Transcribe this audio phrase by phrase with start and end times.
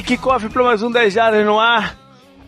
[0.00, 1.98] que cofre para mais um 10 Jardas no ar.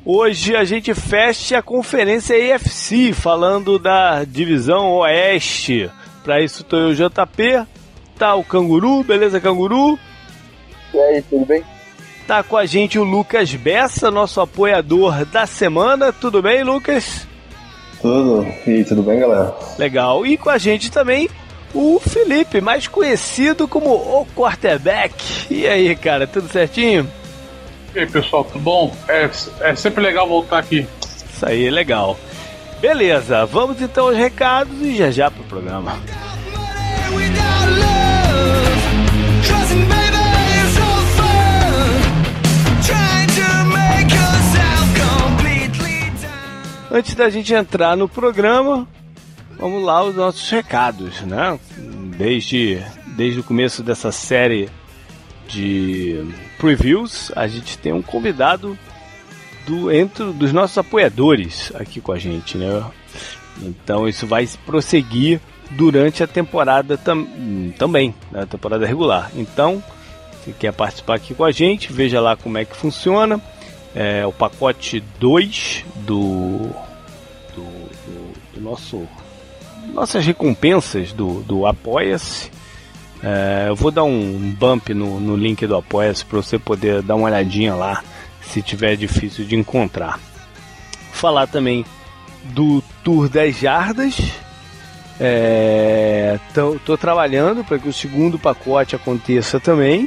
[0.04, 5.90] Hoje a gente fecha a conferência EFC, falando da divisão Oeste.
[6.22, 7.66] Para isso tô eu, JP,
[8.16, 9.98] tá o Canguru, beleza, Canguru?
[10.94, 11.62] E aí, tudo bem?
[12.26, 16.12] Tá com a gente o Lucas Bessa, nosso apoiador da semana.
[16.12, 17.26] Tudo bem, Lucas?
[18.00, 18.46] Tudo.
[18.66, 19.54] E tudo bem, galera?
[19.78, 20.24] Legal.
[20.24, 21.28] E com a gente também
[21.74, 25.52] o Felipe, mais conhecido como o quarterback.
[25.52, 27.06] E aí, cara, tudo certinho?
[27.94, 28.96] E aí, pessoal, tudo bom?
[29.08, 30.84] É, é sempre legal voltar aqui.
[31.32, 32.18] Isso aí, legal.
[32.80, 35.96] Beleza, vamos então aos recados e já já pro programa.
[46.90, 48.88] Antes da gente entrar no programa,
[49.58, 51.58] vamos lá os nossos recados, né?
[52.16, 52.80] Desde,
[53.16, 54.68] desde o começo dessa série
[55.48, 56.24] de
[56.58, 58.78] previews, a gente tem um convidado
[59.66, 62.84] do entre dos nossos apoiadores aqui com a gente, né?
[63.62, 65.40] Então isso vai prosseguir
[65.70, 67.26] durante a temporada tam,
[67.78, 68.46] também, na né?
[68.46, 69.30] temporada regular.
[69.34, 69.82] Então,
[70.44, 73.40] se quer participar aqui com a gente, veja lá como é que funciona.
[73.94, 76.58] É o pacote 2 do,
[77.54, 79.06] do, do, do nosso
[79.92, 82.50] nossas recompensas do, do Apoia-se.
[83.24, 87.14] É, eu vou dar um bump no, no link do Apoia-se para você poder dar
[87.14, 88.04] uma olhadinha lá
[88.42, 90.20] se tiver difícil de encontrar.
[91.10, 91.86] Falar também
[92.44, 94.18] do Tour 10 Jardas.
[95.18, 100.06] É, tô, tô trabalhando para que o segundo pacote aconteça também.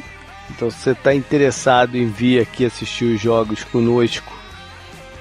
[0.50, 4.32] Então, se você está interessado em vir aqui assistir os jogos conosco,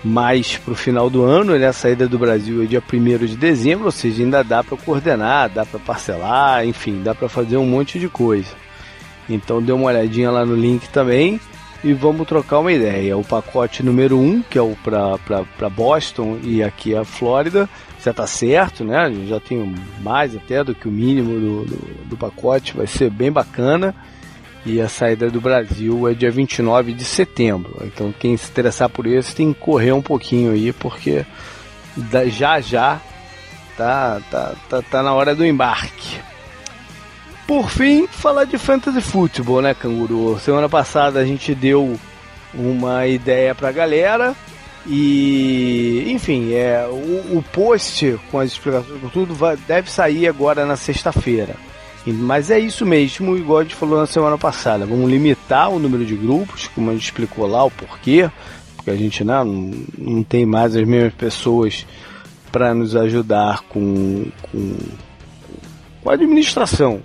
[0.04, 1.68] mais para o final do ano, né?
[1.68, 5.50] A saída do Brasil é dia 1 de dezembro, ou seja, ainda dá para coordenar,
[5.50, 8.50] dá para parcelar, enfim, dá para fazer um monte de coisa.
[9.30, 11.40] Então dê uma olhadinha lá no link também
[11.84, 13.18] e vamos trocar uma ideia.
[13.18, 17.70] O pacote número 1, um, que é o para Boston e aqui a Flórida,
[18.04, 19.12] já está certo, né?
[19.28, 23.32] Já tenho mais até do que o mínimo do, do, do pacote, vai ser bem
[23.32, 23.94] bacana.
[24.68, 27.78] E a saída do Brasil é dia 29 de setembro.
[27.84, 31.26] Então quem se interessar por isso tem que correr um pouquinho aí, porque
[32.28, 33.00] já já
[33.78, 36.20] tá, tá, tá, tá na hora do embarque.
[37.48, 40.38] Por fim, falar de fantasy futebol, né, Canguru?
[40.38, 41.98] Semana passada a gente deu
[42.54, 44.36] uma ideia pra galera.
[44.86, 50.66] E, enfim, é, o, o post com as explicações por tudo vai, deve sair agora
[50.66, 51.56] na sexta-feira.
[52.14, 54.86] Mas é isso mesmo, igual a gente falou na semana passada.
[54.86, 58.30] Vamos limitar o número de grupos, como a gente explicou lá o porquê,
[58.76, 61.86] porque a gente né, não, não tem mais as mesmas pessoas
[62.52, 64.78] para nos ajudar com, com,
[66.02, 67.02] com, a administração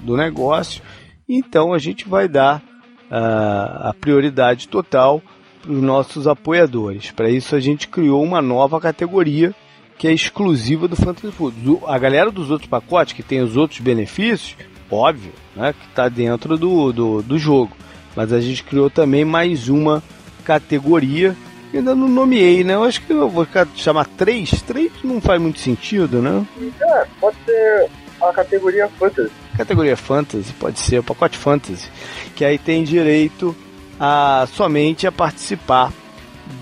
[0.00, 0.82] do negócio.
[1.28, 2.62] Então a gente vai dar
[3.10, 5.22] uh, a prioridade total
[5.62, 7.10] para os nossos apoiadores.
[7.12, 9.54] Para isso a gente criou uma nova categoria
[9.98, 11.56] que é exclusiva do Fantasy Food.
[11.86, 14.56] A galera dos outros pacotes, que tem os outros benefícios,
[14.90, 17.76] óbvio, né, que está dentro do, do, do jogo.
[18.14, 20.02] Mas a gente criou também mais uma
[20.44, 21.36] categoria
[21.70, 22.74] que ainda não nomeei, né?
[22.74, 24.62] Eu acho que eu vou chamar três.
[24.62, 26.46] Três não faz muito sentido, né?
[26.80, 27.90] É, pode ser
[28.22, 29.32] a categoria Fantasy.
[29.56, 31.90] Categoria Fantasy, pode ser o pacote Fantasy.
[32.34, 33.54] Que aí tem direito
[33.98, 35.92] a somente a participar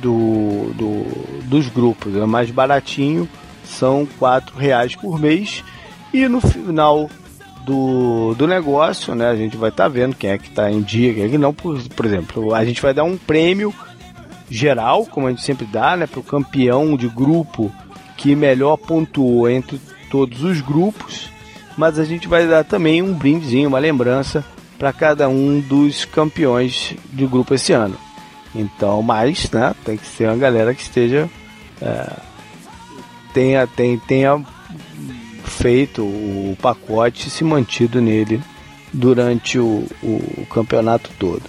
[0.00, 2.16] do, do, dos grupos.
[2.16, 3.28] É mais baratinho,
[3.64, 5.64] são quatro reais por mês.
[6.12, 7.08] E no final
[7.64, 10.82] do, do negócio, né, a gente vai estar tá vendo quem é que está em
[10.82, 11.52] dia, quem é que não.
[11.52, 13.74] Por, por exemplo, a gente vai dar um prêmio
[14.50, 17.72] geral, como a gente sempre dá, né, para o campeão de grupo
[18.16, 19.80] que melhor pontuou entre
[20.10, 21.30] todos os grupos.
[21.76, 24.44] Mas a gente vai dar também um brindezinho, uma lembrança
[24.78, 27.96] para cada um dos campeões do grupo esse ano.
[28.54, 31.28] Então, mas, né, tem que ser uma galera que esteja
[31.82, 32.12] é,
[33.32, 34.44] tenha, tenha, tenha
[35.44, 38.40] feito o pacote e se mantido nele
[38.92, 41.42] durante o, o, campeonato todo.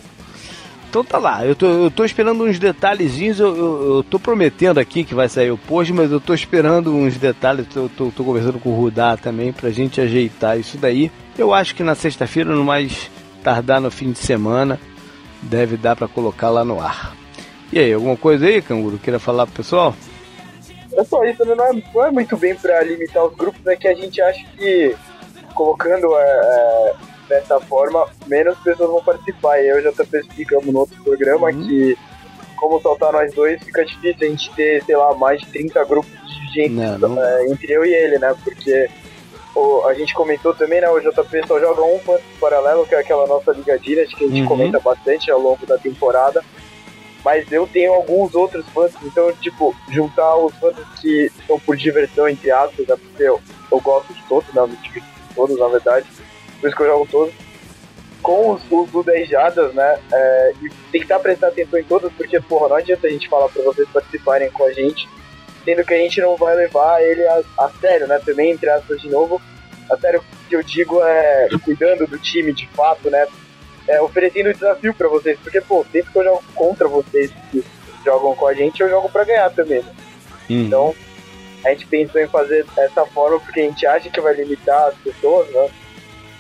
[0.89, 4.79] Então tá lá, eu tô, eu tô esperando uns detalhezinhos, eu, eu, eu, tô prometendo
[4.79, 8.23] aqui que vai sair o post, mas eu tô esperando uns detalhes, eu tô, tô
[8.23, 11.11] conversando com o Rudá também pra gente ajeitar isso daí.
[11.37, 13.11] Eu acho que na sexta-feira, no mais
[13.43, 14.79] tardar no fim de semana,
[15.45, 17.15] deve dar para colocar lá no ar.
[17.71, 19.95] E aí, alguma coisa aí, Canguru, queira falar pro pessoal?
[20.93, 21.55] É só isso, né?
[21.55, 24.45] não é, não é muito bem para limitar os grupos, é que a gente acha
[24.57, 24.95] que
[25.53, 26.93] colocando é, é,
[27.27, 29.59] dessa forma, menos pessoas vão participar.
[29.59, 31.67] E eu já até explicamos no outro programa uhum.
[31.67, 31.97] que,
[32.55, 36.11] como soltar nós dois, fica difícil a gente ter, sei lá, mais de 30 grupos
[36.11, 37.23] de gente não, não...
[37.23, 38.33] É, entre eu e ele, né?
[38.43, 38.89] Porque
[39.55, 40.89] o, a gente comentou também, né?
[40.89, 41.99] O JP só joga um
[42.39, 44.47] paralelo, que é aquela nossa Liga Dynasty, que a gente Uhum.
[44.47, 46.43] comenta bastante ao longo da temporada.
[47.23, 52.29] Mas eu tenho alguns outros fantasies, então, tipo, juntar os fantasies que são por diversão,
[52.29, 52.95] entre aspas, né?
[52.95, 53.41] Porque eu,
[53.71, 54.61] eu gosto de todos, né?
[55.31, 56.05] Com todos, na verdade.
[56.61, 57.33] Por isso que eu jogo todos.
[58.21, 59.99] Com os, os do 10 jadas, né?
[60.11, 63.63] É, e tentar prestar atenção em todos, porque, porra, não adianta a gente falar pra
[63.63, 65.07] vocês participarem com a gente,
[65.65, 68.21] sendo que a gente não vai levar ele a, a sério, né?
[68.23, 69.41] Também, entre aspas, de novo.
[69.91, 73.27] A sério, que eu digo é cuidando do time de fato, né?
[73.87, 77.63] É, oferecendo desafio pra vocês, porque, pô, sempre que eu jogo contra vocês que
[78.03, 79.91] jogam com a gente, eu jogo pra ganhar também, né?
[80.49, 80.65] Hum.
[80.65, 80.95] Então,
[81.63, 84.95] a gente pensou em fazer dessa forma porque a gente acha que vai limitar as
[84.95, 85.69] pessoas, né?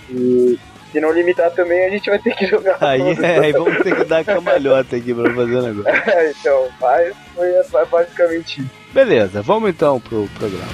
[0.09, 0.59] E
[0.91, 3.23] se não limitar também, a gente vai ter que jogar Aí, todos.
[3.23, 5.91] é, aí vamos ter que dar cambalhota aqui pra fazer o negócio.
[6.39, 8.84] então, mas foi, foi basicamente isso.
[8.95, 10.71] Beleza, vamos então pro programa.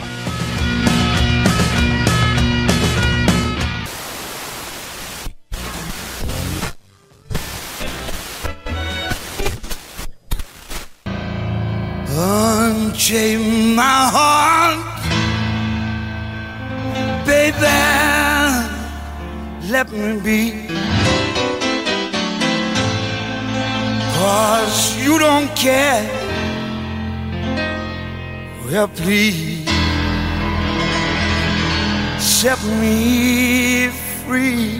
[12.15, 14.77] Unchain my heart,
[17.25, 17.57] baby.
[19.67, 20.67] Let me be.
[24.13, 26.20] Cause you don't care.
[28.71, 29.67] Well, please
[32.19, 33.89] set me
[34.23, 34.79] free.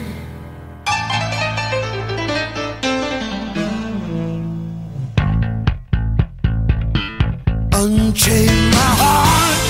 [7.74, 9.60] Unchain my heart,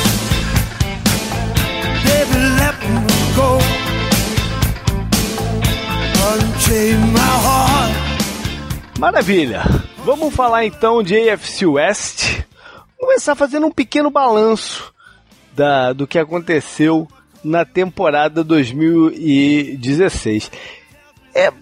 [2.04, 3.58] baby, let me go.
[6.30, 7.92] Unchain my heart.
[9.00, 9.64] Maravilha!
[10.04, 12.51] Vamos falar então de AFC West.
[13.12, 14.90] Começar fazendo um pequeno balanço
[15.54, 17.06] da, do que aconteceu
[17.44, 20.50] na temporada 2016.
[21.34, 21.52] É,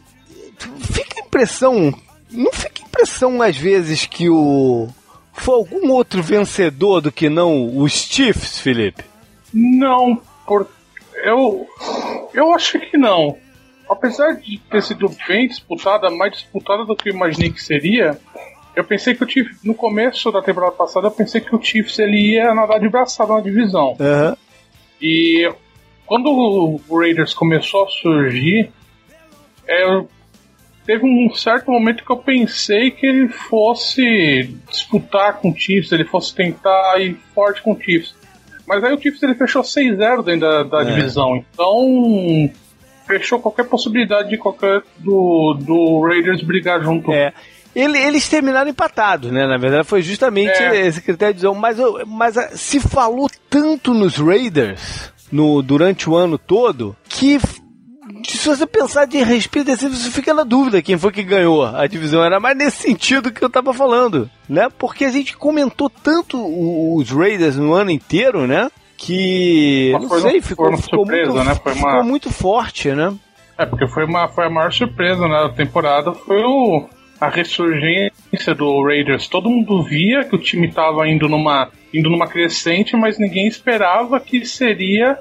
[0.79, 1.93] fica a impressão,
[2.31, 4.87] não fica a impressão às vezes que o
[5.33, 9.03] foi algum outro vencedor do que não os Chiefs, Felipe?
[9.53, 10.69] Não, por...
[11.25, 11.67] eu,
[12.33, 13.37] eu acho que não.
[13.91, 18.17] Apesar de ter sido bem disputada, mais disputada do que eu imaginei que seria,
[18.77, 21.99] eu pensei que o Chiefs, no começo da temporada passada, eu pensei que o Chiefs
[21.99, 23.97] ele ia nadar de braçada na divisão.
[24.01, 24.37] Aham.
[25.01, 25.51] E
[26.07, 28.71] quando o Raiders começou a surgir,
[29.67, 30.03] é,
[30.85, 36.05] teve um certo momento que eu pensei que ele fosse disputar com o Chiefs, ele
[36.05, 38.15] fosse tentar ir forte com o Chiefs.
[38.67, 40.85] Mas aí o Chiefs ele fechou 6-0 dentro da, da É.
[40.95, 42.51] divisão, então
[43.07, 47.11] fechou qualquer possibilidade de qualquer do, do Raiders brigar junto.
[47.13, 47.33] É.
[47.75, 49.47] Ele- eles terminaram empatados, né?
[49.47, 50.87] Na verdade, foi justamente É.
[50.87, 56.17] esse critério de mas, eu- mas ah, se falou tanto nos Raiders no, durante o
[56.17, 57.39] ano todo que
[58.27, 61.87] se você pensar de respeito, assim, você fica na dúvida quem foi que ganhou a
[61.87, 62.23] divisão.
[62.25, 64.69] Era mais nesse sentido que eu tava falando, né?
[64.79, 66.37] Porque a gente comentou tanto
[66.97, 68.69] os Raiders no ano inteiro, né?
[68.97, 71.53] Que, Mas não sei, ficou, ficou, surpresa, muito, né?
[71.65, 73.15] Uma- ficou muito forte, né?
[73.57, 76.87] É, porque foi, uma, foi a maior surpresa né, da temporada, foi o,
[77.21, 79.29] a ressurgência do Raiders.
[79.29, 84.19] Todo mundo via que o time estava indo numa, indo numa crescente, mas ninguém esperava
[84.19, 85.19] que seria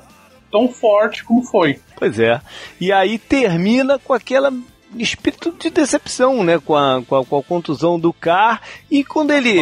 [0.50, 1.80] tão forte como foi.
[1.98, 2.40] Pois é.
[2.80, 4.52] E aí termina com aquela
[4.98, 6.60] espírito de decepção, né?
[6.60, 8.62] Com a, com a, com a contusão do Carr.
[8.90, 9.60] E quando ele.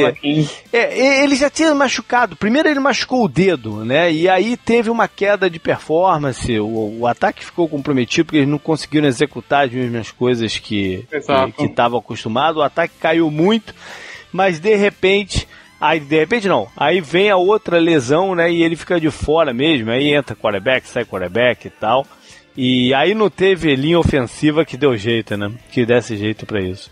[0.72, 2.36] É, ele já tinha machucado.
[2.36, 4.12] Primeiro ele machucou o dedo, né?
[4.12, 6.60] E aí teve uma queda de performance.
[6.60, 11.06] O, o ataque ficou comprometido porque eles não conseguiram executar as mesmas coisas que
[11.60, 12.62] estavam acostumados.
[12.62, 13.74] O ataque caiu muito,
[14.32, 15.48] mas de repente.
[15.80, 16.68] Aí, de repente não.
[16.76, 18.52] Aí vem a outra lesão, né?
[18.52, 19.92] E ele fica de fora mesmo.
[19.92, 22.04] Aí entra quarterback, sai quarterback e tal.
[22.58, 25.52] E aí não teve linha ofensiva que deu jeito, né?
[25.72, 26.90] Que desse jeito pra isso.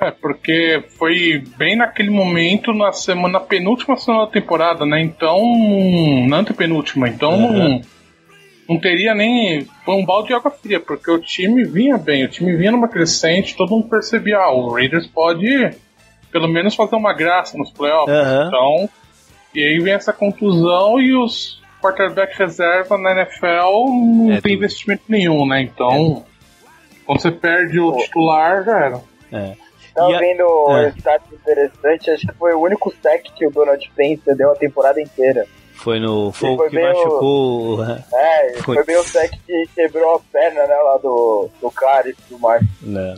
[0.00, 5.00] É, porque foi bem naquele momento, na semana, na penúltima semana da temporada, né?
[5.02, 5.36] Então.
[6.28, 7.08] Na antepenúltima.
[7.08, 7.52] Então Uhum.
[7.52, 7.80] não,
[8.70, 9.66] não teria nem.
[9.84, 12.88] Foi um balde de água fria, porque o time vinha bem, o time vinha numa
[12.88, 15.70] crescente, todo mundo percebia, ah, o Raiders pode
[16.30, 18.16] pelo menos fazer uma graça nos playoffs.
[18.16, 18.46] Aham.
[18.48, 18.88] Então.
[19.54, 25.02] E aí vem essa contusão e os quarterback reserva na NFL não É tem investimento
[25.08, 25.60] nenhum, né?
[25.62, 26.24] Então.
[27.06, 29.00] Quando você perde o titular, já era.
[29.32, 29.54] É.
[29.94, 30.86] Tava a- vendo é.
[30.86, 34.54] um status interessante, acho que foi o único sec que o Donald Spencer deu a
[34.56, 35.46] temporada inteira.
[35.74, 36.30] Foi no.
[36.32, 37.84] Foi o Foi que bem o- machucou.
[38.12, 38.74] É, Foi.
[38.76, 42.38] foi bem o sec que quebrou a perna, né, lá do, do cara e tudo
[42.40, 42.62] mais.
[42.82, 43.14] né?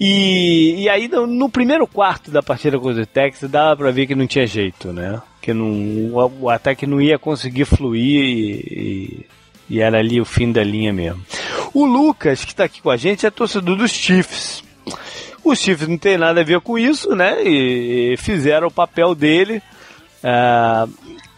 [0.00, 4.06] E, e aí no, no primeiro quarto da partida contra o Texas dava pra ver
[4.06, 5.22] que não tinha jeito, né?
[5.40, 6.10] Que não,
[6.40, 9.26] o, ataque não ia conseguir fluir e, e-
[9.70, 11.24] E era ali o fim da linha mesmo.
[11.72, 14.62] O Lucas, que está aqui com a gente, é torcedor dos Chiefs.
[15.42, 17.42] Os Chiefs não tem nada a ver com isso, né?
[17.42, 19.62] E fizeram o papel dele.
[20.22, 20.90] Uh,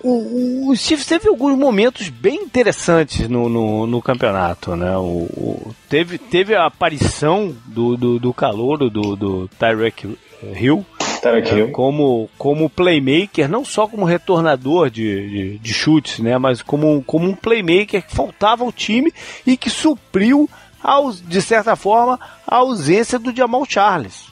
[0.02, 4.96] o, o Chiefs teve alguns momentos bem interessantes no, no, no campeonato, né?
[4.96, 10.84] O, o, teve, teve a aparição do, do, do calouro do, do Tyrek Hill,
[11.22, 11.72] Tarek Hill.
[11.72, 17.26] como, como playmaker, não só como retornador de, de, de, chutes, né, mas como, como
[17.28, 19.12] um playmaker que faltava ao time
[19.46, 20.48] e que supriu,
[20.82, 24.26] aos, de certa forma, a ausência do Jamal Charles,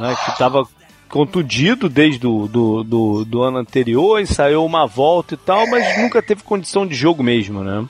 [0.00, 0.66] né, que estava
[1.14, 6.20] contundido desde o do, do, do, ano anterior, ensaiou uma volta e tal, mas nunca
[6.20, 7.86] teve condição de jogo mesmo, né.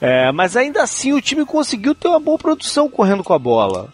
[0.00, 3.92] É, mas ainda assim o time conseguiu ter uma boa produção correndo com a bola.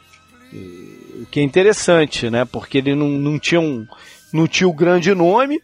[0.53, 2.45] O que é interessante, né?
[2.45, 3.89] Porque ele não, não tinha um
[4.33, 5.61] não tinha o um grande nome,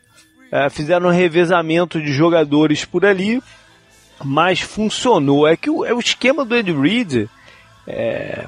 [0.51, 3.41] é, fizeram um revezamento de jogadores por ali,
[4.25, 5.47] mas funcionou.
[5.47, 7.29] É que o, é o esquema do Ed Reed
[7.87, 8.47] é,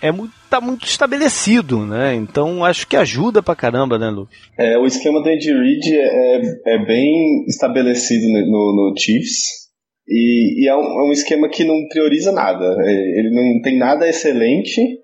[0.00, 2.14] é muito, tá muito estabelecido, né?
[2.14, 4.36] Então acho que ajuda pra caramba, né, Lucas?
[4.58, 9.62] É, o esquema do Ed Reed é, é bem estabelecido no, no Chiefs.
[10.08, 12.64] E, e é, um, é, um, esquema que não prioriza nada.
[12.80, 15.02] É, ele não tem nada excelente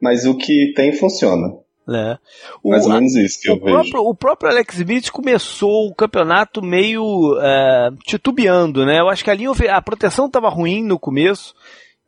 [0.00, 1.52] mas o que tem funciona.
[1.88, 2.18] É.
[2.62, 3.98] O, Mais ou menos isso que eu próprio, vejo.
[3.98, 9.00] O próprio Alex Smith começou o campeonato meio é, titubeando, né?
[9.00, 11.54] Eu acho que a linha a proteção estava ruim no começo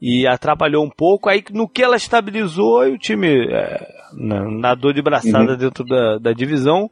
[0.05, 1.29] e atrapalhou um pouco.
[1.29, 5.57] Aí no que ela estabilizou, o time é, nadou de braçada uhum.
[5.57, 6.91] dentro da, da divisão.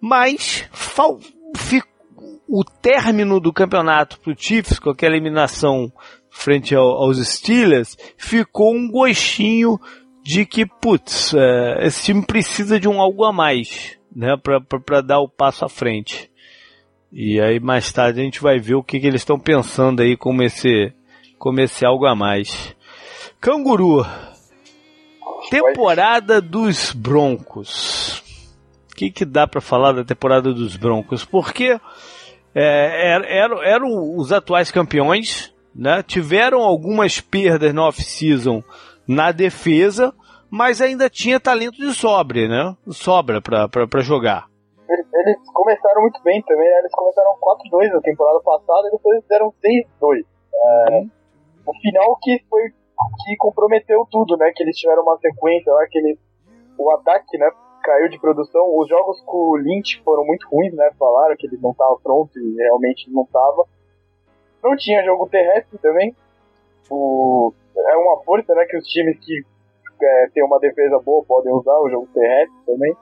[0.00, 1.20] Mas fal,
[2.48, 5.92] o término do campeonato para o Chiefs com aquela eliminação
[6.30, 9.78] frente ao, aos Steelers, ficou um gostinho
[10.24, 14.34] de que, putz, é, esse time precisa de um algo a mais, né,
[14.86, 16.30] para dar o passo à frente.
[17.12, 20.16] E aí mais tarde a gente vai ver o que, que eles estão pensando aí
[20.16, 20.90] como esse,
[21.42, 22.72] como esse algo a mais.
[23.40, 24.06] Canguru,
[25.50, 28.22] temporada dos Broncos.
[28.88, 31.24] O que, que dá para falar da temporada dos Broncos?
[31.24, 31.80] Porque
[32.54, 36.00] é, eram, eram, eram os atuais campeões, né?
[36.04, 38.62] Tiveram algumas perdas na off-season
[39.04, 40.14] na defesa,
[40.48, 42.76] mas ainda tinha talento de sobra, né?
[42.92, 44.46] Sobra para jogar.
[44.88, 46.78] Eles, eles, começaram muito bem também, né?
[46.78, 47.32] Eles começaram
[47.72, 49.52] 4-2 na temporada passada e depois fizeram
[50.00, 50.24] 6-2.
[50.54, 51.10] É, uhum.
[51.66, 52.72] O final que foi
[53.24, 54.52] que comprometeu tudo, né?
[54.54, 56.18] Que eles tiveram uma sequência lá, que eles,
[56.78, 57.50] o ataque, né?
[57.82, 58.64] Caiu de produção.
[58.78, 60.90] Os jogos com o Lynch foram muito ruins, né?
[60.98, 63.64] Falaram que ele não estava pronto e realmente não estava.
[64.62, 66.14] Não tinha jogo terrestre também.
[66.88, 69.42] O, é uma força, né, que os times que
[70.02, 72.94] é, têm uma defesa boa podem usar o jogo terrestre também.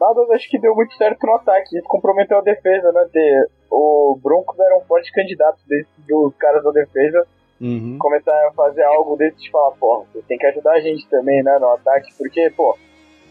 [0.00, 1.78] Nada, acho que deu muito certo no ataque.
[1.78, 3.08] Isso comprometeu a defesa, né?
[3.10, 7.26] Ter, o Broncos era um forte candidato desses dos caras da defesa.
[7.60, 7.96] Uhum.
[7.98, 11.42] Começar a fazer algo desse de falar, pô, você tem que ajudar a gente também,
[11.42, 12.76] né, no ataque, porque, pô,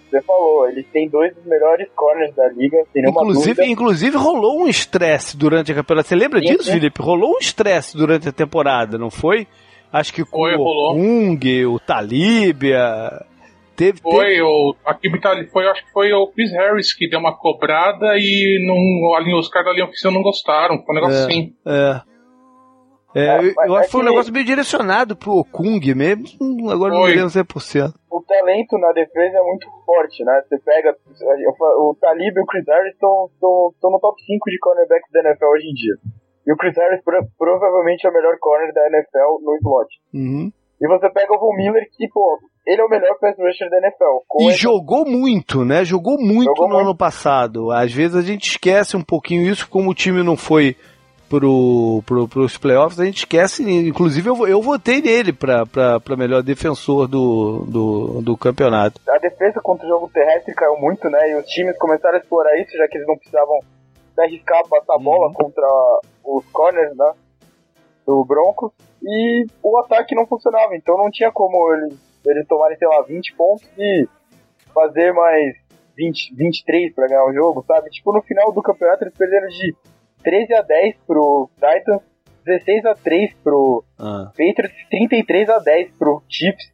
[0.10, 3.66] você falou, eles têm dois dos melhores corners da liga, sem nenhuma inclusive, dúvida.
[3.66, 6.08] Inclusive rolou um estresse durante a temporada.
[6.08, 6.72] Você lembra sim, disso, sim.
[6.74, 7.02] Felipe?
[7.02, 9.48] Rolou um estresse durante a temporada, não foi?
[9.92, 13.26] Acho que com foi, o Kung, o Talibia.
[13.76, 14.42] Teve, foi, teve...
[14.42, 15.10] o, aqui
[15.52, 19.68] foi, acho que foi o Chris Harris que deu uma cobrada e não, os caras
[19.68, 20.82] da linha oficial não gostaram.
[20.86, 21.54] Foi um negócio é, assim.
[21.66, 22.15] É.
[23.16, 27.00] É, eu, eu acho que foi um negócio meio direcionado pro Okung mesmo, agora foi.
[27.00, 27.94] não lembro 100%.
[28.12, 30.44] O talento na defesa é muito forte, né?
[30.48, 30.94] Você pega.
[31.80, 33.30] O Talib e o Chris Harris estão
[33.84, 35.96] no top 5 de cornerbacks da NFL hoje em dia.
[36.46, 39.90] E o Chris Harris pro, provavelmente é o melhor corner da NFL no slot.
[40.14, 40.52] Uhum.
[40.82, 43.78] E você pega o Von Miller, que, pô, ele é o melhor pass rusher da
[43.78, 44.50] NFL.
[44.50, 45.86] e jogou muito, né?
[45.86, 46.88] Jogou muito jogou no muito.
[46.90, 47.72] ano passado.
[47.72, 50.76] Às vezes a gente esquece um pouquinho isso, como o time não foi
[51.30, 56.16] pro, pro, pros playoffs, a gente esquece, inclusive eu, eu votei nele pra, pra, pra
[56.16, 59.00] melhor defensor do, do, do campeonato.
[59.10, 61.32] A defesa contra o jogo terrestre caiu muito, né?
[61.32, 63.60] E os times começaram a explorar isso, já que eles não precisavam
[64.18, 65.34] arriscar passar a bola uhum.
[65.34, 65.68] contra
[66.24, 67.14] os corners, né?
[68.06, 68.72] Do Broncos.
[69.04, 73.36] E o ataque não funcionava, então não tinha como eles, eles tomarem, sei lá, 20
[73.36, 74.08] pontos e
[74.74, 75.56] fazer mais
[75.96, 77.90] 20, 23 para ganhar o jogo, sabe?
[77.90, 79.76] Tipo, no final do campeonato eles perderam de
[80.26, 82.02] 13 a 10 pro Titans,
[82.46, 84.32] 16 a 3 pro ah.
[84.32, 86.74] Patriots, 33 a 10 pro Chiefs.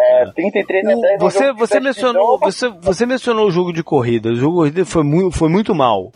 [0.00, 4.30] É, 33 a 10 você, você mencionou você, você mencionou o jogo de corrida.
[4.30, 6.12] O jogo de corrida foi muito, foi muito mal.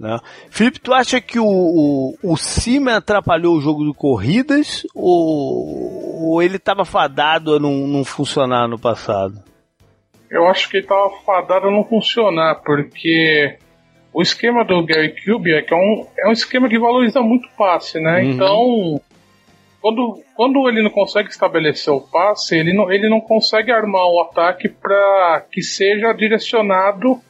[0.00, 0.18] Né?
[0.48, 6.42] Felipe, tu acha que o, o, o Cima atrapalhou o jogo de corridas ou, ou
[6.42, 9.42] ele estava fadado a não, não funcionar no passado?
[10.30, 13.58] Eu acho que ele estava fadado a não funcionar, porque
[14.12, 18.22] o esquema do Gary Kubiak é um, é um esquema que valoriza muito passe, né?
[18.22, 18.30] Uhum.
[18.30, 19.00] Então,
[19.80, 24.20] quando, quando ele não consegue estabelecer o passe, ele não, ele não consegue armar o
[24.22, 27.20] ataque para que seja direcionado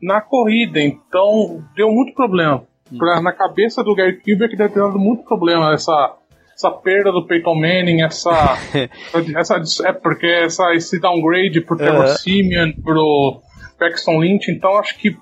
[0.00, 0.80] na corrida.
[0.80, 2.64] Então, deu muito problema.
[2.96, 6.16] Pra, na cabeça do Gary Kubiak deve ter dado muito problema essa,
[6.54, 8.56] essa perda do Peyton Manning, essa,
[9.36, 12.14] essa é porque essa, esse downgrade pro Trevor Uhum.
[12.14, 13.40] Simeon, pro
[13.78, 14.50] Paxton Lynch.
[14.50, 15.16] Então, acho que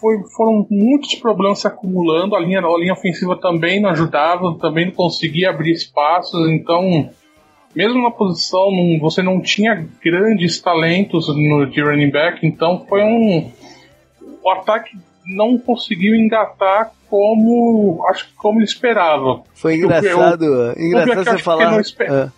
[0.00, 2.34] foi, foram muitos problemas se acumulando.
[2.36, 6.48] A linha, a linha ofensiva também não ajudava, também não conseguia abrir espaços.
[6.50, 7.10] Então,
[7.74, 12.46] mesmo na posição, não- você não tinha grandes talentos no de running back.
[12.46, 13.50] Então, foi um.
[14.42, 19.42] O ataque não conseguiu engatar como acho que como ele esperava.
[19.54, 21.70] Foi engraçado, eu engraçado você falar.
[21.70, 22.32] não Ah,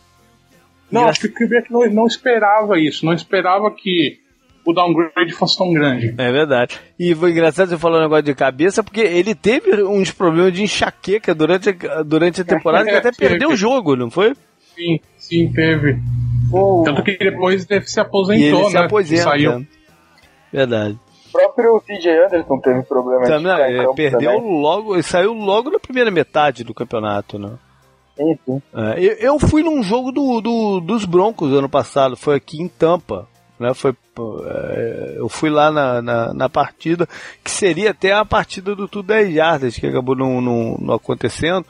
[0.91, 4.19] Não, acho que o Quebec não, não esperava isso, não esperava que
[4.65, 6.15] o downgrade fosse tão grande.
[6.19, 6.79] É verdade.
[6.99, 10.63] E foi engraçado você falar um negócio de cabeça, porque ele teve uns problemas de
[10.63, 13.29] enxaqueca durante a, durante a temporada, que até Teve.
[13.31, 14.35] perdeu o jogo, não foi?
[14.75, 15.99] Sim, sim, teve.
[16.53, 18.81] O Tanto que depois ele se E aposentou, ele se né?
[18.85, 19.23] aposenta.
[19.23, 19.67] Saiu.
[20.53, 20.99] Verdade.
[21.33, 24.61] próprio CJ Anderson teve problema de Também, é, perdeu também.
[24.61, 27.53] logo, ele saiu logo na primeira metade do campeonato, né?
[28.17, 28.63] Sim, sim.
[28.75, 32.69] É, eu, eu fui num jogo do, do- dos Broncos ano passado, foi aqui em
[32.69, 33.29] Tampa.
[33.61, 33.93] Né, foi,
[34.47, 37.07] é, eu fui lá na, na, na partida,
[37.45, 41.67] que seria até a partida do Tudo 10 Jardas, que acabou não, não, não acontecendo.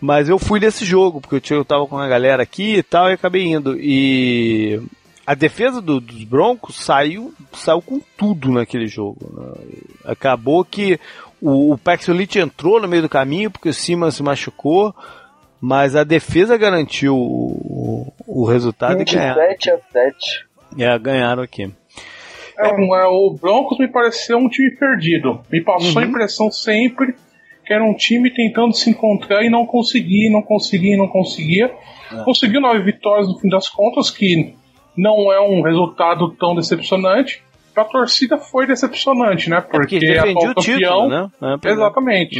[0.00, 2.82] Mas eu fui nesse jogo, porque eu, tinha, eu tava com a galera aqui e
[2.82, 3.76] tal, e acabei indo.
[3.80, 4.82] E
[5.24, 9.32] a defesa do- dos Broncos saiu, saiu com tudo naquele jogo.
[9.34, 9.78] né.
[10.04, 10.98] Acabou que
[11.40, 14.92] o, o Paxton Lynch entrou no meio do caminho, porque o Simmons se machucou.
[15.60, 19.40] Mas a defesa garantiu o, o resultado e ganharam.
[19.48, 20.46] 27 a 7.
[20.78, 21.70] É, ganharam aqui.
[22.58, 25.40] É, um- é, o Broncos me pareceu um time perdido.
[25.50, 25.98] Me passou Uhum.
[25.98, 27.14] a impressão sempre
[27.66, 31.72] que era um time tentando se encontrar e não conseguia, não conseguia, não conseguia.
[32.12, 32.22] É.
[32.24, 34.54] Conseguiu nove vitórias no fim das contas, que
[34.96, 37.42] não é um resultado tão decepcionante.
[37.72, 39.60] Pra torcida foi decepcionante, né?
[39.62, 41.30] Porque Porque defendia atual o título, né?
[41.42, 41.72] É, é.
[41.72, 42.38] Exatamente.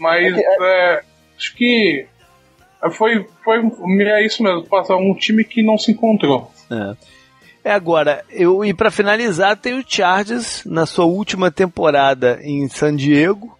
[0.00, 1.00] Mas É que- é,
[1.36, 2.06] acho que
[2.92, 3.58] foi, foi
[4.08, 6.50] é isso mesmo, passar um time que não se encontrou.
[6.70, 6.96] É.
[7.64, 12.96] É agora, eu e para finalizar tem o Chargers na sua última temporada em San
[12.96, 13.56] Diego,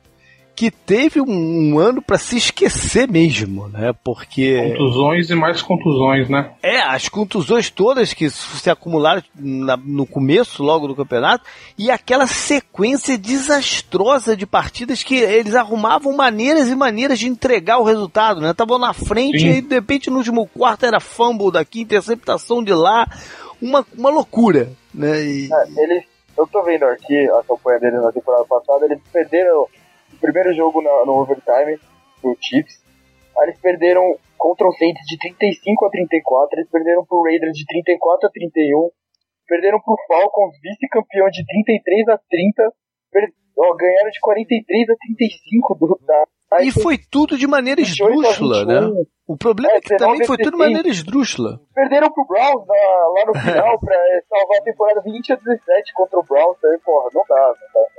[0.57, 3.95] que teve um, um ano para se esquecer mesmo, né?
[4.05, 6.51] Porque Contusões e mais contusões, né?
[6.63, 11.45] é as contusões todas que se acumularam na- no começo logo do campeonato
[11.79, 17.85] e aquela sequência desastrosa de partidas que eles arrumavam maneiras e maneiras de entregar o
[17.85, 18.51] resultado, né?
[18.51, 19.47] Estavam na frente Sim.
[19.47, 23.07] e aí, de repente no último quarto era fumble daqui, interceptação de lá,
[23.63, 25.21] uma, uma loucura, né?
[25.23, 26.05] E- É, eles,
[26.37, 30.81] eu tô vendo aqui a campanha deles na temporada passada, eles perderam o primeiro jogo
[30.83, 31.79] na- no overtime
[32.21, 32.81] pro Chiefs.
[33.39, 34.03] Aí eles perderam
[34.37, 38.91] contra o Saints de 35 a 34, eles perderam pro Raiders de 34 a 31,
[39.47, 42.73] perderam pro Falcons, vice-campeão de 33 a 30,
[43.13, 46.25] per- ó, ganharam de 43 a 35 do da
[46.65, 48.81] E foi tudo de maneira 28 a esdrúxula, né?
[49.31, 49.35] 21.
[49.35, 50.69] O problema é, É, que também 19 foi tudo de 16.
[50.69, 51.61] maneira esdrúxula.
[51.75, 53.97] Perderam pro Browns na- lá no final pra
[54.29, 56.57] salvar a temporada 20 a 17 contra o Browns.
[56.65, 57.55] Aí, porra, não dá,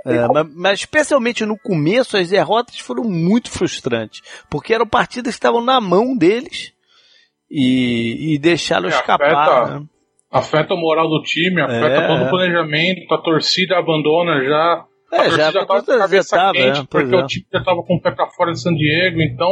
[0.06, 0.24] não dá.
[0.24, 4.22] É, mas, mas especialmente no começo, as derrotas foram muito frustrantes.
[4.50, 6.74] Porque eram partidas que estavam na mão deles
[7.50, 9.34] e, e deixaram É, escapar.
[9.34, 9.86] afeta- né?
[10.34, 12.08] Afeta o moral do time, afeta É.
[12.08, 14.86] todo o planejamento, a torcida abandona já.
[15.12, 17.18] É, a já tá toda de cabeça quente é, pois porque é.
[17.20, 19.50] o time já tava com o pé pra fora de San Diego, então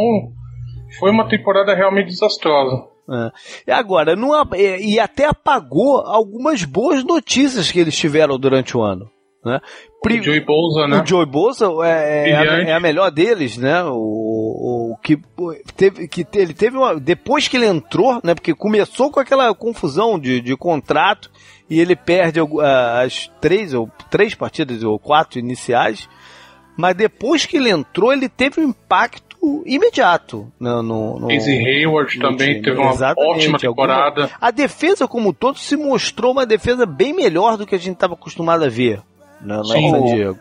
[0.97, 2.83] foi uma temporada realmente desastrosa.
[3.11, 3.31] É.
[3.67, 8.81] E agora, não, a- e até apagou algumas boas notícias que eles tiveram durante o
[8.81, 9.09] ano.
[9.43, 9.59] Né?
[10.01, 11.01] Pri- O Joey Bosa, né?
[11.01, 13.81] O Joey Bosa é, é a, é a melhor deles, né?
[13.85, 15.17] O, o que
[15.77, 18.35] teve, que ele teve uma, depois que ele entrou, né?
[18.35, 21.31] Porque começou com aquela confusão de, de contrato
[21.69, 26.09] e ele perde ah, as três ou três partidas ou quatro iniciais,
[26.77, 29.28] mas depois que ele entrou, ele teve um impacto
[29.65, 32.61] imediato no, no, no Casey Hayward no também time.
[32.61, 34.21] teve uma Exatamente, ótima temporada.
[34.23, 37.79] alguma- A defesa como um todo se mostrou uma defesa bem melhor do que a
[37.79, 39.01] gente estava acostumado a ver
[39.41, 39.91] né, lá em Sim.
[39.91, 40.39] San Diego.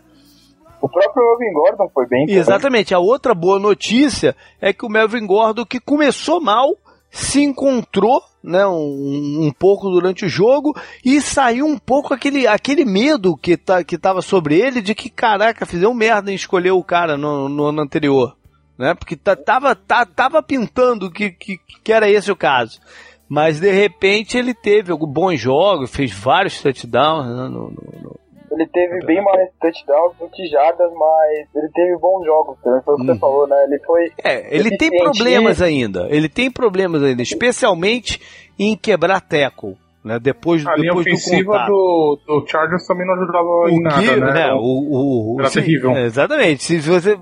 [0.80, 2.26] O próprio Melvin Gordon foi bem.
[2.28, 2.94] Exatamente.
[2.94, 6.76] A outra boa notícia é que o Melvin Gordon, que começou mal,
[7.10, 12.84] se encontrou né, um, um pouco durante o jogo e saiu um pouco aquele, aquele
[12.84, 16.84] medo que, tá, que tava sobre ele de que, caraca, fizeu merda em escolher o
[16.84, 18.36] cara no, no ano anterior.
[18.78, 18.94] Né?
[18.94, 22.80] Porque tá, tava, tá, tava pintando que, que, que era esse o caso.
[23.28, 28.18] Mas de repente ele teve alguns bons jogos, fez vários touchdowns né, no, no- no-
[28.50, 32.94] ele teve bem mais touchdowns do que jardas, mas ele teve bons jogos também, foi
[32.94, 33.12] o que Uhum.
[33.14, 33.56] você falou, né?
[33.64, 34.10] Ele foi.
[34.24, 36.06] É, ele tem problemas ainda.
[36.10, 38.20] Ele tem problemas ainda, especialmente
[38.58, 39.76] em quebrar tackle.
[40.04, 41.68] Né, depois A depois do ofensiva contato.
[41.68, 44.32] do, do Chargers também não ajudava em O nada, que, né?
[44.32, 45.90] né, o, o, Era terrível.
[45.90, 46.62] é, exatamente.
[46.62, 47.18] Se você,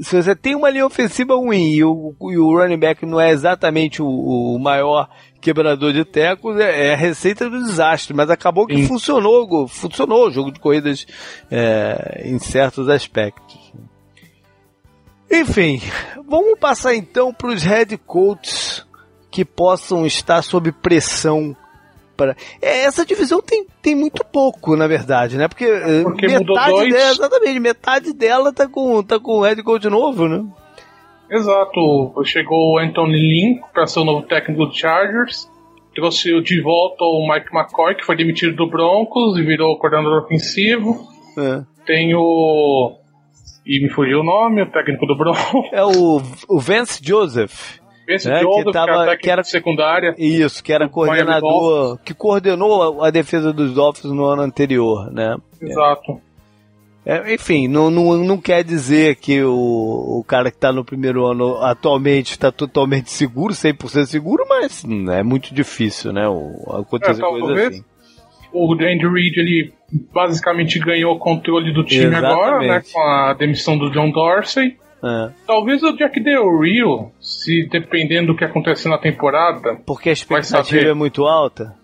[0.00, 3.30] se você tem uma linha ofensiva ruim e o, e o running back não é
[3.30, 5.08] exatamente o, o maior
[5.40, 8.12] quebrador de tecos, é, é a receita do desastre.
[8.12, 8.88] Mas acabou que Sim.
[8.88, 11.06] funcionou, funcionou o jogo de corridas
[11.50, 13.72] é, em certos aspectos.
[15.30, 15.80] Enfim,
[16.28, 18.84] vamos passar então para os head coaches
[19.30, 21.56] que possam estar sob pressão
[22.60, 25.48] é, essa divisão tem, tem muito pouco, na verdade, né?
[25.48, 26.92] Porque, eh, Porque mudou metade dois.
[26.94, 30.44] dela, exatamente, metade dela tá com tá com o head coach novo, né?
[31.30, 32.12] Exato.
[32.24, 35.50] Chegou o Anthony Lynn para ser o novo técnico do Chargers.
[35.94, 41.06] Trouxe de volta o Mike McCoy, que foi demitido do Broncos e virou coordenador ofensivo.
[41.38, 42.96] É, Tem o.
[43.66, 45.70] E me fugiu o nome, o técnico do Broncos.
[45.72, 50.14] É o, o Vance Joseph, Esse É, que Joseph, que, tava- que era- secundária.
[50.18, 55.36] isso, que era coordenador, que coordenou a, a defesa dos Dolphins no ano anterior, né?
[55.60, 56.20] Exato.
[57.04, 59.50] É, enfim, não, não, não quer dizer que o,
[60.20, 65.10] o cara que está no primeiro ano atualmente está totalmente seguro, 100% seguro, mas hum,
[65.10, 66.28] é muito difícil, né?
[66.28, 67.84] O, acontecer É, coisa assim.
[68.52, 69.72] O Andy Reid, ele
[70.12, 72.32] basicamente ganhou o controle do time Exatamente.
[72.32, 72.82] agora, né?
[72.92, 74.76] Com a demissão do John Dorsey.
[75.04, 80.12] É, Talvez o Jack Del Rio, se dependendo do que acontecer na temporada, porque a
[80.12, 81.74] expectativa é muito alta.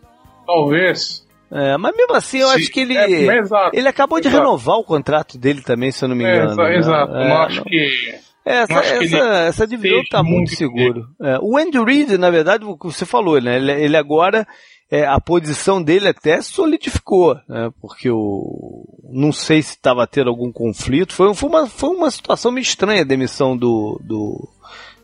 [0.47, 1.27] talvez.
[1.51, 2.97] É, mas mesmo assim, eu se- acho que ele.
[2.97, 3.71] É, é exato.
[3.77, 4.43] Ele acabou de Exato.
[4.45, 6.55] renovar o contrato dele também, se eu não me É, engano.
[6.57, 6.77] né?
[6.77, 7.15] exato.
[7.15, 8.15] É, não acho não- que.
[8.45, 9.17] Essa, que essa, ele
[9.49, 11.07] essa divisão está muito seguro.
[11.23, 13.57] É, o Andy Reid, na verdade, você falou, né?
[13.57, 14.47] Ele, ele agora,
[14.91, 17.71] é, a posição dele até solidificou, né?
[17.81, 18.87] Porque o.
[19.11, 21.13] Não sei se estava tendo algum conflito.
[21.13, 24.01] Foi, foi, uma, foi uma situação meio estranha a demissão do.
[24.03, 24.49] do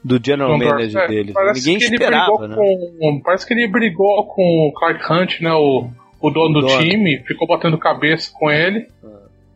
[0.04, 1.00] do general John manager.
[1.02, 1.32] É, dele.
[1.32, 2.56] parece Ninguém que ele esperava, brigou né?
[3.00, 5.52] Com, parece que ele brigou com o Clark Hunt, né?
[5.54, 5.88] O,
[6.20, 6.82] o dono O do dono.
[6.82, 8.86] time, ficou batendo cabeça com ele.
[9.02, 9.08] Ah.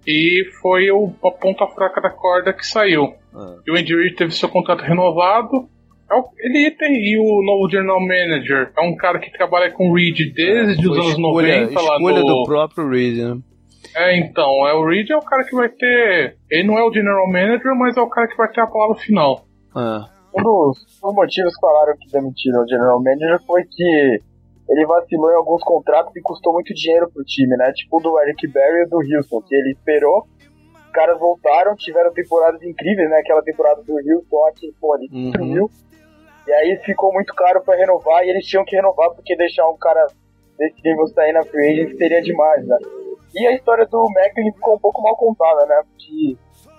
[0.07, 3.13] E foi o, a ponta fraca da corda que saiu.
[3.35, 3.57] Ah.
[3.67, 5.69] E o Andy Reid teve seu contrato renovado.
[6.11, 8.73] É o- Ele tem e o novo general manager.
[8.79, 11.97] É um cara que trabalha com o Reid desde Foi os anos escolha, 90 lá
[11.97, 13.39] escolha no, do próprio Reid, né?
[13.97, 16.37] É, então, é o Reid é o cara que vai ter.
[16.51, 18.97] Ele não é o general manager, mas é o cara que vai ter a palavra
[18.97, 19.45] final.
[19.75, 20.07] Ah.
[20.37, 24.21] Um dos, dos motivos que falaram que demitiram o General Manager foi que
[24.69, 27.73] ele vacilou em alguns contratos e custou muito dinheiro pro time, né?
[27.75, 30.27] Tipo o do Eric Berry e do Houston, que ele esperou,
[30.85, 33.17] os caras voltaram, tiveram temporadas incríveis, né?
[33.19, 35.69] Aquela temporada do Houston aqui, pô, ele Uhum.
[36.49, 39.77] E aí ficou muito caro pra renovar e eles tinham que renovar porque deixar um
[39.77, 40.07] cara
[40.59, 42.77] desse nível sair na free agent seria demais, né?
[43.35, 45.83] E a história do Macklin ficou um pouco mal contada, né?
[45.87, 46.37] Porque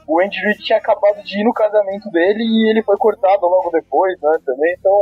[0.07, 3.69] o Andy Reid tinha acabado de ir no casamento dele e ele foi cortado logo
[3.69, 4.39] depois, né?
[4.43, 5.01] Também, então.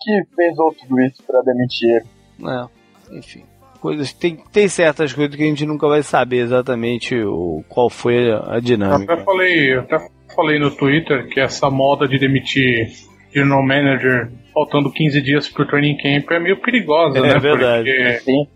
[0.00, 2.06] Que pesou tudo isso pra demitir ele.
[2.48, 3.44] É, enfim.
[3.80, 8.30] Coisas, tem, tem certas coisas que a gente nunca vai saber exatamente o, qual foi
[8.30, 9.14] a Eu dinâmica.
[9.14, 12.88] até falei, eu até falei no Twitter que essa moda de demitir
[13.32, 17.38] general manager faltando 15 dias pro training camp é meio perigosa, É né?
[17.38, 17.90] verdade.
[17.90, 18.46] Porque, Sim.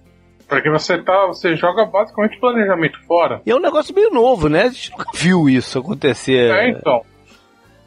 [0.48, 3.40] porque você tá, você joga basicamente o planejamento fora.
[3.46, 4.62] E é um negócio meio novo, né?
[4.64, 6.50] A gente nunca viu isso acontecer.
[6.50, 7.02] É, então.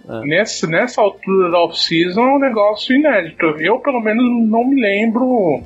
[0.08, 0.22] É.
[0.22, 3.46] Nesse, nessa altura da off-season é um negócio inédito.
[3.60, 5.64] Eu, pelo menos, não me lembro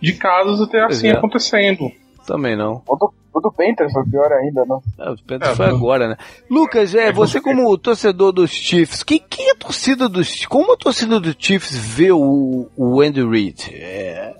[0.00, 1.12] de casos até assim é.
[1.12, 1.90] acontecendo.
[2.26, 2.82] Também não.
[2.86, 4.78] O do, o do Panthers foi pior ainda, né?
[4.98, 6.16] É, o Panthers É, foi não- agora, né?
[6.50, 10.76] Lucas, é, você como torcedor dos Chiefs, quem, quem é a torcida dos Como a
[10.76, 13.70] torcida dos Chiefs vê o, o Andy Reid?
[13.74, 14.34] É,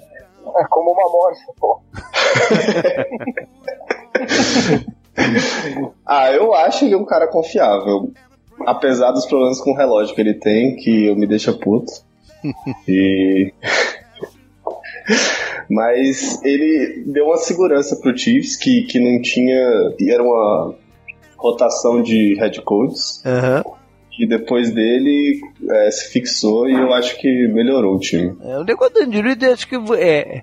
[0.57, 1.81] É como uma morsa, pô.
[6.07, 8.12] Ah, eu acho ele um cara confiável.
[8.66, 11.92] Apesar dos problemas com o relógio que ele tem, que eu me deixa puto.
[12.88, 13.53] E.
[15.71, 19.95] Mas ele deu uma segurança pro Chiefs que, que não tinha.
[19.99, 20.75] e Era uma
[21.37, 23.23] rotação de head coaches.
[23.25, 23.63] aham.
[24.19, 28.37] E depois dele é, se fixou e eu acho que melhorou o time.
[28.43, 30.43] É, o negócio do Andy Reid, acho que é,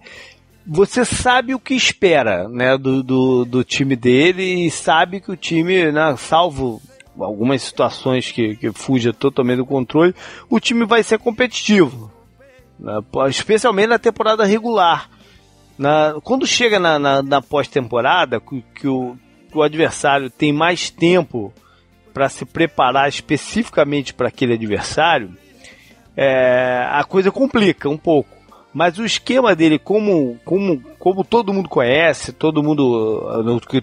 [0.65, 5.35] você sabe o que espera né, do, do, do time dele e sabe que o
[5.35, 6.81] time, né, salvo
[7.19, 10.15] algumas situações que, que fuja totalmente do controle,
[10.49, 12.11] o time vai ser competitivo.
[12.79, 15.07] né, especialmente na temporada regular.
[15.77, 19.15] Na, quando chega na, na, na pós-temporada, que, que o,
[19.51, 21.53] que o adversário tem mais tempo
[22.13, 25.33] para se preparar especificamente para aquele adversário,
[26.15, 28.35] é, a coisa complica um pouco.
[28.73, 33.23] Mas o esquema dele, como, como, como todo mundo conhece, todo mundo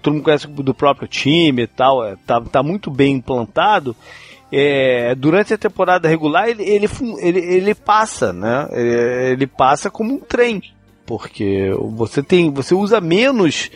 [0.00, 3.96] todo mundo conhece do próprio time e tal, é, tá, tá muito bem implantado.
[4.52, 8.68] É, durante a temporada regular ele, ele, ele, ele passa, né?
[8.70, 10.62] Ele, ele passa como um trem,
[11.06, 13.70] porque você tem, você usa menos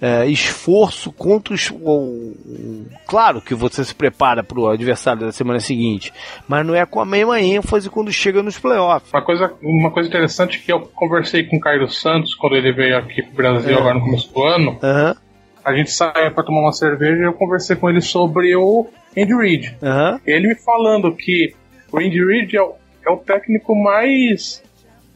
[0.00, 1.72] é, esforço contra os.
[3.06, 6.12] claro que você se prepara para o adversário da semana seguinte,
[6.46, 9.12] mas não é com a mesma ênfase quando chega nos playoffs.
[9.12, 12.98] Uma coisa, uma coisa interessante que eu conversei com o Cairo Santos quando ele veio
[12.98, 13.80] aqui para o Brasil é.
[13.80, 14.70] agora no começo do ano.
[14.72, 15.14] Uhum.
[15.64, 19.34] A gente saiu para tomar uma cerveja e eu conversei com ele sobre o Andy
[19.34, 19.76] Reid.
[19.80, 20.20] Uhum.
[20.26, 21.54] Ele me falando que
[21.90, 22.74] o Andy Reid é o,
[23.06, 24.62] é o técnico mais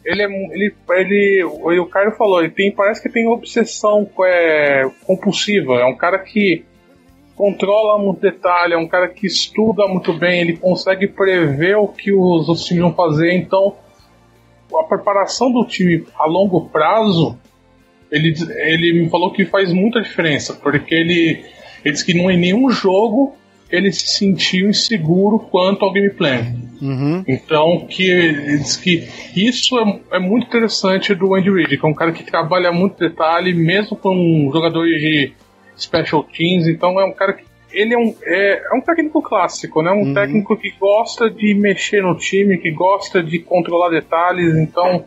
[0.04, 1.44] ele é ele, ele
[1.80, 6.64] o Caio falou, ele tem parece que tem obsessão é, compulsiva, é um cara que
[7.34, 12.12] controla muito detalhe, é um cara que estuda muito bem, ele consegue prever o que
[12.12, 13.76] os outros times vão fazer, então
[14.76, 17.38] a preparação do time a longo prazo,
[18.10, 21.44] ele, ele me falou que faz muita diferença, porque ele,
[21.84, 23.36] ele disse que não em nenhum jogo
[23.70, 26.40] ele se sentiu inseguro quanto ao gameplay.
[26.80, 27.24] Uhum.
[27.26, 31.88] Então, que ele diz que isso é, é, muito interessante do Andy Reid, que é
[31.88, 35.32] um cara que trabalha muito detalhe, mesmo com jogadores de
[35.76, 36.66] special teams.
[36.68, 39.90] Então, é um cara que ele é um, é, é um técnico clássico, né?
[39.90, 40.14] Um uhum.
[40.14, 44.56] técnico que gosta de mexer no time, que gosta de controlar detalhes.
[44.56, 45.04] Então,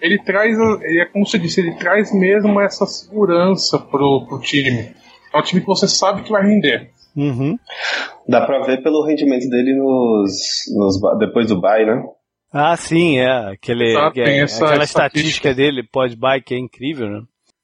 [0.00, 4.90] ele traz, é como você disse, ele traz mesmo essa segurança pro, pro time.
[5.34, 6.90] É um time que você sabe que vai render.
[7.16, 7.58] Uhum.
[8.28, 10.32] Dá pra ver pelo rendimento dele nos,
[10.74, 12.02] nos depois do bye, né?
[12.52, 13.52] Ah, sim, é.
[13.52, 17.22] Aquele, é, aquela estatística, estatística dele pós-bye que é incrível, né?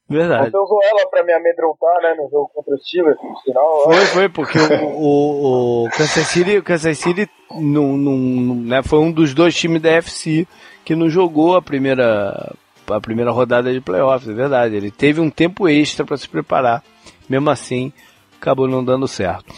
[0.09, 0.50] Verdade.
[0.50, 3.85] Você usou ela pra me amedrontar, né, no jogo contra os Steelers, no final.
[3.85, 8.98] Foi, foi, porque o, o, o Kansas City, o Kansas City não, não, né, foi
[8.98, 10.48] um dos dois times da FC
[10.85, 12.52] que não jogou a primeira,
[12.90, 14.74] a primeira rodada de playoffs, é verdade.
[14.74, 16.83] Ele teve um tempo extra para se preparar.
[17.31, 17.93] Mesmo assim,
[18.40, 19.55] acabou não dando certo.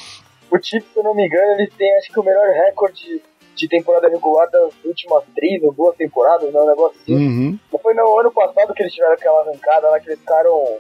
[0.50, 3.22] O Chiefs, se eu não me engano, ele tem acho que o melhor recorde
[3.56, 6.60] de temporada regular das últimas três ou duas temporadas, né?
[6.60, 7.14] Um negócio assim.
[7.14, 7.58] Uhum.
[7.82, 10.76] Foi no ano passado que eles tiveram aquela arrancada lá que eles ficaram.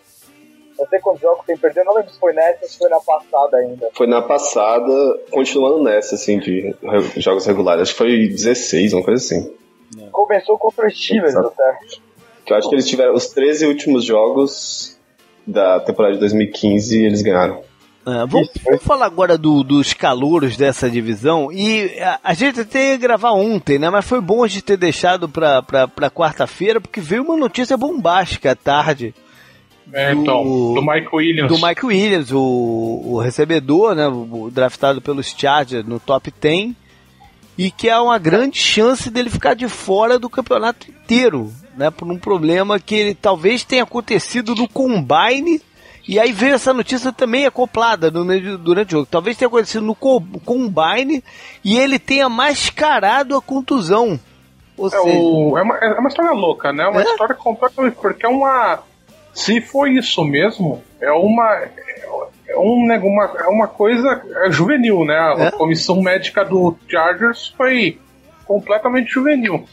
[0.78, 3.00] Não sei quantos jogos tem perdido, não lembro se foi nessa ou se foi na
[3.00, 3.90] passada ainda.
[3.94, 6.74] Foi na passada, continuando nessa, assim, de
[7.16, 7.82] jogos regulares.
[7.82, 9.54] Acho que foi 16, uma coisa assim.
[10.10, 11.78] Começou contra os Steelers, até.
[12.44, 14.98] Que eu acho que eles tiveram os 13 últimos jogos
[15.46, 17.62] da temporada de 2015 e eles ganharam.
[18.04, 21.52] Ah, vamos, vamos, falar agora do, dos calouros dessa divisão.
[21.52, 23.88] E a, a, gente até ia gravar ontem, né?
[23.90, 27.76] Mas foi bom a gente ter deixado pra, pra, pra quarta-feira, porque veio uma notícia
[27.76, 29.14] bombástica à tarde.
[29.92, 30.42] É, do, então,
[30.74, 31.48] do Mike Williams.
[31.48, 34.08] Do Mike Williams, o, o recebedor, né?
[34.08, 36.72] O, draftado pelos Chargers no top 10.
[37.56, 41.90] E que há uma grande chance dele ficar de fora do campeonato inteiro, né?
[41.90, 45.60] Por um problema que ele talvez tenha acontecido no combine
[46.06, 49.08] e aí veio essa notícia também acoplada no, durante o jogo.
[49.10, 51.22] Talvez tenha acontecido no Combine
[51.64, 54.18] e ele tenha mascarado a contusão.
[54.76, 55.04] Ou é, seja...
[55.04, 56.86] o, é, uma, é uma história louca, né?
[56.88, 57.04] Uma é?
[57.04, 57.94] história completamente.
[57.94, 58.80] Porque é uma.
[59.32, 61.62] Se foi isso mesmo, é uma.
[62.48, 65.16] É um, né, uma, é uma coisa juvenil, né?
[65.16, 65.50] A é?
[65.52, 67.98] comissão médica do Chargers foi
[68.44, 69.64] completamente juvenil.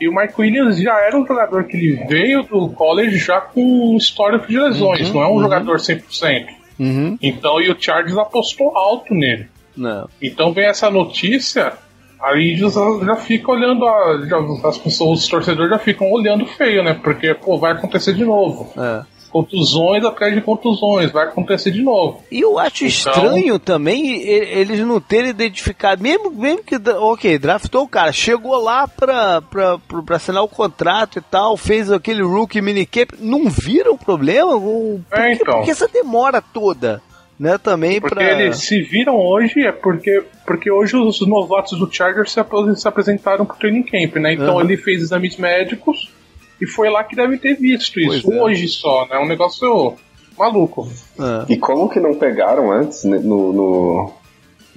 [0.00, 3.96] E o Mike Williams já era um jogador que ele veio do college já com
[3.96, 5.42] histórico de lesões, uhum, não é um uhum.
[5.42, 6.46] jogador 100%.
[6.78, 7.18] Uhum.
[7.22, 9.48] Então, e o Chargers apostou alto nele.
[9.76, 10.08] Não.
[10.20, 11.72] Então vem essa notícia,
[12.20, 12.68] aí já,
[13.04, 16.94] já fica olhando, a, já, as pessoas, os torcedores já ficam olhando feio, né?
[16.94, 18.72] Porque, pô, vai acontecer de novo.
[18.76, 22.22] É contusões atrás de contusões, vai acontecer de novo.
[22.30, 22.88] E eu acho então...
[22.88, 28.88] estranho também eles não terem identificado, mesmo, mesmo que, ok, draftou o cara, chegou lá
[28.88, 33.94] pra, pra, pra, pra assinar o contrato e tal, fez aquele rookie minicamp, não viram
[33.94, 34.58] o problema?
[34.58, 35.56] Por, é, então.
[35.56, 37.02] Por que essa demora toda?
[37.38, 38.40] Né, também porque pra...
[38.40, 42.40] eles se viram hoje é porque, porque hoje os novatos do Chargers se,
[42.76, 44.32] se apresentaram pro training camp, né?
[44.32, 44.62] Então uhum.
[44.62, 46.15] ele fez exames médicos
[46.60, 48.42] e foi lá que deve ter visto isso, é.
[48.42, 49.18] hoje só, né?
[49.18, 49.94] Um negócio
[50.38, 50.88] maluco.
[51.18, 51.52] É.
[51.52, 54.12] E como que não pegaram antes no, no...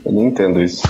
[0.06, 0.84] Eu não entendo isso.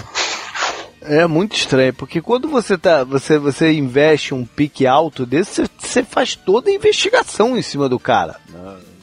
[1.01, 5.69] É muito estranho, porque quando você tá, você, você investe um pique alto desse, você,
[5.77, 8.35] você faz toda a investigação em cima do cara.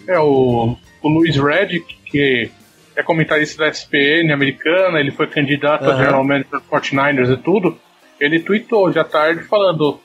[0.07, 2.51] É, o, o Luiz Redick, que
[2.95, 5.91] é comentarista da SPN americana, ele foi candidato uhum.
[5.91, 7.77] a General Manager 49ers e tudo,
[8.21, 10.01] ele tweetou já tarde falando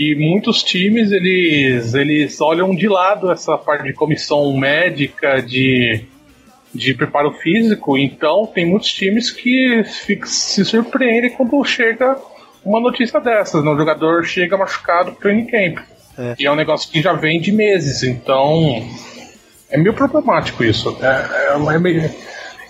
[0.00, 6.06] que muitos times eles, eles olham de lado essa parte de comissão médica, de,
[6.74, 9.84] de preparo físico, então tem muitos times que
[10.24, 12.16] se surpreendem quando chega
[12.64, 13.70] uma notícia dessas, né?
[13.70, 15.84] o jogador chega machucado pro training camp.
[16.16, 16.34] É.
[16.38, 18.82] E é um negócio que já vem de meses, então
[19.68, 20.96] é meio problemático isso.
[21.02, 22.10] É, é, é meio-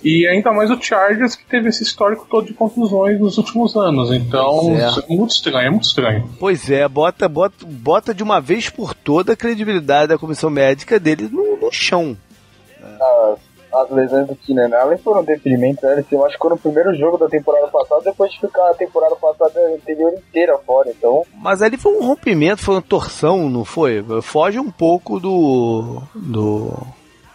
[0.02, 4.10] E ainda mais o Chargers que teve esse histórico todo de contusões nos últimos anos.
[4.12, 4.86] Então, Pois é.
[4.88, 6.30] isso é muito estranho, é muito estranho.
[6.38, 10.98] Pois é, bota, bota, bota de uma vez por toda a credibilidade da comissão médica
[10.98, 12.16] dele no, no chão.
[12.82, 13.38] As,
[13.72, 15.92] as lesões do Keenan Allen foram deprimentes, né?
[15.92, 19.60] Ele se machucou no primeiro jogo da temporada passada, depois de ficar a temporada passada
[19.74, 20.90] anterior inteira fora.
[20.90, 24.04] Então, Mas ali foi um rompimento, foi uma torção, não foi?
[24.22, 26.02] Foge um pouco do.
[26.14, 26.72] do.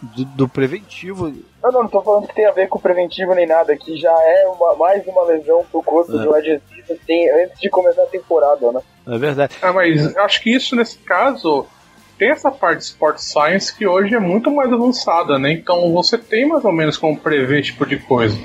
[0.02, 1.28] Do, do preventivo.
[1.64, 4.12] eu não, não tô falando que tem a ver com preventivo nem nada, que já
[4.12, 6.22] é uma- mais uma lesão pro corpo É.
[6.24, 8.80] do wide receiver tem, antes de começar a temporada, né?
[9.08, 9.56] É verdade.
[9.62, 11.66] Ah, mas eu acho que isso, nesse caso,
[12.18, 15.52] tem essa parte de Sport Science que hoje é muito mais avançada, né?
[15.52, 18.36] Então você tem mais ou menos como prever esse tipo de coisa.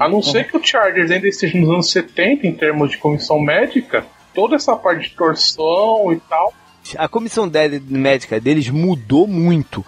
[0.00, 3.38] A não ser que o Chargers ainda esteja nos anos 70 em termos de comissão
[3.40, 6.52] médica, toda essa parte de torção e tal.
[6.98, 7.50] A comissão
[7.88, 9.84] médica deles mudou muito.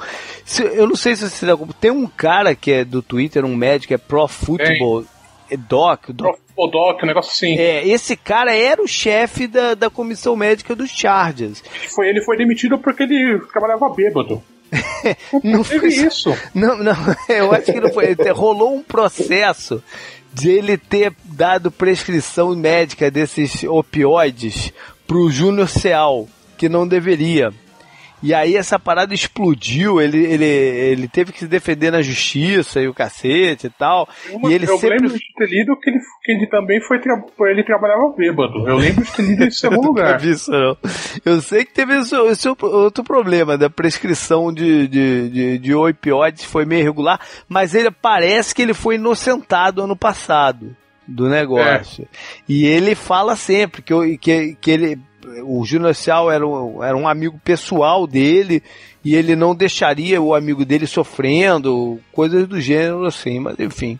[0.74, 3.94] Eu não sei se você dá Tem um cara que é do Twitter, um médico,
[3.94, 5.04] é Pro Football.
[5.50, 6.38] É Doc, Doc.
[6.54, 7.58] Profodoc, um negócio assim.
[7.58, 11.62] É, esse cara era o chefe da, da comissão médica dos Chargers.
[11.94, 14.42] Foi, ele foi demitido porque ele trabalhava bêbado.
[15.44, 16.36] Não foi isso.
[16.54, 16.96] Não, não,
[17.28, 18.16] eu acho que não foi.
[18.34, 19.80] Rolou um processo
[20.32, 24.72] de ele ter dado prescrição médica desses opioides
[25.06, 26.28] pro Júnior Seal,
[26.64, 27.52] que não deveria.
[28.22, 32.88] E aí essa parada explodiu, ele, ele, ele teve que se defender na justiça e
[32.88, 34.08] o cacete e tal.
[34.30, 34.96] Uma- e ele eu sempre.
[34.98, 38.66] lembro de ter lido que ele, que ele também foi tra- ele trabalhava bêbado.
[38.66, 40.24] Eu lembro de ter lido isso em algum lugar.
[40.24, 40.74] isso, não.
[41.22, 46.44] Eu sei que teve esse, esse outro problema da prescrição de, de, de, de opioides,
[46.44, 50.74] foi meio irregular, mas ele parece que ele foi inocentado ano passado
[51.06, 52.08] do negócio.
[52.48, 54.98] E ele fala sempre que, que, que ele,
[55.44, 58.62] o Júnior Cial era um, era um amigo pessoal dele
[59.04, 63.98] e ele não deixaria o amigo dele sofrendo, coisas do gênero assim, mas enfim.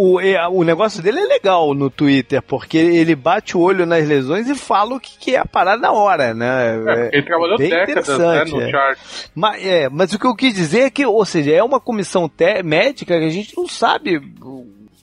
[0.00, 4.06] O, é, o negócio dele é legal no Twitter, porque ele bate o olho nas
[4.06, 6.76] lesões e fala o que, que é a parada na hora, né?
[6.86, 8.70] É, ele trabalhou bem décadas né, no é.
[8.70, 9.30] Chargers.
[9.34, 12.30] Mas, é, mas o que eu quis dizer é que, ou seja, é uma comissão
[12.64, 14.20] médica que a gente não sabe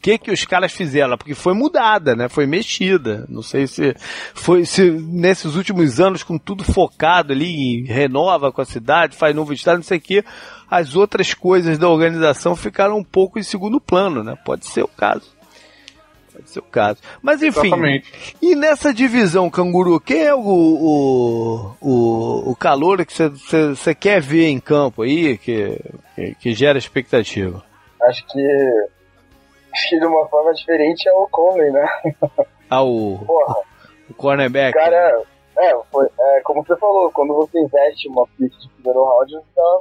[0.05, 2.29] que que os caras fizeram, porque foi mudada, né?
[2.29, 3.25] Foi mexida.
[3.27, 3.95] Não sei se
[4.35, 9.35] foi se nesses últimos anos com tudo focado ali, em renova com a cidade, faz
[9.35, 10.23] novo estado, não sei o que,
[10.69, 14.37] as outras coisas da organização ficaram um pouco em segundo plano, né?
[14.45, 15.33] Pode ser o caso.
[16.31, 16.99] Pode ser o caso.
[17.19, 18.13] Mas enfim, Exatamente.
[18.39, 24.49] e nessa divisão, Canguru, quem é o, o, o, o calor que você quer ver
[24.49, 25.79] em campo aí, que,
[26.13, 27.63] que, que gera expectativa?
[28.03, 28.94] Acho que.
[29.89, 31.85] Que de uma forma diferente é o Conley, né?
[32.69, 33.55] Ah, o, Porra,
[34.09, 34.73] o cornerback.
[34.73, 35.21] cara.
[35.57, 39.45] É, foi, é, como você falou, quando você investe uma pick de primeiro round, você
[39.55, 39.79] tá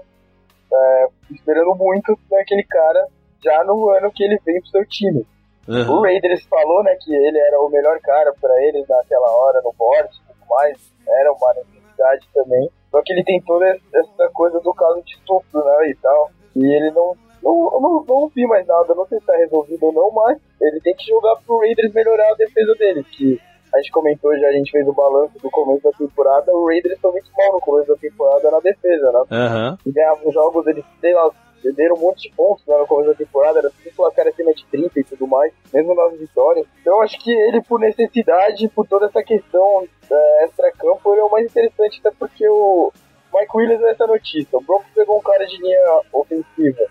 [0.72, 3.08] é, esperando muito daquele cara
[3.42, 5.26] já no ano que ele vem pro seu time.
[5.66, 6.02] O Uhum.
[6.02, 10.08] Raiders falou, né, que ele era o melhor cara pra eles naquela hora no board
[10.14, 10.76] e tudo mais.
[11.08, 12.70] Era uma necessidade também.
[12.90, 16.30] Só que ele tem toda essa coisa do caso de estupro, né, e tal.
[16.54, 17.16] E ele não...
[17.44, 20.80] Não, não, não vi mais nada, não sei se tá resolvido ou não, mas ele
[20.80, 23.38] tem que jogar pro Raiders melhorar a defesa dele, que
[23.74, 26.98] a gente comentou já, a gente fez o balanço do começo da temporada, o Raiders
[27.00, 29.24] foi muito mal no começo da temporada na defesa, né?
[29.30, 29.78] Aham.
[29.84, 31.30] e ganhavam jogos, eles, sei lá,
[31.62, 34.64] perderam um monte de pontos né, no começo da temporada, era sempre placar acima de
[34.66, 36.66] 30 e tudo mais, mesmo nas vitórias.
[36.80, 41.24] Então eu acho que ele, por necessidade, por toda essa questão é, extra-campo, ele é
[41.24, 42.92] o mais interessante, até porque o
[43.34, 44.58] Mike Williams é essa notícia.
[44.58, 46.86] O Broncos pegou um cara de linha ofensiva.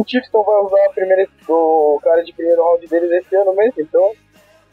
[0.00, 3.74] O não vai usar a primeira, o cara de primeiro round deles esse ano mesmo,
[3.80, 4.12] então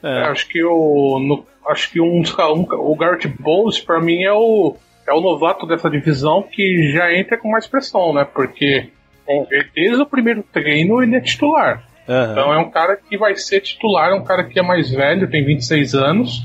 [0.03, 0.23] É, É.
[0.25, 1.17] acho que o.
[1.19, 2.21] no- acho que um,
[2.53, 4.75] um- o Garrett Bowles, pra mim, é o.
[5.07, 8.25] É o novato dessa divisão que já entra com mais pressão, né?
[8.25, 8.89] Porque
[9.25, 9.45] Sim.
[9.75, 11.85] desde o primeiro treino ele é titular.
[12.07, 12.31] Aham.
[12.31, 15.29] Então é um cara que vai ser titular, é um cara que é mais velho,
[15.29, 16.39] tem 26 anos,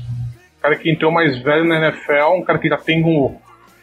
[0.57, 3.35] um cara que entrou mais velho na NFL, um cara que já tem um,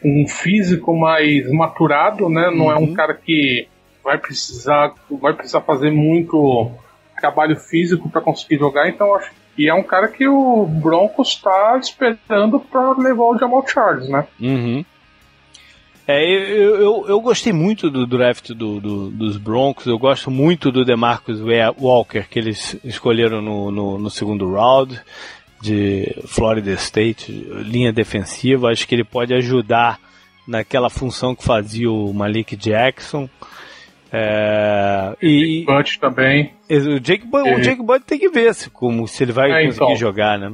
[0.03, 2.49] um físico mais maturado, né?
[2.51, 3.67] Não é um cara que
[4.07, 6.71] vai precisar, vai precisar fazer muito
[7.19, 11.77] trabalho físico para conseguir jogar, então acho e é um cara que o Broncos está
[11.77, 14.25] esperando para levar o Jamal Charles, né?
[14.39, 14.85] Uhum.
[16.07, 20.71] É, eu, eu, eu gostei muito do draft do, do- dos Broncos, eu gosto muito
[20.71, 25.01] do DeMarcus Wa- Walker, que eles escolheram no, no, no segundo round
[25.61, 29.99] de Florida State, linha defensiva, acho que ele pode ajudar
[30.47, 33.27] naquela função que fazia o Malik Jackson.
[34.11, 35.65] É, e
[35.99, 36.53] também.
[36.69, 37.59] o Jake, Bud, o É.
[37.59, 39.95] Jake tem que ver se, como, se ele vai É, conseguir então.
[39.95, 40.51] jogar, né?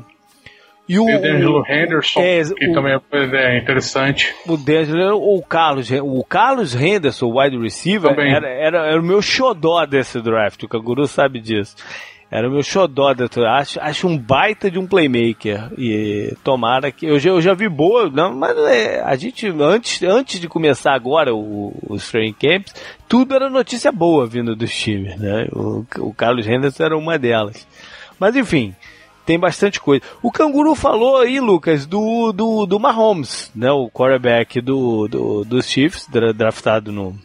[0.87, 2.99] E o, E o D'Angelo Henderson, é, que o- também
[3.33, 4.35] é interessante.
[4.45, 9.05] o D'Angelo ou o Carlos, o Carlos Henderson, o wide receiver, era, era, era o
[9.05, 11.75] meu xodó desse draft, o Kaguru sabe disso.
[12.35, 13.27] Era o meu xodó, da-
[13.57, 15.69] acho, acho um baita de um playmaker.
[15.77, 17.05] E tomara que.
[17.05, 20.95] Eu já, eu já vi boa, não, mas é, a gente, antes, antes de começar
[20.95, 22.73] agora o, os training camps,
[23.07, 25.47] tudo era notícia boa vindo dos times, né?
[25.53, 27.67] O, o Carlos Henderson era uma delas.
[28.19, 28.73] Mas enfim,
[29.27, 30.03] tem bastante coisa.
[30.23, 33.71] O Canguru falou aí, Lucas, do, do, do Mahomes, né?
[33.71, 37.15] O quarterback do, do, dos Chiefs, dra- draftado no,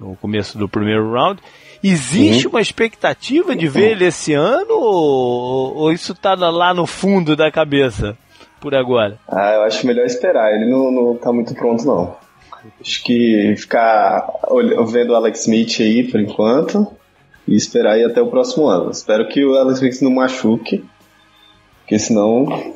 [0.00, 1.40] no começo do primeiro round.
[1.82, 7.34] Existe uma expectativa de ver ele esse ano ou, ou isso tá lá no fundo
[7.34, 8.16] da cabeça
[8.60, 9.18] por agora?
[9.26, 10.52] Ah, eu acho melhor esperar.
[10.54, 12.14] Ele não, não tá muito pronto, não.
[12.80, 14.26] Acho que ficar
[14.88, 16.86] vendo o Alex Smith aí por enquanto
[17.48, 18.90] e esperar aí até o próximo ano.
[18.90, 20.84] Espero que o Alex Smith não machuque,
[21.80, 22.74] porque senão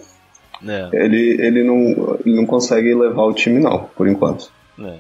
[0.67, 4.51] É, ele, ele, não, ele não consegue levar o time, não, por enquanto.
[4.81, 4.97] é.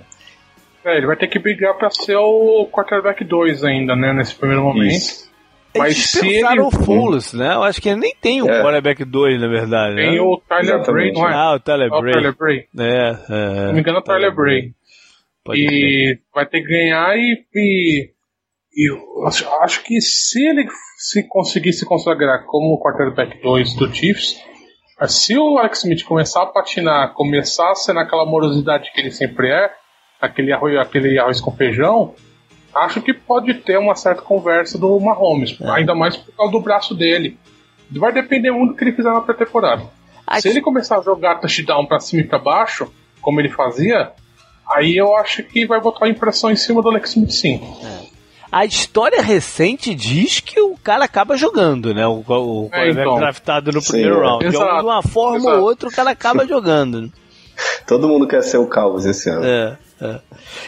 [0.84, 4.62] É, ele vai ter que brigar pra ser o quarterback 2 ainda, né, nesse primeiro
[4.62, 4.92] momento.
[4.92, 5.32] Isso.
[5.76, 7.52] Mas Eles se ele o Foles, né?
[7.54, 8.62] Eu acho que ele nem tem o É.
[8.62, 9.96] quarterback 2, na verdade.
[9.96, 10.20] tem né?
[10.20, 11.34] o Tyler Bray, não é?
[11.34, 12.12] Ah, o Tyler É o Bray.
[12.12, 12.58] Tyler Bray.
[12.78, 13.14] É, é.
[13.14, 13.30] Se
[13.66, 14.70] não me engano, é o Tyler Bray.
[15.44, 15.72] Pode crer.
[15.72, 18.10] E vai ter que ganhar e, e,
[18.76, 23.74] e eu acho, acho que se ele se conseguir se consagrar como o quarterback 2
[23.74, 24.36] do Chiefs,
[25.08, 29.48] se o Alex Smith começar a patinar, começar a ser naquela morosidade que ele sempre
[29.50, 29.70] é,
[30.24, 32.14] aquele arroz, aquele arroz com feijão,
[32.74, 35.70] acho que pode ter uma certa conversa do Mahomes, É.
[35.70, 37.38] ainda mais por causa do braço dele.
[37.90, 39.82] Vai depender muito do que ele fizer na pré-temporada.
[40.26, 44.10] Acho- Se ele começar a jogar touchdown pra cima e pra baixo, como ele fazia,
[44.68, 47.60] aí eu acho que vai botar a impressão em cima do Alex Smith sim.
[48.50, 52.06] A história recente diz que o cara acaba jogando, né?
[52.06, 53.16] O, o É, então.
[53.16, 54.26] draftado no Sim, primeiro é.
[54.26, 54.48] round.
[54.48, 55.56] De Exato, uma forma exato.
[55.58, 57.12] ou outra, o cara acaba jogando.
[57.86, 59.44] Todo mundo quer ser o Calvas esse ano.
[59.44, 59.93] É, é.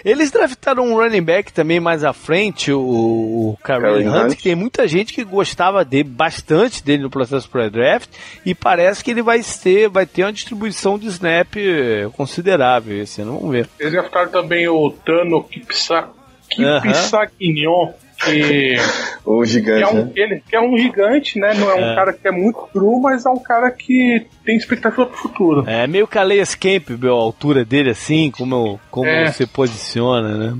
[0.04, 4.36] Eles draftaram um running back também mais à frente, o, o Hunt, Hunt.
[4.36, 8.08] que tem muita gente que gostava dele, bastante dele no processo pré-draft,
[8.44, 13.20] e parece que ele vai ter, vai ter uma distribuição de snap eh, considerável esse
[13.22, 13.38] ano.
[13.38, 13.68] Vamos ver.
[13.78, 16.08] Eles draftaram também o Tano Kipsa.
[16.48, 17.92] Kipsagnon,
[18.24, 18.74] que,
[19.24, 20.12] O que, gigante, é um, né?
[20.16, 21.54] ele, que é um gigante, né?
[21.54, 21.94] Não é um É.
[21.94, 25.64] cara que é muito cru, mas é um cara que tem expectativa pro futuro.
[25.68, 29.30] É meio Calais Campbell, a altura dele assim, como, como É.
[29.32, 30.58] se posiciona, né?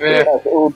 [0.00, 0.72] É, O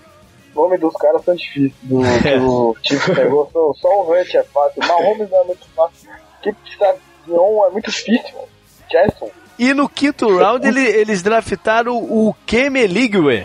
[0.55, 1.72] nome dos caras são difíceis.
[1.82, 2.40] Do, que É.
[2.40, 4.82] o Chiefs pegou, só, só o Hunt é fácil.
[4.86, 6.09] Mahomes não é muito fácil.
[6.42, 8.34] Que Stadion é muito difícil.
[8.34, 8.49] mano.
[8.90, 9.30] Jackson.
[9.59, 13.44] E no quinto round ele- eles draftaram o Keme Ligwe.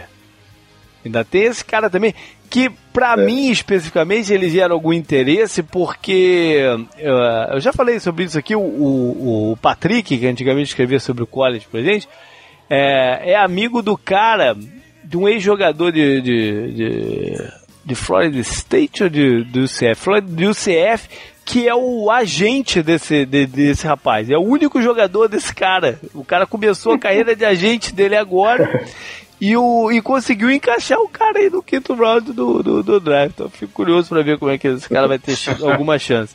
[1.04, 2.16] Ainda tem esse cara também.
[2.54, 6.60] Que pra mim especificamente ele gera algum interesse porque
[7.00, 8.56] eh, eu já falei sobre isso aqui.
[8.56, 12.08] O, o, o Patrick, que antigamente escrevia sobre o college pra gente,
[12.70, 14.56] é, é amigo do cara,
[15.04, 17.38] de um ex-jogador de, de, de,
[17.86, 19.96] de Florida State ou de, do UCF?
[19.96, 21.10] Florida, do UCF,
[21.44, 24.30] que é o agente desse, de- desse rapaz.
[24.30, 26.00] É o único jogador desse cara.
[26.14, 28.86] O cara começou a carreira de agente dele agora.
[29.46, 33.32] E, o, e conseguiu encaixar o cara aí no quinto round do, do, do draft.
[33.34, 35.36] Então, fico curioso para ver como é que esse cara vai ter
[35.70, 36.34] alguma chance.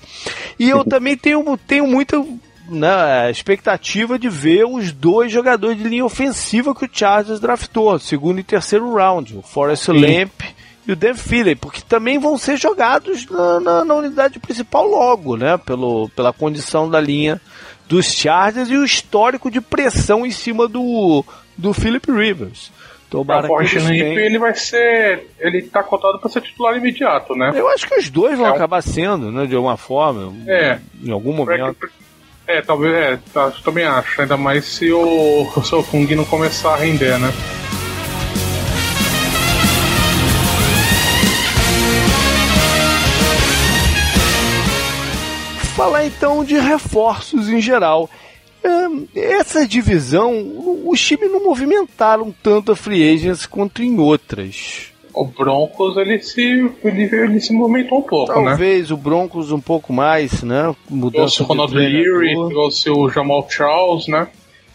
[0.59, 2.23] E eu também tenho, tenho muita
[2.69, 8.41] né, expectativa de ver os dois jogadores de linha ofensiva que o Chargers draftou, segundo
[8.41, 10.43] e terceiro round, o Forrest Lamp
[10.87, 15.37] e o Dan Philly, porque também vão ser jogados na, na- na unidade principal logo,
[15.37, 15.57] né?
[15.57, 17.41] Pelo, pela condição da linha
[17.89, 21.25] dos Chargers e o histórico de pressão em cima do,
[21.57, 22.71] do Philip Rivers.
[23.11, 25.27] Tomara o que eles Forrest tenham- ele vai ser.
[25.41, 27.53] Ele tá cotado pra ser titular imediato, né?
[27.55, 29.47] Eu acho que os dois vão É um- acabar sendo, né?
[29.47, 30.35] De alguma forma.
[30.47, 30.79] É.
[31.03, 31.77] Em algum momento.
[32.47, 34.21] É, talvez, é, tá, eu também acho.
[34.21, 37.33] Ainda mais se o, o seu Kung não começar a render, né?
[45.77, 48.11] Falar então de reforços em geral.
[49.15, 54.87] Essa divisão, o- os times não movimentaram tanto a free agents quanto em outras.
[55.15, 56.41] O Broncos, ele se,
[56.85, 58.45] ele, ele se movimentou um pouco, né?
[58.51, 60.75] Talvez o Broncos um pouco mais, né?
[60.89, 64.29] Mudança Trouxe o Ronald de Leary, trouxe o Jamal Charles, né?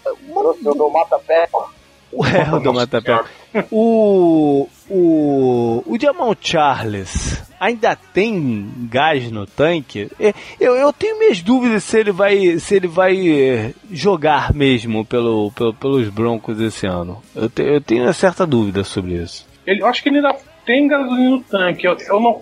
[0.06, 1.72] Eu dou mata peco.
[2.14, 3.20] Ué, o do Matapé.
[3.72, 10.10] O, o, o Jamal Charles ainda tem gás no tanque?
[10.20, 15.06] É, Eu, eu tenho minhas dúvidas se ele vai, se ele vai eh, jogar mesmo
[15.06, 17.22] pelo, pelo- pelos Broncos esse ano.
[17.36, 19.47] Eu, te- eu tenho uma certa dúvida sobre isso.
[19.66, 20.36] Ele, eu acho que ele ainda
[20.66, 21.86] tem gasolina no tanque.
[21.88, 22.41] Eu, eu não.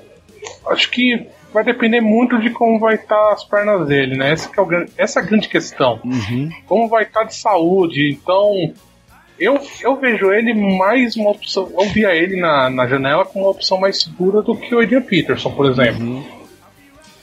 [0.68, 4.32] Acho que vai depender muito de como vai estar as pernas dele, né?
[4.32, 6.00] Essa, é o, essa é a grande questão.
[6.04, 6.50] Uhum.
[6.66, 8.74] Como vai estar de saúde, então.
[9.42, 11.68] Eu, eu vejo ele mais uma opção.
[11.74, 15.02] Eu via ele na, na janela como uma opção mais segura do que o Adrian
[15.02, 16.00] Peterson, por exemplo.
[16.00, 16.24] Uhum.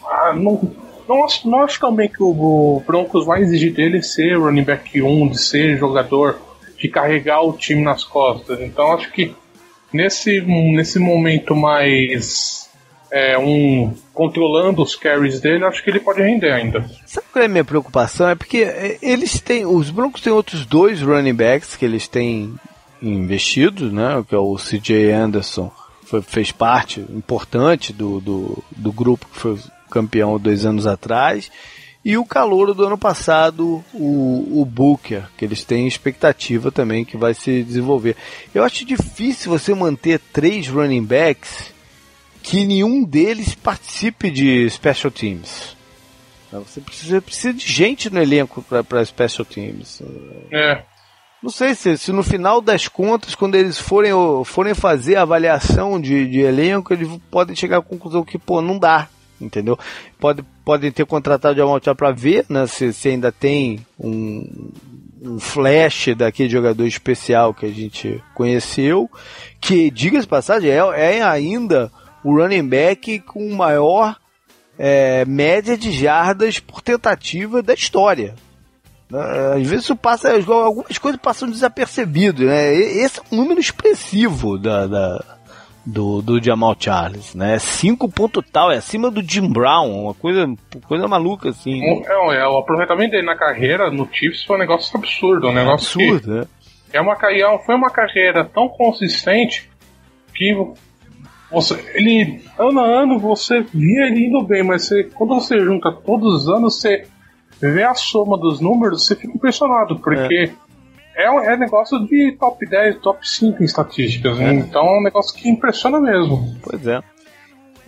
[0.04, 0.74] Ah, não,
[1.08, 5.28] não, acho, não acho também que o, Broncos vai exigir dele ser running back 1,
[5.28, 6.40] de ser jogador,
[6.76, 8.60] de carregar o time nas costas.
[8.60, 9.32] Então acho que
[9.92, 12.57] nesse, nesse momento mais
[13.10, 16.88] é, um controlando os carries dele, acho que ele pode render ainda.
[17.06, 18.28] Sabe qual é a minha preocupação?
[18.28, 19.64] É porque é, eles têm.
[19.64, 22.54] Os Broncos têm outros dois running backs que eles têm
[23.00, 24.24] investido, né?
[24.28, 25.70] Que é o CJ Anderson,
[26.04, 29.58] foi, fez parte importante do, do, do grupo que foi
[29.90, 31.50] campeão dois anos atrás.
[32.04, 37.16] E o calouro do ano passado, o, o Booker, que eles têm expectativa também que
[37.16, 38.16] vai se desenvolver.
[38.54, 41.72] Eu acho difícil você manter três running backs
[42.48, 45.76] que nenhum deles participe de special teams.
[46.50, 50.02] Você precisa, precisa de gente no elenco para special teams.
[50.50, 50.82] É.
[51.42, 54.12] Não sei se, se no final das contas, quando eles forem,
[54.46, 58.78] forem fazer a avaliação de, de elenco, eles podem chegar à conclusão que, pô, não
[58.78, 59.08] dá.
[59.38, 59.78] Entendeu?
[60.18, 64.72] Pode, podem ter contratado de Amaltia para ver né, se, se ainda tem um,
[65.20, 69.08] um flash daquele jogador especial que a gente conheceu,
[69.60, 70.78] que, diga-se passagem, é,
[71.18, 71.92] é ainda
[72.24, 74.16] o running back com maior
[74.78, 78.34] é, média de jardas por tentativa da história.
[79.54, 82.74] Às vezes isso passa, algumas coisas passam desapercebido, né?
[82.74, 85.24] Esse é um número expressivo da, da
[85.88, 87.58] do, do Jamal Charles, né?
[87.58, 90.46] 5 ponto tal, é acima do Jim Brown, uma coisa,
[90.86, 91.82] coisa maluca assim.
[91.82, 96.02] É, é, o aproveitamento dele na carreira no Chiefs foi um negócio absurdo, um negócio
[96.02, 96.46] absurdo, que né?
[96.92, 99.70] é uma carreira, foi uma carreira tão consistente
[100.34, 100.54] que
[101.50, 105.90] você, ele ano a ano você via ele indo bem, mas você, quando você junta
[105.92, 107.06] todos os anos, você
[107.60, 110.52] vê a soma dos números, você fica impressionado, porque
[111.16, 114.52] é, é, é negócio de top 10, top 5 em estatísticas, é.
[114.52, 116.56] então é um negócio que impressiona mesmo.
[116.62, 117.00] Pois é.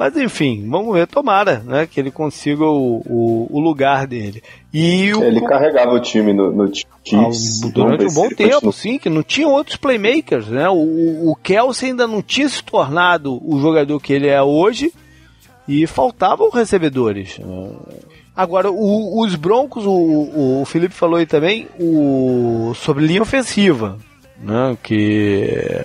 [0.00, 4.42] Mas enfim, vamos ver, tomara, né, que ele consiga o, o, o lugar dele.
[4.72, 7.62] E o, ele carregava o time no, no Chiefs.
[7.62, 8.72] Ah, durante um bom tempo, continua.
[8.72, 10.66] sim, que não tinha outros playmakers, né?
[10.70, 14.90] O, o Kelsey ainda não tinha se tornado o jogador que ele é hoje
[15.68, 17.38] e faltavam recebedores.
[18.34, 23.98] Agora, o, os Broncos, o, o Felipe falou aí também o, sobre linha ofensiva,
[24.42, 24.78] né?
[24.82, 25.76] Que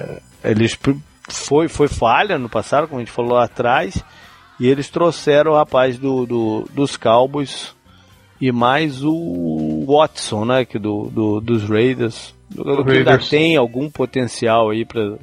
[0.41, 0.74] eles
[1.28, 4.03] foi, foi falha no passado, como a gente falou lá atrás,
[4.59, 7.76] e eles trouxeram o rapaz do, do dos Cowboys
[8.39, 10.65] e mais o Watson, né?
[10.65, 12.34] Que do, do dos Raiders.
[12.51, 15.17] Que ainda tem algum potencial aí para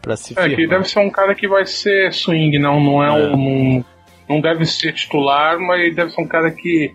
[0.00, 3.08] para se É, que deve ser um cara que vai ser swing, não, não é,
[3.08, 3.12] é.
[3.12, 3.34] um.
[3.34, 3.84] Um,
[4.28, 6.92] não deve ser titular, mas deve ser um cara que,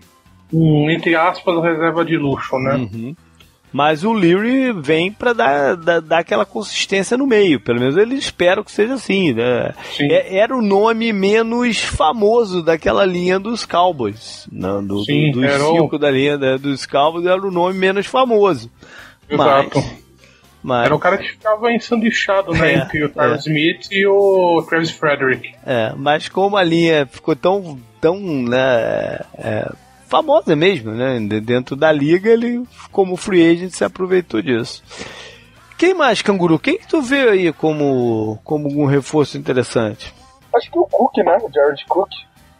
[0.52, 2.74] um, entre aspas, reserva de luxo, né?
[2.74, 3.16] Uhum.
[3.72, 7.60] Mas o Leary vem para dar, dar, dar, aquela consistência no meio.
[7.60, 9.32] Pelo menos ele espera que seja assim.
[9.32, 9.74] Né?
[10.00, 14.48] É, era o nome menos famoso daquela linha dos Cowboys.
[14.50, 14.68] Né?
[14.82, 15.98] Do, Sim, do, dos cinco o...
[15.98, 16.56] da linha né?
[16.58, 18.70] dos Cowboys era o nome menos famoso.
[19.28, 19.78] Exato.
[19.78, 19.98] Mas,
[20.62, 20.86] mas...
[20.86, 23.50] Era o cara que ficava ensanduichado né, É, entre o Travis é.
[23.50, 25.54] Smith e o Travis Frederick.
[25.66, 29.70] É, mas como a linha ficou tão, tão né, é,
[30.08, 31.20] famosa mesmo, né?
[31.40, 34.82] Dentro da liga, ele, como free agent, se aproveitou disso.
[35.76, 36.58] Quem mais, Canguru?
[36.58, 40.12] Quem que tu vê aí como, como um reforço interessante?
[40.54, 41.38] Acho que o Cook, né?
[41.40, 42.08] O Jared Cook.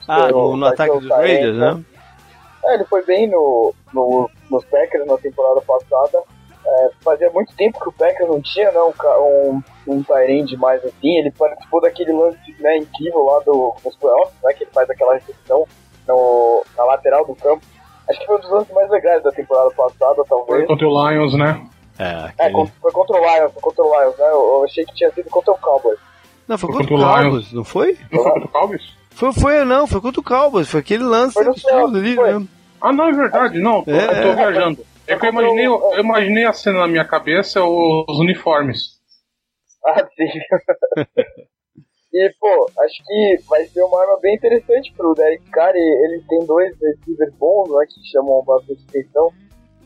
[0.06, 1.84] Ah, no, no ataque dos Raiders, né?
[2.64, 6.22] É, ele foi bem no, no, nos Packers na temporada passada.
[6.64, 8.92] É, fazia muito tempo que o Packers não tinha né, um,
[9.22, 11.18] um, um Tyrande mais assim.
[11.18, 15.14] Ele participou daquele lance né, incrível lá do, dos playoffs, né, que ele faz aquela
[15.14, 15.66] recepção
[16.08, 17.62] no, na lateral do campo.
[18.08, 20.66] Acho que foi um dos lances mais legais da temporada passada, Foi talvez.
[20.66, 21.66] contra o Lions, né?
[21.98, 24.26] É, É, aquele- con- foi contra o Lions, foi contra o Lions, né?
[24.26, 25.98] Eu, eu achei que tinha sido contra o Cowboys.
[26.48, 27.98] Não, foi Foi contra o contra o Cowboys, não foi?
[28.10, 28.98] Não foi contra o Cowboys?
[29.10, 32.38] Foi, foi, não, foi contra o Cowboys, foi aquele lance Foi absurdo ali, foi.
[32.38, 32.46] né?
[32.80, 33.84] Ah, não, é verdade, não.
[33.86, 34.34] É, eu tô é.
[34.36, 34.86] viajando.
[35.06, 38.98] É que eu imaginei, eu imaginei a cena na minha cabeça, os uniformes.
[39.84, 40.28] Ah, sim.
[42.12, 45.74] e, pô, acho que vai ser uma arma bem interessante pro Derek Carr.
[45.76, 49.30] e Ele tem dois receivers bons, né, que chamam bastante atenção.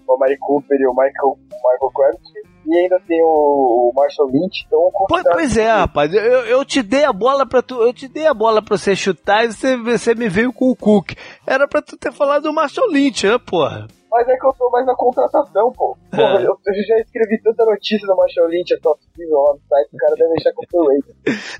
[0.06, 2.42] O Mari Cooper e o Michael, Michael Crabtree.
[2.66, 4.78] E ainda tem o, o Marshall Lynch, então...
[4.78, 8.08] o Pois, pois é, rapaz, eu, eu te dei a bola para tu, eu te
[8.08, 11.12] dei a bola para você chutar e você, você me veio com o Cook.
[11.46, 13.88] Era pra tu ter falado do Marshall Lynch, né, porra?
[14.12, 15.96] Mas é que eu tô mais na contratação, pô.
[16.10, 19.88] Porra, eu, eu já escrevi tanta notícia do Marshall Lynch, é top lá no site,
[19.94, 21.14] o cara deve deixar com o Raider.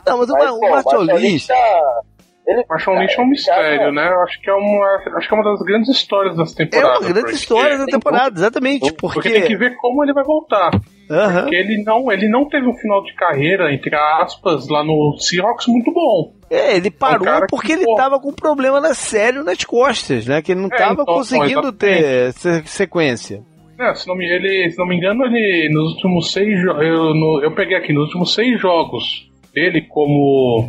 [0.06, 2.02] Não, mas, o, Mas, Ma- o pô, Marshall Lynch, tá,
[2.46, 4.08] Ele, Marshall Lynch é um mistério, cara, né?
[4.08, 4.86] Eu acho que é uma,
[5.16, 6.98] acho que é uma das grandes histórias das É temporadas.
[6.98, 8.92] uma grande porque- história da temporada, exatamente.
[8.94, 9.30] Porque Porque.
[9.30, 10.70] tem que ver como ele vai voltar.
[11.08, 11.42] Aham.
[11.42, 15.66] Porque ele não, ele não teve um final de carreira, entre aspas, lá no Seahawks
[15.68, 16.32] muito bom.
[16.50, 19.62] É, ele parou cara que, porque ele pô- tava com um problema na sério nas
[19.64, 20.42] costas, né?
[20.42, 23.40] Que ele não É, tava então, conseguindo ter se- sequência.
[23.78, 27.14] É, se, não me, ele, se não me engano, ele nos últimos seis jo- eu,
[27.14, 30.68] no- eu peguei aqui, nos últimos seis jogos dele como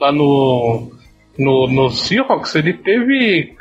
[0.00, 0.90] lá no,
[1.38, 3.56] no, no Seahawks, ele teve.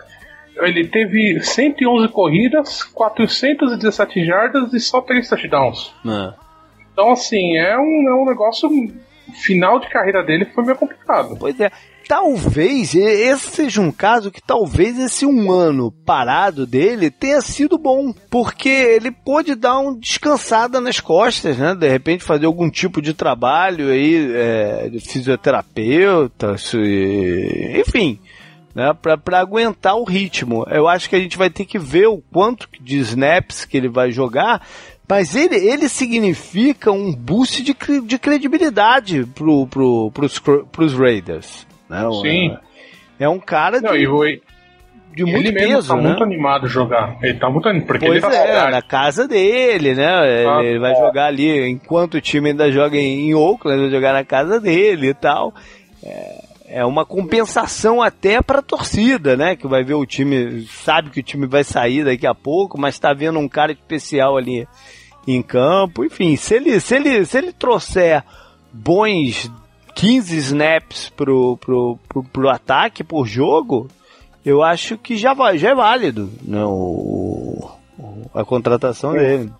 [0.55, 5.91] Ele teve 111 corridas, 417 jardas e só 3 touchdowns.
[6.05, 6.35] Ah.
[6.91, 8.69] Então, assim, é um, é um negócio.
[8.69, 11.35] O final de carreira dele foi meio complicado.
[11.39, 11.71] Pois é.
[12.07, 18.13] Talvez esse seja um caso que talvez esse um ano parado dele tenha sido bom,
[18.29, 21.73] porque ele pôde dar uma descansada nas costas, né?
[21.75, 28.19] De repente fazer algum tipo de trabalho aí, é, de fisioterapeuta, se- enfim,
[28.75, 28.91] né?
[29.23, 30.65] Pra aguentar o ritmo.
[30.69, 33.89] Eu acho que a gente vai ter que ver o quanto de snaps que ele
[33.89, 34.65] vai jogar,
[35.09, 37.75] mas ele, ele significa um boost de,
[38.05, 40.11] de credibilidade pro, pro,
[40.71, 41.65] pros Raiders.
[42.01, 42.09] Né?
[42.21, 42.57] Sim.
[43.19, 44.23] É um cara Não, de, e o-
[45.15, 46.01] de muito ele mesmo peso, tá né?
[46.09, 47.17] muito animado a jogar.
[47.21, 48.35] Ele tá muito animado, porque Pois ele tá
[48.67, 50.39] é, na casa dele, né?
[50.39, 54.13] Ele, Ah, ele vai jogar ali, enquanto o time ainda joga em, Oakland, vai jogar
[54.13, 55.53] na casa dele e tal.
[56.03, 56.43] É,
[56.79, 59.55] é uma compensação até para a torcida, né?
[59.55, 62.97] Que vai ver o time, sabe que o time vai sair daqui a pouco, mas
[62.97, 64.67] tá vendo um cara especial ali
[65.27, 66.03] em campo.
[66.03, 68.23] Enfim, se ele, se ele, se ele trouxer
[68.73, 69.51] bons
[69.95, 73.87] 15 snaps pro, pro, pro, pro ataque por jogo,
[74.45, 79.51] eu acho que já, vai, já é válido né, o, o- a contratação dele.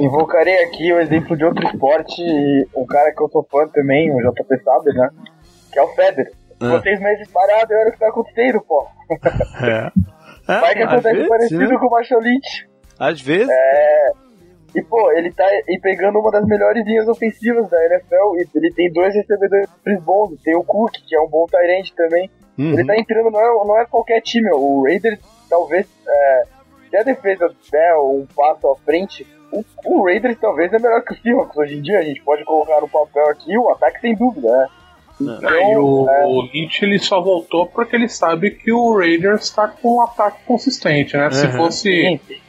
[0.00, 2.22] Invocarei aqui o exemplo de outro esporte,
[2.74, 5.10] um cara que eu sou fã também, o JP sabe, né?
[5.70, 6.32] Que é o Federer.
[6.58, 8.86] Vocês meses parados, olha o que tá acontecendo, pô.
[10.48, 10.60] É.
[10.60, 11.76] Vai que às acontece vezes, parecido né?
[11.78, 12.68] com o Lynch.
[12.98, 13.48] Às vezes.
[14.74, 18.36] E, pô, ele tá e pegando uma das melhores linhas ofensivas da NFL.
[18.36, 19.68] E ele tem dois recebedores
[20.04, 20.32] bons.
[20.42, 22.30] Tem o Cook, que é um bom Tyrant também.
[22.58, 22.72] Uhum.
[22.72, 24.50] Ele tá entrando, não é, não é qualquer time.
[24.52, 26.42] O Raiders, talvez, é,
[26.90, 31.12] se a defesa der um passo à frente, o, o Raiders talvez é melhor que
[31.14, 31.98] o Seahawks hoje em dia.
[31.98, 34.66] A gente pode colocar no papel aqui o ataque sem dúvida, né?
[35.18, 38.98] Então, É, e o, é, o Lynch ele só voltou porque ele sabe que o
[38.98, 41.30] Raiders tá com um ataque consistente, né?
[41.30, 41.52] Se Uhum.
[41.52, 42.40] fosse sim, se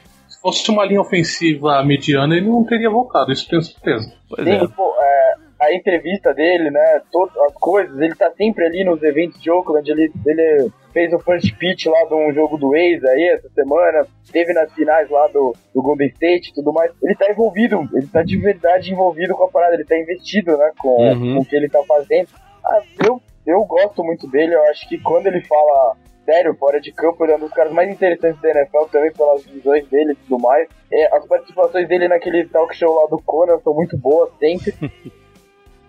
[0.47, 4.13] fosse uma linha ofensiva mediana, ele não teria voltado, isso tenho certeza.
[4.29, 4.67] Pois sim, é.
[4.67, 7.01] pô, é, a entrevista dele, né?
[7.11, 9.89] Todas as coisas, ele tá sempre ali nos eventos de Oakland.
[9.91, 14.07] Ele, ele fez o first pitch lá de um jogo do Waze aí essa semana.
[14.31, 16.91] Teve nas finais lá do, do Golden State e tudo mais.
[17.03, 20.71] Ele tá envolvido, ele tá de verdade envolvido com a parada, ele tá investido, né?
[20.79, 21.35] Com, Uhum.
[21.35, 22.29] com o que ele tá fazendo.
[22.63, 25.95] Ah, eu, eu gosto muito dele, eu acho que quando ele fala
[26.28, 29.45] sério, fora de campo, ele é um dos caras mais interessantes da NFL também pelas
[29.45, 30.67] visões dele e tudo mais.
[30.91, 34.73] É, as participações dele naquele talk show lá do Conan são muito boas sempre.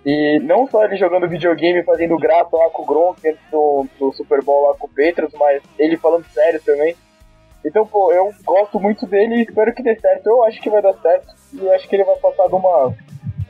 [0.07, 4.13] E não só ele jogando videogame, fazendo graça lá com o Gronk antes do, do
[4.13, 6.97] Super Bowl lá com o Patriots, mas ele falando sério também.
[7.63, 10.29] Então, pô, eu gosto muito dele e espero que dê certo.
[10.29, 12.95] Eu acho que vai dar certo e acho que ele vai passar de uma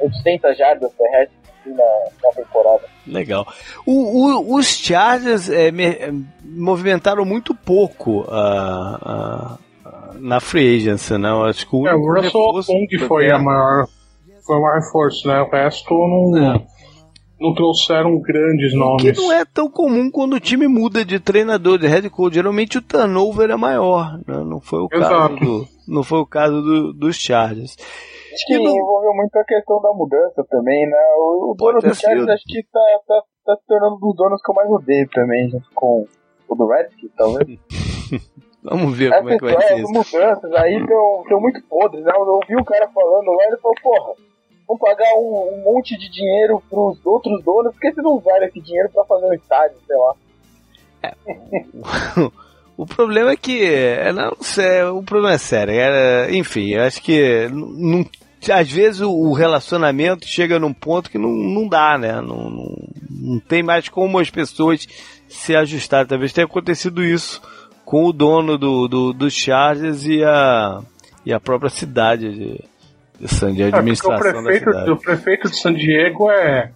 [0.00, 1.84] 800 jardas terrestres na,
[2.22, 2.82] na temporada.
[3.06, 3.46] Legal.
[3.86, 6.12] O- o- os Chargers é, me- é,
[6.44, 11.28] movimentaram muito pouco ah, ah, ah, na free agency, né?
[11.30, 13.86] Eu acho que o É, o Russell Okung foi a maior
[14.46, 15.40] foi o maior reforço, né?
[15.42, 16.66] O resto não, É.
[17.38, 19.16] não trouxeram grandes Que nomes.
[19.18, 22.32] não é tão comum quando o time muda de treinador, de head coach.
[22.34, 24.18] Geralmente o turnover é maior.
[24.26, 24.42] né?
[24.44, 27.76] Não foi o caso do, não foi o caso do- dos Chargers.
[28.34, 30.98] Acho que E não- envolveu muito a questão da mudança também, né?
[31.18, 34.42] O, o dono do Chargers acho que tá, tá, tá se tornando um dos donos
[34.42, 36.06] que eu mais odeio também, junto com
[36.48, 37.58] o do Redskins, talvez.
[38.62, 39.92] Vamos ver As como é que vai ser as isso.
[39.92, 42.12] mudanças aí estão muito podres, né?
[42.14, 44.14] Eu ouvi o cara falando lá, ele falou, porra,
[44.66, 48.44] vamos pagar um, um monte de dinheiro pros outros donos, por que vocês não usaram
[48.46, 50.14] esse dinheiro pra fazer um estádio, sei lá?
[52.78, 53.64] O problema é que.
[53.64, 55.74] É, não, sé- o problema é sério.
[55.74, 57.48] é, enfim, eu acho que.
[57.52, 58.06] Não,
[58.52, 62.12] às vezes o, relacionamento chega num ponto que não, não dá, né?
[62.20, 62.76] Não, não,
[63.10, 64.86] não tem mais como as pessoas
[65.28, 66.06] se ajustar.
[66.06, 67.42] Talvez tenha acontecido isso
[67.84, 70.80] com o dono do, do, do Chargers e a,
[71.26, 72.64] e a própria cidade de,
[73.18, 74.90] de San Diego, a É, porque o administração da prefeito, cidade.
[74.92, 76.70] o prefeito de San Diego é,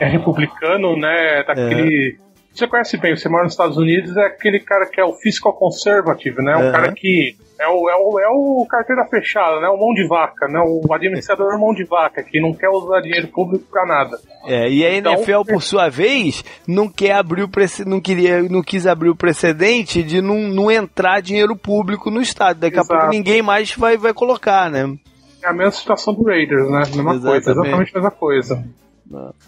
[0.00, 1.42] é republicano, né?
[1.46, 2.18] Daquele.
[2.56, 5.52] Você conhece bem, você mora nos Estados Unidos, é aquele cara que é o fiscal
[5.52, 6.56] conservative, né?
[6.56, 6.72] Um Aham.
[6.72, 9.68] cara que É o, é, o, é o carteira fechada, né?
[9.68, 10.58] O mão de vaca, né?
[10.60, 14.18] O administrador é mão de vaca, que não quer usar dinheiro público pra nada.
[14.46, 17.50] É, e a Então, NFL, por sua vez, não quer abrir o
[17.86, 22.60] não queria, não quis abrir o precedente de não, não entrar dinheiro público no estado.
[22.60, 23.00] Daqui a Exato.
[23.00, 24.96] pouco ninguém mais vai, vai colocar, né?
[25.42, 26.78] É a mesma situação do Raiders, né?
[26.78, 27.50] Mesma coisa, Exatamente.
[27.50, 28.64] exatamente a mesma coisa.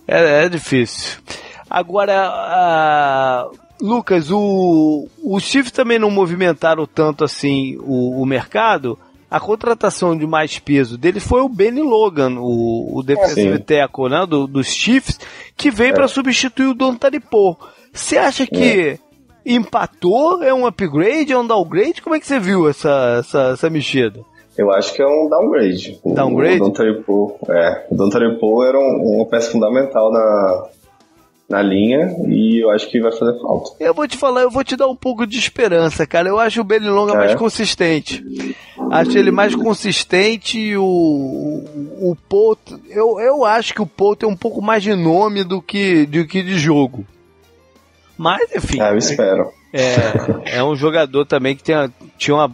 [0.07, 1.21] É, é difícil.
[1.71, 3.49] Agora, ah,
[3.81, 8.99] Lucas, o, os Chiefs também não movimentaram tanto assim o, o mercado.
[9.31, 13.63] A contratação de mais peso deles foi o Benny Logan, o, o defensive Sim.
[13.63, 15.21] tackle né, do, dos Chiefs,
[15.55, 17.59] que veio para substituir o Don Taripo.
[17.93, 18.99] Você acha que
[19.45, 20.43] empatou?
[20.43, 21.33] É um upgrade?
[21.33, 22.01] É um downgrade?
[22.01, 24.21] Como é que você viu essa, essa, essa mexida?
[24.57, 26.01] Eu acho que é um downgrade.
[26.05, 26.57] Downgrade?
[26.57, 27.87] O Don Taripo, é.
[27.91, 30.65] O Don Taripo era um- uma peça fundamental na,
[31.49, 33.71] na linha e eu acho que vai fazer falta.
[33.81, 36.29] Eu vou te falar, eu vou te dar um pouco de esperança, cara.
[36.29, 37.17] Eu acho o Benny Longa É?
[37.17, 38.23] mais consistente.
[38.91, 44.25] Acho ele mais consistente e o, o, o Pout, eu, eu acho que o Pout
[44.25, 47.07] é um pouco mais de nome do que, do que de jogo.
[48.17, 49.49] Mas, enfim, Ah, eu espero.
[49.73, 51.75] é, é um jogador também que tem,
[52.19, 52.51] tinha uma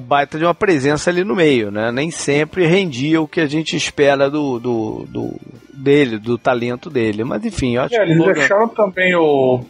[0.00, 1.90] baita de uma presença ali no meio, né?
[1.90, 5.40] Nem sempre rendia o que a gente espera do, do, do-
[5.72, 7.24] dele, do talento dele.
[7.24, 9.64] Mas enfim, eu acho É, que eles Logan- deixaram também o,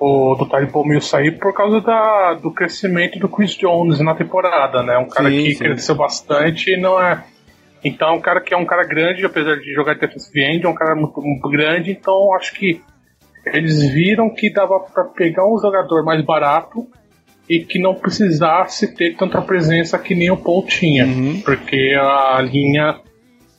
[0.00, 4.82] o do Taripo Mills sair por causa da, do crescimento do Chris Jones na temporada,
[4.82, 4.96] né?
[4.98, 5.64] Um cara Sim, que sim.
[5.64, 7.22] cresceu bastante e não é.
[7.84, 10.68] Então, um cara que é um cara grande, apesar de jogar de defensive end, é
[10.68, 12.80] um cara muito, muito grande, então acho que
[13.46, 16.88] eles viram que dava pra pegar um jogador mais barato
[17.48, 21.40] e que não precisasse ter tanta presença que nem o Paul tinha, Uhum.
[21.44, 22.98] porque a linha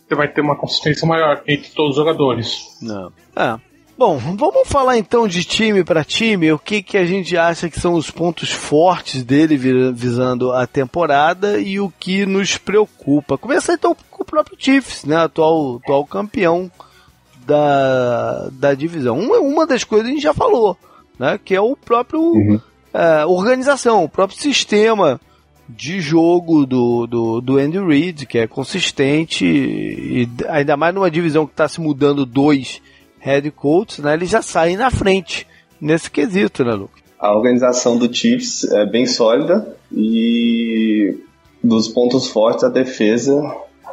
[0.07, 2.59] você vai ter uma consistência maior entre todos os jogadores.
[2.81, 3.11] Não.
[3.36, 3.59] Ah.
[3.97, 7.79] Bom, vamos falar então de time para time, o que, que a gente acha que
[7.79, 13.38] são os pontos fortes dele vi- visando a temporada e o que nos preocupa.
[13.38, 16.69] Começar então com o próprio Chiefs, né, atual, atual campeão
[17.45, 19.17] da, da divisão.
[19.17, 20.77] Uma, uma das coisas a gente já falou,
[21.17, 22.59] né, que é o próprio Uhum.
[22.95, 25.19] Eh, organização, o próprio sistema
[25.67, 31.45] de jogo do, do, do Andy Reid, que é consistente, e ainda mais numa divisão
[31.45, 32.81] que está se mudando dois
[33.19, 34.13] head coaches, né?
[34.13, 35.47] Eles já saem na frente
[35.81, 37.03] nesse quesito, né, Lucas?
[37.19, 41.17] A organização do Chiefs é bem sólida e
[41.63, 43.41] dos pontos fortes a defesa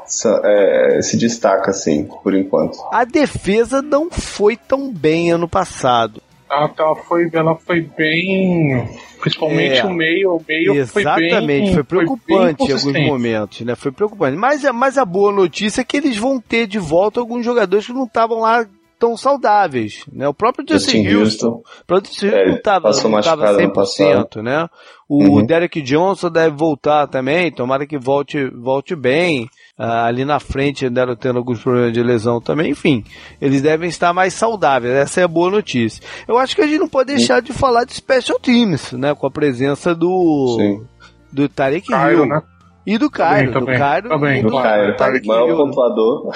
[0.06, 2.76] sa- é, se destaca assim, por enquanto.
[2.92, 6.20] A defesa não foi tão bem ano passado.
[6.52, 8.86] Ela, ela foi, ela foi bem.
[9.20, 9.84] Principalmente É.
[9.86, 10.36] o meio.
[10.36, 11.26] O meio foi bem.
[11.28, 13.74] Exatamente, foi preocupante bem em alguns momentos, né?
[13.74, 14.36] Foi preocupante.
[14.36, 17.86] Mas, a- mas a boa notícia é que eles vão ter de volta alguns jogadores
[17.86, 18.66] que não estavam lá
[19.02, 20.28] tão saudáveis, né?
[20.28, 22.26] O próprio Justin, Justin Houston, Houston.
[22.28, 24.68] É, não estava passou não tava machucado ano 100%, né?
[25.08, 25.44] O Uhum.
[25.44, 29.48] Derek Johnson deve voltar também, tomara que volte, volte bem.
[29.76, 33.02] Ah, ali na frente andaram tendo alguns problemas de lesão também, enfim,
[33.40, 36.00] eles devem estar mais saudáveis, essa é a boa notícia.
[36.28, 39.26] Eu acho que a gente não pode deixar de falar de special teams, né, com
[39.26, 40.86] a presença do Sim.
[41.32, 42.40] do Tarek Cairo, Hill né?
[42.86, 44.68] e do Cairo, Também, do Cairo também, e do, Do claro.
[44.68, 45.56] Caio, do Tyreek maior Hill.
[45.56, 46.32] pontuador.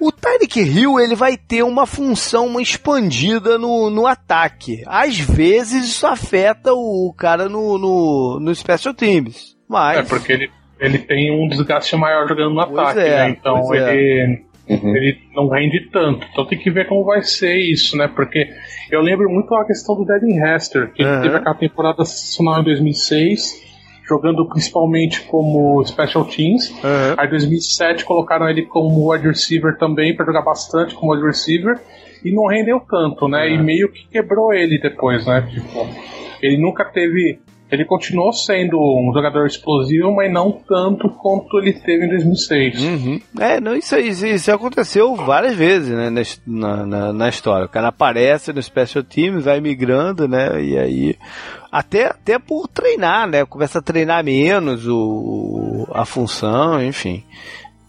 [0.00, 4.82] O Tyreek Hill ele vai ter uma função uma expandida no, no ataque.
[4.86, 10.50] Às vezes isso afeta o cara no, no, no special teams, mas É, porque ele,
[10.78, 13.28] ele tem um desgaste maior jogando no Pois ataque, é, né?
[13.30, 13.94] Então pois é.
[13.94, 14.96] ele, Uhum.
[14.96, 16.26] ele não rende tanto.
[16.32, 18.08] Então tem que ver como vai ser isso, né?
[18.08, 18.48] Porque
[18.90, 22.64] eu lembro muito a questão do Devin Hester, que ele teve aquela temporada sensacional em
[22.64, 23.62] 2006,
[24.06, 26.74] jogando principalmente como Special Teams.
[26.84, 27.14] Aham.
[27.16, 31.80] Aí em 2007 colocaram ele como wide receiver também, para jogar bastante como wide receiver,
[32.24, 33.50] e não rendeu tanto, né?
[33.50, 35.42] E meio que quebrou ele depois, né?
[35.50, 35.86] Tipo,
[36.42, 37.38] ele nunca teve.
[37.70, 42.80] Ele continuou sendo um jogador explosivo, mas não tanto quanto ele teve em 2006.
[42.80, 43.20] Uhum.
[43.40, 46.08] É, não, isso, isso, isso aconteceu várias vezes, né,
[46.46, 47.66] na, na, na história.
[47.66, 51.16] O cara aparece no Special Teams, vai migrando, né, e aí...
[51.76, 57.24] Até, até por treinar, né, começa a treinar menos o, a função, enfim,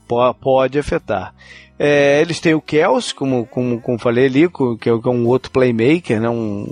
[0.08, 1.36] po- pode afetar.
[1.78, 5.28] É, eles têm o Kels, como, como, como falei ali, que é que é um
[5.28, 6.66] outro playmaker, né, um...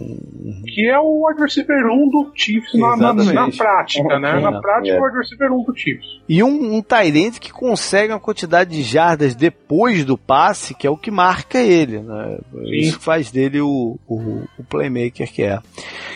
[0.65, 4.37] Que é o wide receiver 1 do Chiefs na, na, na prática, né?
[4.37, 4.99] Sim, Na prática, é.
[4.99, 6.05] o wide receiver 1 do Chiefs.
[6.27, 10.89] E um, um Tyrant que consegue uma quantidade de jardas depois do passe, que é
[10.89, 11.99] o que marca ele.
[11.99, 12.39] Né?
[12.71, 15.57] Isso que faz dele o, o, o playmaker que é.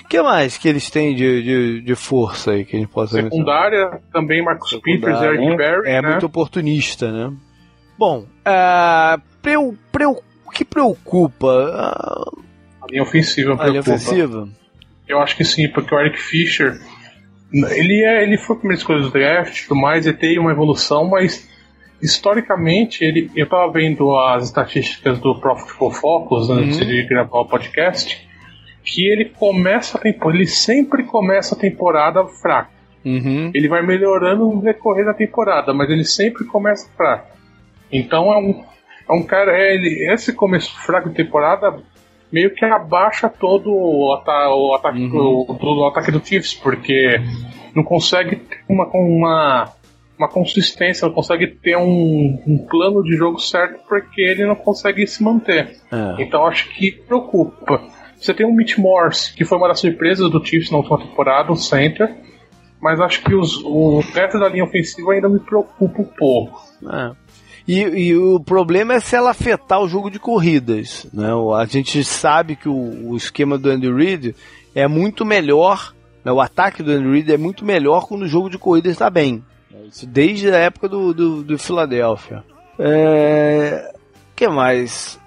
[0.03, 3.21] O que mais que eles têm de, de, de força aí que a gente possa
[3.21, 3.31] mencionar?
[3.31, 6.11] Secundária, também Marcus Peters, Secundária, Eric Berry, É né?
[6.11, 7.33] muito oportunista, né?
[7.97, 11.47] Bom, ah, preu, preu, o que preocupa?
[11.73, 12.31] Ah,
[12.83, 13.95] A linha ofensiva a linha preocupa.
[14.09, 14.49] ofensiva?
[15.07, 16.79] Eu acho que sim, porque o Eric Fischer
[17.51, 20.51] Ele, é, ele foi a primeira escolha do draft e tudo mais, ele tem uma
[20.51, 21.47] evolução, mas
[22.01, 26.85] historicamente, ele, eu tava vendo as estatísticas do Profitable Focus antes Uhum.
[26.85, 28.27] de gravar o podcast,
[28.83, 32.71] que ele começa a temporada, ele sempre começa a temporada fraco.
[33.05, 33.49] Uhum.
[33.53, 37.36] Ele vai melhorando no decorrer da temporada, mas ele sempre começa fraco.
[37.91, 38.63] Então é um,
[39.09, 41.77] é um cara, é, ele, esse começo fraco de temporada
[42.31, 45.45] meio que abaixa todo o, ata, o ataque, Uhum.
[45.47, 47.21] o, todo o ataque do Chiefs, porque
[47.73, 49.71] não consegue ter uma, uma,
[50.17, 55.07] uma consistência, não consegue ter um, um plano de jogo certo porque ele não consegue
[55.07, 55.77] se manter.
[55.91, 56.21] É.
[56.21, 57.81] Então acho que preocupa.
[58.17, 61.51] Você tem o Mitch Morse, que foi uma das surpresas do Chiefs na última temporada,
[61.51, 62.13] o center,
[62.81, 66.61] mas acho que os, o resto da linha ofensiva ainda me preocupa um pouco.
[66.91, 67.11] É.
[67.68, 71.05] E, e o problema é se ela afetar o jogo de corridas.
[71.13, 71.28] Né?
[71.57, 74.36] A gente sabe que o, o esquema do Andy Reid
[74.74, 75.93] é muito melhor,
[76.24, 76.32] né?
[76.32, 79.43] o ataque do Andy Reid é muito melhor quando o jogo de corridas está bem.
[79.91, 82.43] Isso desde a época do, do, do Philadelphia.
[82.80, 83.91] É...
[84.36, 85.20] que mais?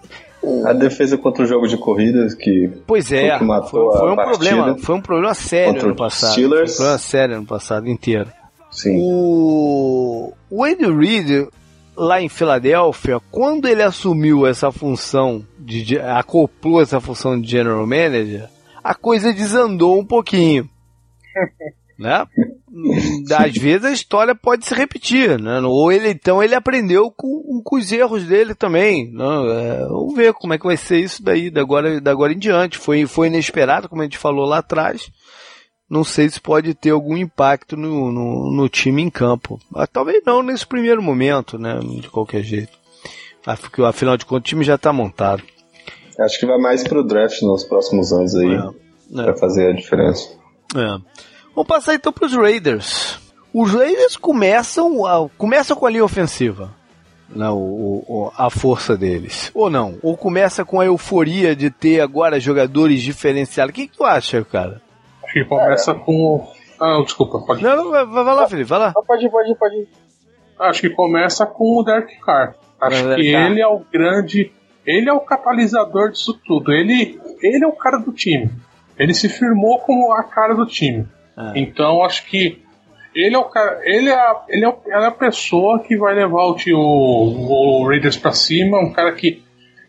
[0.42, 4.10] O- A defesa contra o jogo de corridas, que Pois é, foi que matou foi,
[4.12, 6.32] um problema, foi um problema sério no passado.
[6.32, 6.70] Steelers.
[6.70, 8.30] Foi um problema sério no passado inteiro.
[8.70, 11.48] sim, O, o Andy Reid,
[11.96, 18.48] lá em Filadélfia, quando ele assumiu essa função, de, acoplou essa função de General Manager,
[18.82, 20.68] a coisa desandou um pouquinho.
[22.00, 22.26] né?
[23.36, 25.60] Às vezes a história pode se repetir, né?
[25.60, 29.12] Ou ele então ele aprendeu com, com os erros dele também.
[29.12, 29.24] Né?
[29.24, 32.38] É, vamos ver como é que vai ser isso daí, da agora, da agora em
[32.38, 32.78] diante.
[32.78, 35.10] Foi, foi inesperado, como a gente falou lá atrás.
[35.90, 39.58] Não sei se pode ter algum impacto no, no, no time em campo.
[39.74, 41.80] Ah, talvez não nesse primeiro momento, né?
[42.00, 42.78] De qualquer jeito.
[43.44, 43.56] Ah,
[43.88, 45.42] Afinal de contas, o time já está montado.
[46.20, 48.54] acho que vai mais pro draft nos próximos anos aí,
[49.18, 50.28] É, pra fazer a diferença.
[50.76, 50.98] é.
[51.54, 53.18] Vamos passar então para os Raiders.
[53.52, 56.72] Os Raiders começam, a, começam com a linha ofensiva.
[57.28, 57.54] Né, o,
[58.08, 59.50] o- a força deles.
[59.54, 59.98] Ou não?
[60.02, 63.70] Ou começa com a euforia de ter agora jogadores diferenciados.
[63.70, 64.80] O que, que tu acha, cara?
[65.30, 66.12] Acho que começa com.
[66.36, 66.48] o-
[66.80, 67.62] Ah, desculpa, pode.
[67.62, 68.92] Não, não, vai, vai lá, Felipe, vai lá.
[68.96, 69.88] Não, pode ir, pode ir, pode ir.
[70.58, 72.54] Acho que começa com o Derek Carr.
[72.80, 73.50] Acho O Derek que Carr.
[73.50, 74.52] ele é o grande.
[74.86, 76.72] Ele é o catalisador disso tudo.
[76.72, 78.50] Ele, ele é o cara do time.
[78.98, 81.06] Ele se firmou como a cara do time.
[81.36, 81.52] Ah.
[81.54, 82.62] Então acho que
[83.14, 83.80] ele é o cara.
[83.84, 86.78] Ele é, a- ele é, o- ele é a pessoa que vai levar o, tio-
[86.78, 89.42] o, o Raiders pra cima, um cara que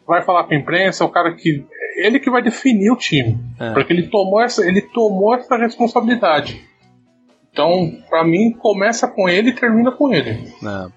[0.06, 1.66] vai falar com a imprensa, o cara que.
[1.98, 3.38] Ele que vai definir o time.
[3.60, 3.72] É.
[3.74, 6.62] Porque ele tomou essa, ele tomou essa responsabilidade.
[7.52, 10.48] Então, pra mim, começa com ele e termina com ele.
[10.62, 10.88] né?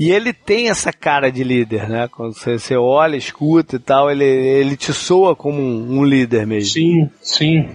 [0.00, 2.08] E ele tem essa cara de líder, né?
[2.10, 6.46] Quando você, você olha, escuta e tal, ele, ele te soa como um, um líder
[6.46, 6.70] mesmo.
[6.72, 7.68] Sim, sim.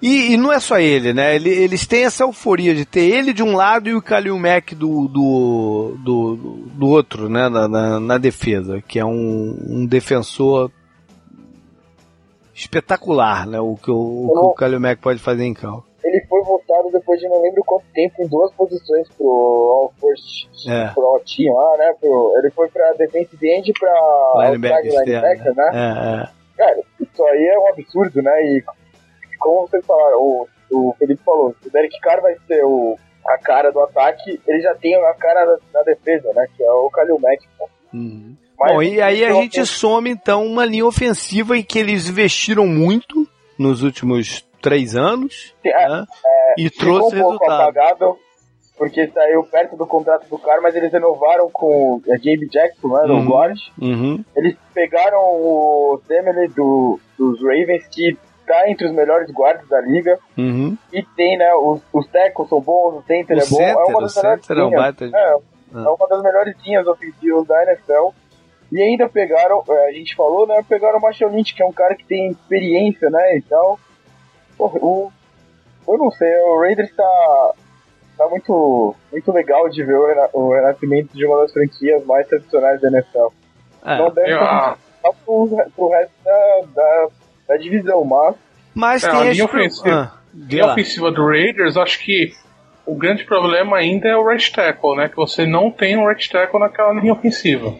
[0.00, 1.34] E, e não é só ele, né?
[1.34, 4.74] Ele- eles têm essa euforia de ter ele de um lado e o Kalil Mack
[4.74, 6.36] do, do, do,
[6.74, 7.48] do outro, né?
[7.48, 10.70] Na, na, na defesa, que é um, um defensor
[12.54, 13.60] espetacular, né?
[13.60, 15.84] O que o, o, que o Kalil Mack pode fazer em campo.
[16.02, 20.68] Ele foi votado depois de não lembro quanto tempo em duas posições pro All First,
[20.68, 20.88] É.
[20.92, 21.94] pro All Team lá, né?
[21.98, 25.70] Pro, ele foi pra Defensive End e pra Linebacker externo, linebacker, né?
[25.72, 26.28] É, é.
[26.56, 28.32] Cara, isso aí é um absurdo, né?
[28.44, 28.64] E
[29.40, 32.96] como vocês falaram, o, o Felipe falou, se o Derek Carr vai ser o,
[33.26, 36.46] a cara do ataque, ele já tem a cara da, da defesa, né?
[36.56, 37.42] Que é o Kalil Mack.
[37.92, 38.36] Uhum.
[38.58, 42.66] Mas Bom, e aí a gente soma então uma linha ofensiva em que eles investiram
[42.66, 43.26] muito
[43.58, 46.04] nos últimos três anos É, né?
[46.56, 47.62] e ficou trouxe um pouco resultado.
[47.68, 48.18] apagável,
[48.78, 53.02] porque saiu perto do contrato do Carr, mas eles renovaram com o Gabe Jackson, né?
[53.12, 53.26] Uhum.
[53.26, 53.58] Guard.
[53.80, 54.24] Uhum.
[54.36, 60.18] Eles pegaram o Semele do, dos Ravens, que tá entre os melhores guardas da liga.
[60.36, 60.76] Uhum.
[60.92, 61.52] E tem, né?
[61.54, 63.56] Os, os tackles são bons, o center O é bom.
[63.56, 65.14] center, é uma o das melhores é linhas.
[65.14, 68.08] É, é uma das melhores linhas ofensivas da NFL.
[68.72, 70.62] E ainda pegaram, é, a gente falou, né?
[70.68, 73.36] Pegaram o Marshall Lynch, que é um cara que tem experiência, né?
[73.36, 73.78] E tal.
[74.56, 75.12] Pô, o,
[75.86, 77.52] eu não sei, o Raiders tá,
[78.18, 82.26] tá muito, muito legal de ver o, rena- o renascimento de uma das franquias mais
[82.26, 83.26] tradicionais da NFL.
[83.84, 83.98] É.
[83.98, 87.08] Não deve Eu- ser a, só pro, pro resto da, da,
[87.48, 88.34] da divisão, mas
[88.74, 90.12] Mas É, tem a linha ofensiva.
[90.14, 92.32] Ah, linha ofensiva do Raiders, acho que
[92.86, 95.08] o grande problema ainda é o right tackle, né?
[95.08, 97.74] Que você não tem um right tackle naquela linha ofensiva.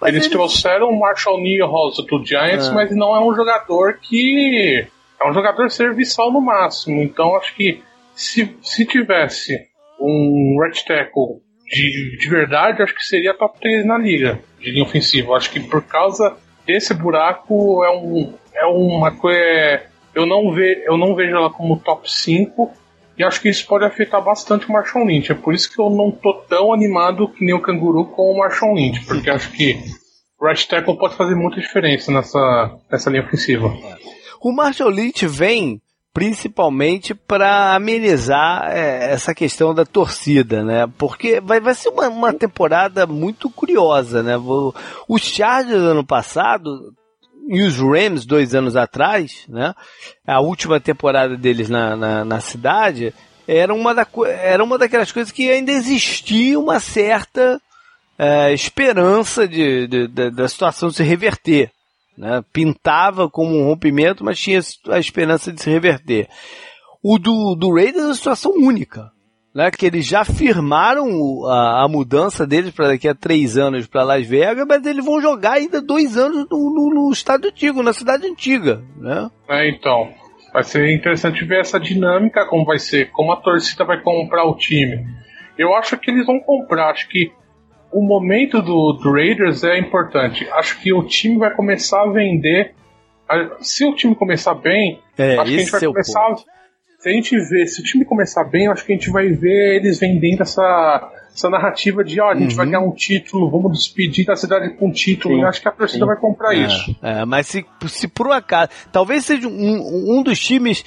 [0.00, 2.72] Mas eles eles- trouxeram o Marshall Rosa do Giants, Ah.
[2.74, 4.86] mas não é um jogador que.
[5.20, 7.02] É um jogador serviçal no máximo.
[7.02, 7.82] Então acho que
[8.14, 9.52] se, se tivesse
[10.00, 14.84] um right tackle de, de verdade, acho que seria top 3 na liga de linha
[14.84, 15.34] ofensiva.
[15.36, 19.82] Acho que por causa desse buraco é, um, é uma coisa.
[20.14, 22.72] Eu não, ve, eu não vejo ela como top 5.
[23.18, 25.32] E acho que isso pode afetar bastante o Marshall Lynch.
[25.32, 28.38] É por isso que eu não tô tão animado que nem o Canguru com o
[28.38, 29.76] Marshall Lynch, porque acho que
[30.40, 33.74] o right tackle pode fazer muita diferença nessa, nessa linha ofensiva.
[34.40, 40.86] O Marshall Lynch vem principalmente para amenizar é, essa questão da torcida, né?
[40.98, 44.34] Porque vai, vai ser uma, uma temporada muito curiosa, né?
[45.08, 46.92] Os Chargers ano passado
[47.48, 49.74] e os Rams dois anos atrás, né?
[50.26, 53.14] A última temporada deles na, na, na cidade
[53.46, 57.58] era uma, da, era uma daquelas coisas que ainda existia uma certa
[58.18, 61.70] é, esperança de, de, de, da situação se reverter.
[62.16, 62.44] Né?
[62.52, 66.28] Pintava como um rompimento, mas tinha a esperança de se reverter.
[67.02, 69.10] O do, do Raiders é uma situação única.
[69.54, 74.04] Né, que eles já firmaram a, a mudança deles para daqui a três anos para
[74.04, 77.92] Las Vegas, mas eles vão jogar ainda dois anos no, no, no estado antigo, na
[77.92, 79.28] cidade antiga, né?
[79.48, 80.12] É, então,
[80.52, 84.54] vai ser interessante ver essa dinâmica, como vai ser, como a torcida vai comprar o
[84.54, 85.04] time.
[85.56, 87.32] Eu acho que eles vão comprar, acho que
[87.90, 90.48] o momento do, do Raiders é importante.
[90.52, 92.74] Acho que o time vai começar a vender.
[93.60, 96.20] Se o time começar bem, é, acho que a gente vai é começar.
[96.20, 96.36] A,
[96.98, 99.76] se a gente ver, se o time começar bem, acho que a gente vai ver
[99.76, 102.56] eles vendendo essa, essa narrativa de, ó, a gente uhum.
[102.56, 105.68] vai ganhar um título, vamos despedir da cidade com um título, sim, e acho que
[105.68, 106.96] a torcida vai comprar é, isso.
[107.00, 110.84] É, mas se, se por um acaso, talvez seja um, um dos times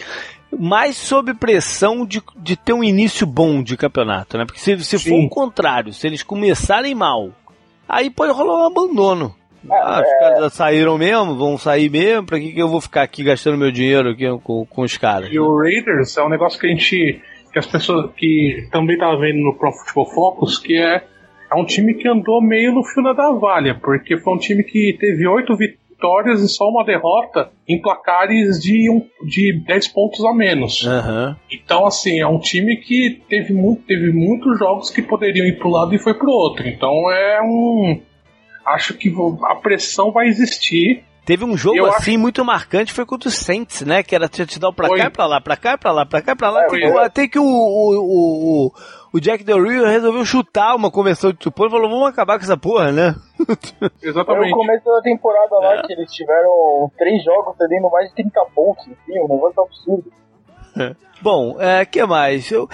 [0.60, 4.46] mais sob pressão de, de ter um início bom de campeonato, né?
[4.46, 7.32] Porque se, se for o contrário, se eles começarem mal,
[7.88, 9.34] aí pode rolar um abandono.
[9.70, 13.04] Ah, os caras já saíram mesmo, vão sair mesmo, pra que, que eu vou ficar
[13.04, 15.30] aqui gastando meu dinheiro aqui com, com os caras?
[15.32, 17.22] E o Raiders é um negócio que a gente.
[17.52, 21.04] que as pessoas que também tava vendo no Pro Football Focus, que é,
[21.52, 24.98] é um time que andou meio no fio da valha, porque foi um time que
[25.00, 30.26] teve oito vitórias vitórias e só uma derrota em placares de, um, de 10 pontos
[30.26, 30.82] a menos.
[30.82, 31.36] Uhum.
[31.52, 35.68] Então, assim, é um time que teve, muito, teve muitos jogos que poderiam ir para
[35.68, 36.68] um lado e foi para o outro.
[36.68, 38.02] Então é um.
[38.66, 41.04] Acho que a pressão vai existir.
[41.26, 42.20] Teve um jogo assim acho...
[42.20, 44.02] muito marcante, foi contra o Saints, né?
[44.02, 44.98] Que era te dar pra foi.
[44.98, 46.64] cá e pra lá, pra cá e pra lá, pra cá e pra lá.
[46.64, 48.72] É, tem, até que o, o, o,
[49.14, 52.44] o Jack Del Rio resolveu chutar uma conversão de supor e falou: vamos acabar com
[52.44, 53.16] essa porra, né?
[54.02, 54.50] Exatamente.
[54.50, 55.82] Foi o começo da temporada lá é.
[55.84, 60.12] que eles tiveram três jogos perdendo mais de 30 pontos, enfim, um negócio absurdo.
[60.78, 60.96] É.
[61.22, 62.50] Bom, é, que mais?
[62.50, 62.68] Eu,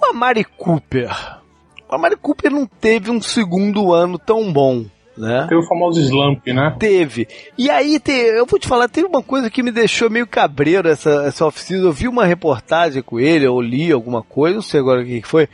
[0.00, 1.10] o Amari Cooper.
[1.86, 4.86] O Amari Cooper não teve um segundo ano tão bom
[5.20, 5.46] né?
[5.48, 6.74] Teve o famoso slump, né?
[6.78, 7.28] Teve.
[7.56, 10.88] E aí, te, eu vou te falar, teve uma coisa que me deixou meio cabreiro
[10.88, 11.82] essa, essa oficina.
[11.82, 15.22] Eu vi uma reportagem com ele, ou li alguma coisa, não sei agora o que
[15.22, 15.48] foi,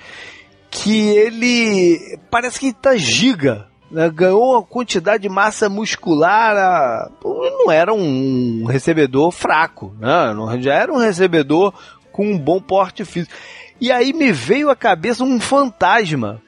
[0.70, 3.66] que ele parece que tá giga.
[3.90, 4.08] Né?
[4.08, 6.56] Ganhou uma quantidade de massa muscular.
[6.56, 7.10] A...
[7.24, 10.32] Não era um recebedor fraco, né?
[10.32, 11.74] Não, já era um recebedor
[12.12, 13.34] com um bom porte físico.
[13.80, 16.40] E aí me veio à cabeça um fantasma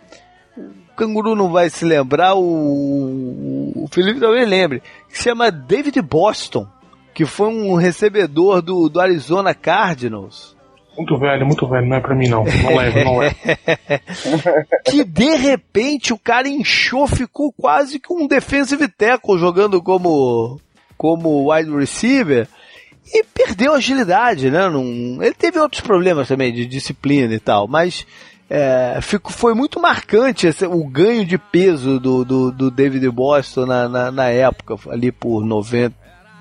[0.98, 6.66] canguru não vai se lembrar, o, o Felipe talvez lembre, que se chama David Boston,
[7.14, 10.56] que foi um recebedor do, do Arizona Cardinals.
[10.96, 12.44] Muito velho, muito velho, não é pra mim não.
[12.44, 13.32] Não leve, não é.
[14.84, 20.60] que de repente o cara inchou, ficou quase com um defensive tackle jogando como,
[20.96, 22.48] como wide receiver
[23.14, 24.68] e perdeu agilidade, né?
[24.68, 28.04] Não, ele teve outros problemas também de disciplina e tal, mas
[28.50, 33.66] é, fico, foi muito marcante esse, o ganho de peso do, do, do David Boston
[33.66, 35.94] na, na, na, época, ali por 90,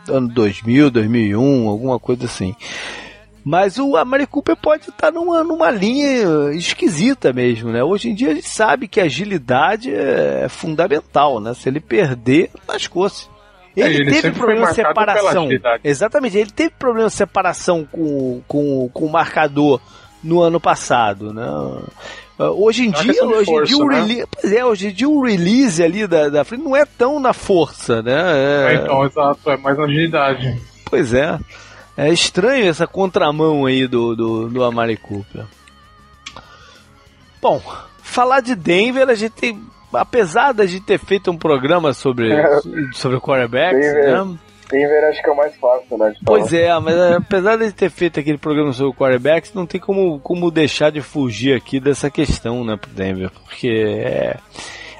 [0.07, 2.55] ano 2000, 2001, alguma coisa assim.
[3.43, 7.83] Mas o Amari Cooper pode estar numa, numa linha esquisita mesmo, né?
[7.83, 11.53] Hoje em dia a gente sabe que a agilidade é fundamental, né?
[11.53, 13.29] Se ele perder, lascou-se.
[13.75, 15.49] Ele, é, ele teve problema de separação.
[15.83, 19.79] Exatamente, ele teve problema de separação com, com, com o marcador
[20.27, 21.45] no ano passado, né?
[22.37, 23.99] Hoje em é dia, hoje força, em dia o né?
[23.99, 27.19] release, pois é, hoje em dia o release ali da, da frente não é tão
[27.19, 28.13] na força, né?
[28.13, 28.73] É...
[28.73, 30.61] é, então, exato, é mais na agilidade.
[30.85, 31.39] Pois é.
[31.97, 35.45] É estranho essa contramão aí do, do, do Amari Cooper.
[37.41, 37.59] Bom,
[38.03, 39.59] falar de Denver, a gente tem,
[39.91, 42.29] apesar da gente ter feito um programa sobre,
[42.93, 44.37] sobre quarterbacks, né?
[44.69, 46.13] Denver acho que é o mais fácil, né?
[46.25, 50.19] Pois é, mas é, apesar de ter feito aquele programa sobre quarterbacks, não tem como,
[50.19, 54.37] como deixar de fugir aqui dessa questão, né, pro Denver, porque é,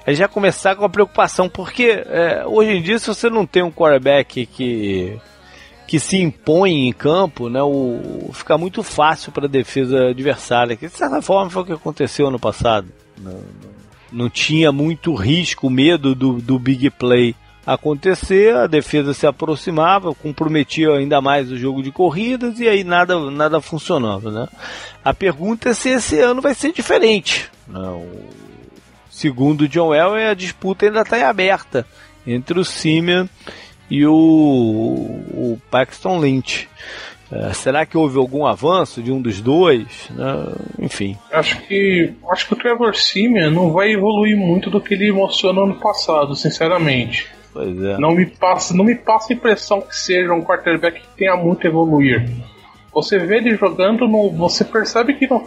[0.05, 3.63] é já começar com a preocupação, porque é, hoje em dia se você não tem
[3.63, 5.20] um quarterback que
[5.86, 10.88] que se impõe em campo, né, o, fica muito fácil para a defesa adversária, que
[10.88, 12.89] de certa forma foi o que aconteceu no passado.
[13.18, 13.39] Não,
[14.11, 17.34] não tinha muito risco, medo do, do big play
[17.68, 23.20] acontecer, a defesa se aproximava, comprometia ainda mais o jogo de corridas e aí nada,
[23.30, 24.47] nada funcionava, né?
[25.03, 27.51] A pergunta é se esse ano vai ser diferente.
[27.68, 27.78] Né?
[27.78, 28.30] O,
[29.09, 31.86] segundo John Elway, a disputa ainda está aberta
[32.26, 33.28] entre o Simeon
[33.91, 36.70] e o, o Paxton Lynch.
[37.30, 40.09] É, será que houve algum avanço de um dos dois?
[40.11, 40.53] Né?
[40.80, 41.18] Enfim.
[41.34, 45.53] Acho que acho que o Trevor Simeon não vai evoluir muito do que ele mostrou
[45.53, 47.36] no ano passado, sinceramente.
[47.58, 47.97] Pois é.
[47.97, 51.66] Não me passa, não me passa a impressão que seja um quarterback que tenha muito
[51.66, 52.30] a evoluir.
[52.93, 55.43] Você vê ele jogando, no, você percebe que não.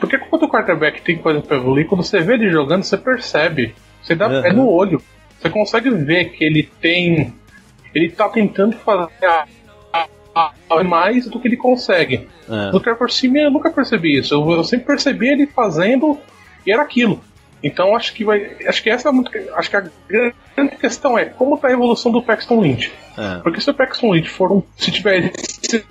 [0.00, 3.74] Porque quando o quarterback tem coisa para evoluir, quando você vê ele jogando, você percebe.
[4.02, 4.44] Você dá Uhum.
[4.44, 5.00] é no olho.
[5.40, 7.32] Você consegue ver que ele tem.
[7.94, 9.46] Ele tá tentando fazer a-
[10.34, 12.28] a- a- mais do que ele consegue.
[12.48, 12.72] É.
[12.72, 14.34] No Trevor Simeon eu nunca percebi isso.
[14.34, 16.18] Eu, eu sempre percebi ele fazendo
[16.66, 17.20] e era aquilo.
[17.62, 18.56] Então acho que vai.
[18.66, 19.30] Acho que essa é muito.
[19.54, 22.92] Acho que a grande questão é como tá a evolução do Paxton Lynch.
[23.16, 23.38] É.
[23.42, 24.62] Porque se o Paxton Lynch for um.
[24.76, 25.32] Se tiver.
[25.38, 25.84] Se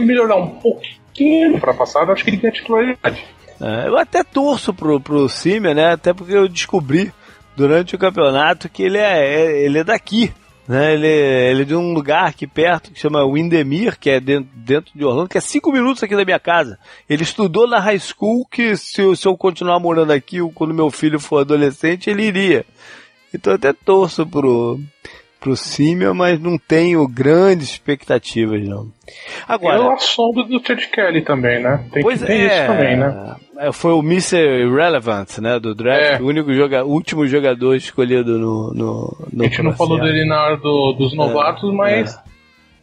[0.00, 3.24] melhorar um pouquinho pra passada, acho que ele ganha titularidade.
[3.60, 5.92] É, eu até torço pro, pro Simeon, né?
[5.92, 7.12] Até porque eu descobri
[7.56, 10.32] durante o campeonato que ele é, é- ele é daqui.
[10.68, 10.92] Né?
[10.94, 14.92] Ele, ele é de um lugar aqui perto que chama Windermere, que é dentro, dentro
[14.94, 16.78] de Orlando, que é cinco minutos aqui da minha casa.
[17.08, 20.90] Ele estudou na high school que se, eu- se eu continuar morando aqui, quando meu
[20.90, 22.66] filho for adolescente, ele iria.
[23.32, 24.78] Então até torço pro,
[25.40, 28.88] pro Simeon, mas não tenho grandes expectativas, não.
[29.46, 31.84] Agora, Eu a sombra do Chad Kelly também, né?
[31.92, 33.36] Tem, Pois que, é, isso também, né?
[33.58, 34.36] é, Foi o Mr.
[34.66, 35.58] Irrelevant, né?
[35.58, 36.22] Do draft, É.
[36.22, 38.72] o único joga, último jogador escolhido no.
[38.74, 42.18] no, no A gente não falou dele na hora do- dos novatos, mas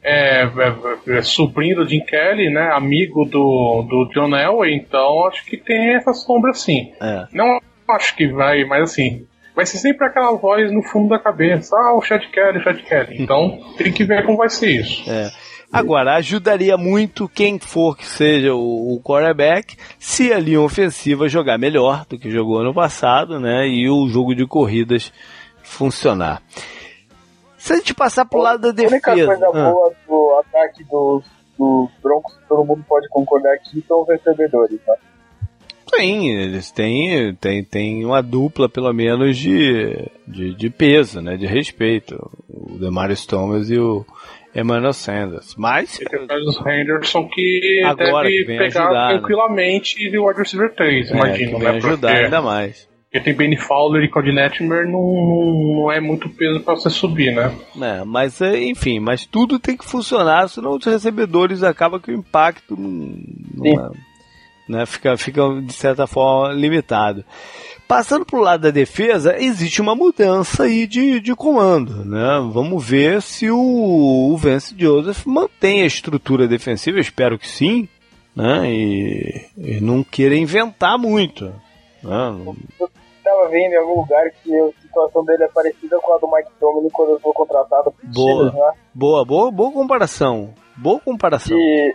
[0.04, 2.70] é, é- é sobrinho do Jim Kelly, né?
[2.74, 6.92] Amigo do, do John Elway, então acho que tem essa sombra sim.
[7.02, 7.26] É.
[7.34, 9.26] Não acho que vai, mas assim,
[9.56, 12.82] vai ser sempre aquela voz no fundo da cabeça, ah, o Chad Kelly, o Chad
[12.82, 13.24] Kelly.
[13.24, 15.10] Então tem que ver como vai ser isso.
[15.10, 15.30] É.
[15.72, 21.58] Agora, ajudaria muito quem for que seja o, o quarterback se a linha ofensiva jogar
[21.58, 23.68] melhor do que jogou ano passado, né?
[23.68, 25.12] E o jogo de corridas
[25.64, 26.42] funcionar.
[27.58, 29.28] Se a gente passar pro lado da A única defesa.
[29.28, 31.26] coisa Ah, boa do ataque dos,
[31.58, 34.96] dos Broncos, que todo mundo pode concordar aqui, são os recebedores, né?
[35.94, 39.96] Sim, eles têm, têm, têm uma dupla, pelo menos, de,
[40.28, 41.38] de, de peso, né?
[41.38, 42.16] De respeito.
[42.50, 44.06] O Demarius Thomas e o
[44.56, 45.54] Emmanuel Sanders.
[45.58, 49.14] Mas, E tem os Henderson que Agora, deve que pegar ajudar, né?
[49.20, 51.70] tranquilamente e o wide receiver 3, é, imagino, que né?
[51.72, 52.88] ajudar Porque- ainda mais.
[53.12, 55.00] Porque tem Benny Fowler e Cody Netmer, não,
[55.78, 57.50] não é muito peso pra você subir, né?
[57.82, 62.14] É, mas, é, enfim, mas tudo tem que funcionar, senão os recebedores acaba que o
[62.14, 63.16] impacto não,
[63.56, 63.92] não é,
[64.68, 67.24] né, fica, fica, de certa forma, limitado.
[67.88, 72.04] Passando para o lado da defesa, existe uma mudança aí de, de comando.
[72.04, 72.50] Né?
[72.52, 77.88] Vamos ver se o, o Vance Joseph mantém a estrutura defensiva, espero que sim,
[78.36, 78.68] né?
[78.68, 81.46] e, e não queira inventar muito.
[82.04, 82.56] Né?
[83.24, 86.52] Tava vendo em algum lugar que a situação dele é parecida com a do Mike
[86.60, 88.50] Tomlin quando eu foi contratado Boa.
[88.50, 88.72] Steelers, né?
[88.94, 90.54] Boa, boa, boa comparação.
[90.76, 91.56] Boa comparação.
[91.56, 91.94] Que,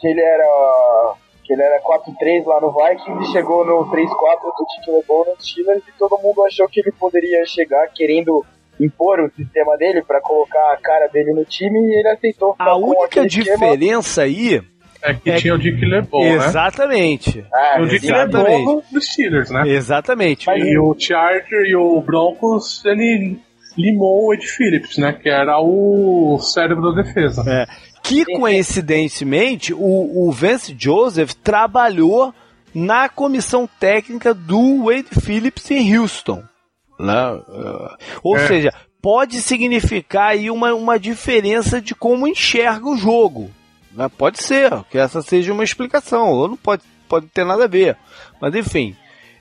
[0.00, 1.14] que ele era
[1.50, 5.44] que ele era 4-3 lá no Vikings e chegou no 3-4 do Tite LeBeau nos
[5.44, 8.44] Steelers e todo mundo achou que ele poderia chegar querendo
[8.78, 12.54] impor o sistema dele pra colocar a cara dele no time e ele aceitou.
[12.56, 13.56] A única aquele esquema.
[13.56, 14.62] diferença aí.
[15.02, 16.34] É que É tinha o Dick LeBeau, né?
[16.36, 17.44] exatamente.
[17.52, 18.56] Ah, o Dick Exatamente.
[18.58, 19.62] LeBeau dos Steelers, né?
[19.66, 20.48] Exatamente.
[20.48, 23.40] E o Charger e o Broncos, ele
[23.76, 25.12] limou o Ed Phillips, né?
[25.14, 27.42] Que era o cérebro da defesa.
[27.50, 27.66] É.
[28.14, 32.34] Que coincidentemente o, o Vance Joseph trabalhou
[32.74, 36.42] na comissão técnica do Wade Phillips em Houston.
[36.98, 37.32] Né?
[37.48, 37.88] Uh,
[38.22, 38.46] Ou É.
[38.46, 38.72] seja,
[39.02, 43.50] pode significar aí uma, uma diferença de como enxerga o jogo.
[43.92, 44.08] né?
[44.16, 47.96] Pode ser que essa seja uma explicação, ou não pode, pode ter nada a ver.
[48.40, 48.94] Mas enfim,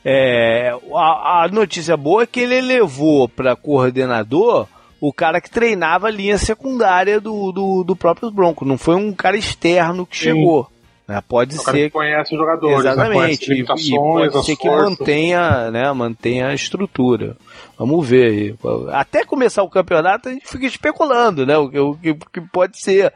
[0.04, 4.68] é, a, a notícia boa é que ele levou para coordenador
[5.02, 8.66] o cara que treinava a linha secundária do, do, do próprio Bronco.
[8.66, 10.24] Não foi um cara externo que Sim.
[10.24, 10.68] chegou.
[11.08, 11.22] né?
[11.28, 12.94] Pode O cara ser que conhece os jogadores, né?
[12.96, 13.72] conhece Exatamente.
[13.72, 14.90] as E, e pode ser que forças.
[15.00, 17.36] mantenha, né, mantenha a estrutura.
[17.78, 18.56] Vamos ver aí.
[18.92, 21.58] Até começar o campeonato a gente fica especulando, né?
[21.58, 23.14] O que, o que, o que pode ser.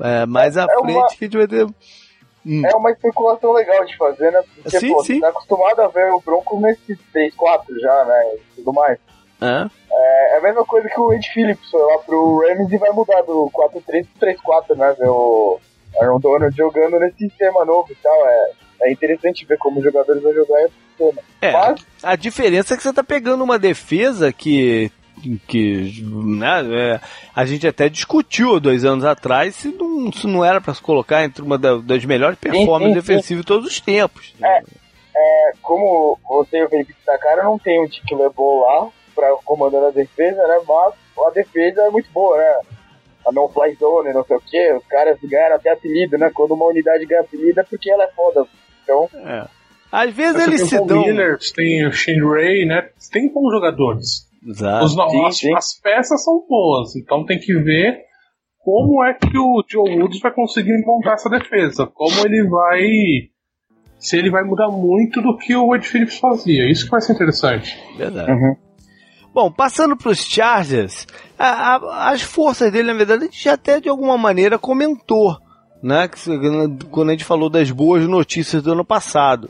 [0.00, 1.66] É, mais à É uma- frente que a gente vai ter.
[2.44, 2.62] Hum.
[2.66, 4.42] É uma especulação legal de fazer, né?
[4.62, 5.14] Porque, Sim, pô, sim.
[5.14, 8.34] você tá acostumado a ver o Broncos nesse 3-4 já, né?
[8.34, 8.98] E tudo mais.
[9.42, 9.82] É?
[9.92, 13.22] É a mesma coisa que o Ed Phillips foi lá pro Rams e vai mudar
[13.22, 14.94] do 4-3 pro 3-4, né?
[14.98, 15.60] Ver o
[16.00, 18.28] Aaron Donald jogando nesse sistema novo e tal.
[18.28, 18.50] É,
[18.82, 21.22] é interessante ver como os jogadores vão jogar esse sistema.
[21.40, 24.90] É, Mas, A diferença é que você tá pegando uma defesa que
[25.46, 27.00] que né, é,
[27.34, 31.22] a gente até discutiu dois anos atrás se não, se não era para se colocar
[31.22, 34.34] entre uma da, das melhores performances defensivas de todos os tempos.
[34.42, 34.62] É,
[35.14, 38.88] é, como você e o Felipe destacaram, não tem um Tique LeBron lá
[39.22, 40.60] para comandar a defesa, né?
[40.66, 40.94] Mas
[41.26, 42.60] a defesa é muito boa, né?
[43.24, 46.28] A no fly zone, não sei o que, os caras ganharam até apelido, né?
[46.34, 48.44] Quando uma unidade ganha apelido é porque ela é foda.
[48.82, 49.08] Então.
[49.14, 49.46] É.
[49.92, 51.02] Às vezes eles se o dão.
[51.02, 52.88] Miller, você tem o Shane Ray, né?
[53.12, 54.28] Tem bons jogadores.
[54.44, 54.86] Exato.
[54.86, 55.54] Os, sim, as, sim.
[55.54, 58.00] as peças são boas, então tem que ver
[58.58, 61.86] como é que o Joe Woods vai conseguir montar essa defesa.
[61.86, 63.30] Como ele vai.
[64.00, 66.68] Se ele vai mudar muito do que o Wade Phillips fazia.
[66.68, 67.78] Isso que vai ser interessante.
[67.96, 68.32] Verdade.
[68.32, 68.71] Uhum.
[69.34, 71.06] Bom, passando para os Chargers,
[71.38, 75.36] a- a- as forças dele, na verdade, a gente já até de alguma maneira comentou,
[75.82, 76.08] né?
[76.90, 79.48] Quando a gente falou das boas notícias do ano passado.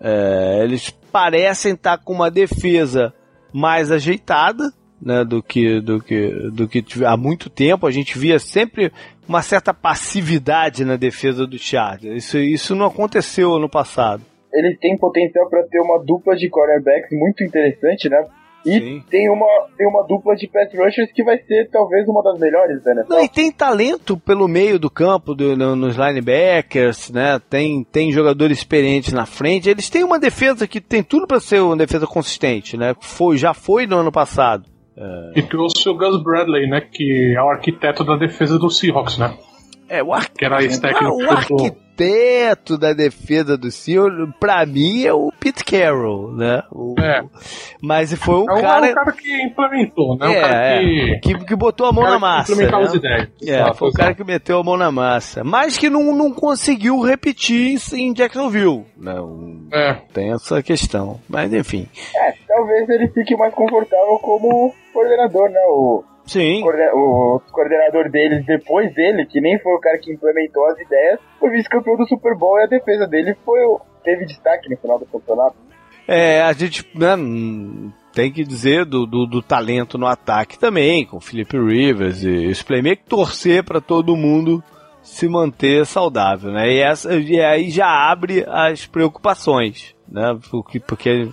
[0.00, 3.12] É, eles parecem estar com uma defesa
[3.52, 4.70] mais ajeitada,
[5.00, 7.86] né, do que do que do que há muito tempo.
[7.86, 8.92] A gente via sempre
[9.26, 12.24] uma certa passividade na defesa do Chargers.
[12.24, 14.22] Isso, isso não aconteceu ano passado.
[14.52, 18.22] Ele tem potencial para ter uma dupla de cornerbacks muito interessante, né?
[18.66, 19.04] E Sim.
[19.08, 19.46] tem uma,
[19.78, 23.08] tem uma dupla de pass rushers que vai ser talvez uma das melhores da NFL.
[23.14, 27.40] Não, e tem talento pelo meio do campo, do- no- nos linebackers, né?
[27.48, 29.68] Tem, tem jogadores experientes na frente.
[29.70, 32.94] Eles têm uma defesa que tem tudo para ser uma defesa consistente, né?
[33.00, 34.64] Foi, já foi no ano passado.
[35.34, 36.80] E trouxe o Gus Bradley, né?
[36.80, 39.34] Que é o arquiteto da defesa do Seahawks, né?
[39.88, 45.64] É, o, Que ex-técnico o arquiteto da defesa do Senhor, pra mim, é o Pete
[45.64, 46.62] Carroll, né?
[46.70, 47.22] O- É.
[47.80, 50.26] Mas foi um É o cara, é o cara que implementou, né?
[50.26, 50.78] É, o cara é.
[50.80, 51.20] que.
[51.22, 52.52] que, que botou a mão na que massa.
[52.52, 52.88] implementava né?
[52.88, 53.28] as ideias.
[53.46, 55.42] É, foi o cara que meteu a mão na massa.
[55.44, 58.84] Mas que não, não conseguiu repetir isso em Jacksonville.
[58.96, 59.94] Não, É.
[60.12, 61.20] tem essa questão.
[61.28, 61.86] Mas enfim.
[62.14, 65.60] É, talvez ele fique mais confortável como coordenador, né?
[65.68, 66.62] O, Sim.
[66.64, 71.50] o coordenador deles, depois dele, que nem foi o cara que implementou as ideias, foi
[71.50, 75.06] vice-campeão do Super Bowl e a defesa dele foi o- teve destaque no final do
[75.06, 75.54] campeonato.
[76.08, 77.16] É, a gente né,
[78.12, 82.46] tem que dizer do, do, do talento no ataque também, com o Felipe Rivers e
[82.46, 84.62] os playmakers, torcer para todo mundo
[85.02, 86.68] se manter saudável, né?
[86.72, 90.36] E, essa, e aí já abre as preocupações, né?
[90.50, 91.28] Porque, porque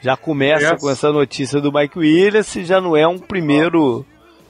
[0.00, 0.80] já começa Yes.
[0.80, 4.04] com essa notícia do Mike Williams e já não é um primeiro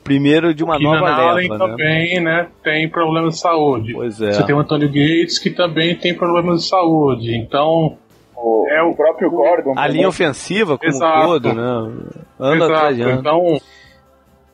[0.06, 1.70] primeiro de uma nova Allen leva, né?
[1.70, 2.48] também, né?
[2.62, 3.92] Tem problemas de saúde.
[3.92, 4.32] Pois é.
[4.32, 7.36] Você tem o Antônio Gates que também tem problemas de saúde.
[7.36, 7.96] Então,
[8.34, 9.74] O, É, o próprio Gordon.
[9.76, 11.26] A linha ofensiva como um Exato.
[11.26, 11.92] todo, né?
[12.38, 13.10] De exato.
[13.10, 13.60] Então,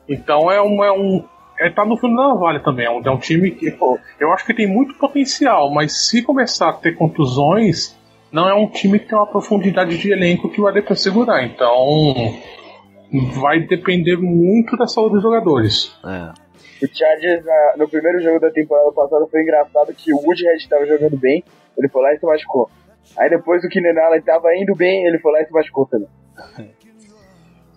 [0.07, 0.83] então é um.
[0.83, 1.23] É um
[1.59, 2.85] é, tá no fundo da navalha também.
[2.85, 6.21] É um, é um time que pô, eu acho que tem muito potencial, mas se
[6.23, 7.95] começar a ter contusões,
[8.31, 11.43] não é um time que tem uma profundidade de elenco que vai dar pra segurar.
[11.45, 12.33] Então,
[13.41, 15.95] vai depender muito da saúde dos jogadores.
[16.05, 16.31] É.
[16.85, 20.85] O Chargers, na- no primeiro jogo da temporada passada, foi engraçado que o Woodhead estava
[20.85, 21.43] jogando bem,
[21.77, 22.69] ele foi lá e se machucou.
[23.17, 26.07] Aí depois o Keenan Allen estava indo bem, ele foi lá e se machucou também.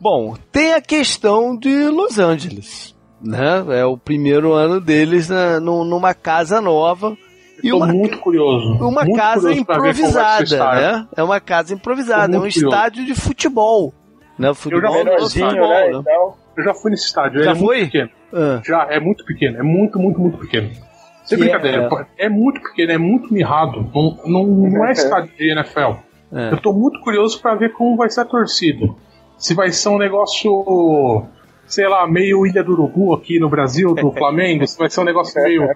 [0.01, 3.65] Bom, tem a questão de Los Angeles, né?
[3.79, 7.17] É o primeiro ano deles na, num- numa casa nova
[7.63, 8.75] e Tô uma, muito curioso.
[8.75, 11.09] uma muito casa curioso improvisada, né?
[11.17, 12.67] É uma casa improvisada, é um curioso.
[12.67, 13.95] estádio de futebol,
[14.39, 14.55] né?
[14.55, 15.89] Futebol, já- é futebol, né?
[15.89, 15.99] né?
[15.99, 17.77] Então, Eu já fui nesse estádio, Já ele é foi?
[17.79, 18.11] muito pequeno.
[18.33, 20.71] Ah, Já, é muito pequeno, é muito, muito, muito pequeno.
[21.25, 22.29] Sem Que brincadeira, é- é...
[22.29, 23.91] muito pequeno, é muito mirrado.
[23.95, 25.99] Não, não, não é estádio de NFL.
[26.33, 26.53] é.
[26.53, 28.87] Eu tô muito curioso pra ver como vai ser a torcida.
[29.37, 31.25] Se vai ser um negócio,
[31.67, 35.05] sei lá, meio Ilha do Urubu aqui no Brasil, do Flamengo, se vai ser um
[35.05, 35.69] negócio meio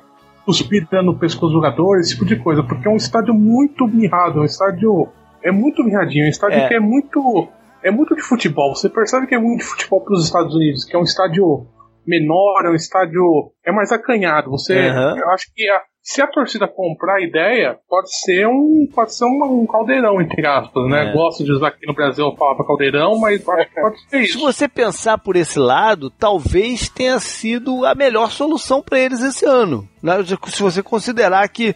[0.47, 2.63] cuspida no pescoço dos jogadores, esse tipo de coisa.
[2.63, 5.09] Porque é um estádio muito mirrado, é um estádio.
[5.43, 6.69] É muito mirradinho, é um estádio É.
[6.69, 7.49] que é muito.
[7.83, 8.75] É muito de futebol.
[8.75, 11.67] Você percebe que é muito de futebol pros Estados Unidos, que é um estádio
[12.07, 13.53] menor, é um estádio.
[13.65, 14.51] É mais acanhado.
[14.51, 14.79] Você.
[14.79, 15.17] Aham.
[15.19, 18.89] Eu acho que a- se a torcida comprar a ideia, pode ser um.
[18.93, 21.11] Pode ser um, um caldeirão, entre aspas, né?
[21.11, 21.13] É.
[21.13, 24.25] Gosto de usar aqui no Brasil a palavra caldeirão, mas acho que pode ser Se
[24.25, 24.41] isso.
[24.41, 29.87] você pensar por esse lado, talvez tenha sido a melhor solução para eles esse ano.
[30.03, 30.15] né?
[30.47, 31.75] Se você considerar que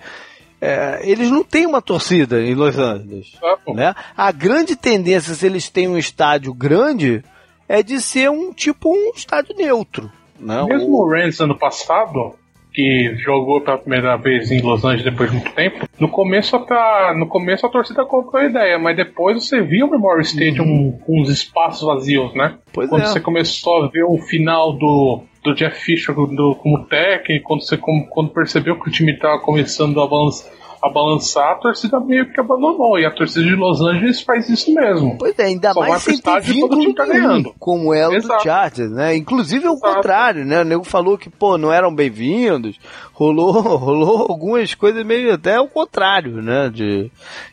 [0.64, 3.32] é, eles não têm uma torcida em Los Angeles.
[3.38, 3.74] Certo?
[3.74, 3.94] né?
[4.16, 7.22] A grande tendência, se eles têm um estádio grande,
[7.68, 10.10] é de ser um tipo um estádio neutro.
[10.40, 10.64] Né?
[10.64, 12.34] Mesmo O- Rams ano passado,
[12.72, 17.14] que jogou pela primeira vez em Los Angeles depois de muito tempo, no começo a,
[17.16, 21.20] no começo a torcida comprou a ideia, mas depois você via o Memorial Stadium com
[21.20, 22.46] uns espaços vazios, né?
[22.46, 22.58] Uhum.
[22.72, 23.06] Pois quando é.
[23.06, 27.76] você começou a ver o final do, do Jeff Fisher do- como técnico, quando você
[27.76, 30.44] com- quando percebeu que o time estava começando a, avanç-
[30.82, 32.98] a balançar, a torcida meio que abandonou.
[32.98, 35.16] E a torcida de Los Angeles faz isso mesmo.
[35.18, 37.54] Pois é, ainda Só mais sem ter vínculo tá ganhando.
[37.58, 38.42] como é o do.
[38.42, 39.14] Chargers, né?
[39.16, 40.60] Inclusive é o contrário, né?
[40.60, 42.78] O nego falou que, pô, não eram bem-vindos.
[43.12, 46.70] Rolou, rolou algumas coisas meio até o contrário, né?
[46.72, 47.10] De,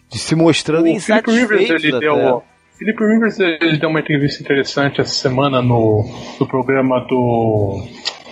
[0.09, 2.43] de se mostrando O Philip Rivers, ele deu.
[2.81, 6.03] Philip Rivers ele deu uma entrevista interessante essa semana no,
[6.39, 7.85] no programa do,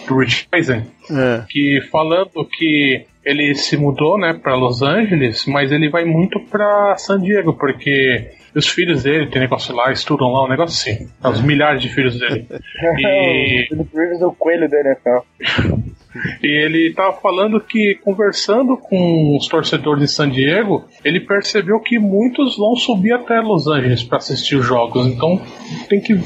[0.07, 1.43] do Rich Eisen, É.
[1.47, 6.95] que falando que ele se mudou, né, para Los Angeles, mas ele vai muito para
[6.97, 11.41] San Diego porque os filhos dele tem negócio lá, estudam lá, um negócio assim, os
[11.43, 12.47] milhares de filhos dele.
[12.97, 15.79] E- o Philip Rivers é o coelho da NFL.
[16.43, 21.99] E ele tava falando que, conversando com os torcedores de San Diego, ele percebeu que
[21.99, 25.05] muitos vão subir até Los Angeles para assistir os jogos.
[25.05, 25.39] Então,
[25.87, 26.19] tem que.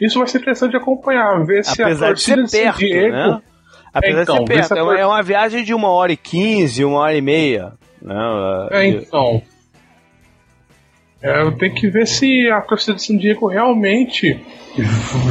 [0.00, 2.78] Isso vai ser interessante de acompanhar, ver se a Apesar de torcida de San perto,
[2.78, 3.12] Diego.
[3.12, 3.42] né?
[3.92, 4.74] Apesar Então, de ser perto.
[4.76, 7.72] É uma, é uma viagem de uma hora e quinze, uma hora e meia.
[8.00, 8.14] Né?
[8.70, 9.42] É, então.
[11.20, 14.38] É, eu tenho que ver se a torcida de San Diego realmente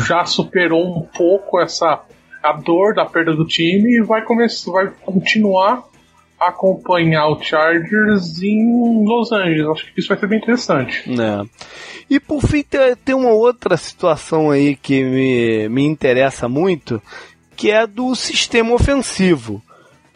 [0.08, 2.04] já superou um pouco essa
[2.44, 5.84] a dor da perda do time e vai começar, vai continuar
[6.40, 9.68] a acompanhar o Chargers em Los Angeles.
[9.68, 11.10] Acho que isso vai ser bem interessante.
[11.10, 11.46] né?
[12.10, 12.64] E por fim,
[13.06, 17.02] tem uma outra situação aí que me, me interessa muito,
[17.56, 19.62] que é do sistema ofensivo.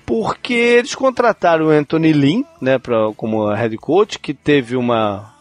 [0.05, 5.33] Porque eles contrataram o Anthony Lynn, né, pra, como head coach, que teve uma,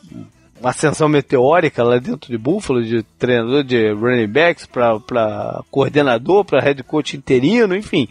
[0.61, 6.62] uma ascensão meteórica lá dentro de Buffalo, de treinador de running backs para coordenador, para
[6.62, 8.09] head coach interino, enfim.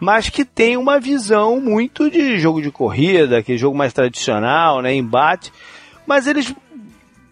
[0.00, 4.94] Mas que tem uma visão muito de jogo de corrida, aquele jogo mais tradicional, né,
[4.94, 5.52] embate.
[6.06, 6.54] Mas eles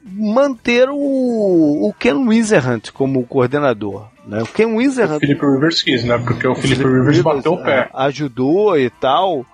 [0.05, 4.09] manteram o, o Ken Wizerhunt como coordenador.
[4.27, 4.43] Né?
[4.43, 6.19] O Ken O Wizerhunt Felipe Rivers quis, né?
[6.19, 7.79] Porque o Felipe Rivers bateu o pé.
[7.79, 9.47] é, ajudou e tal.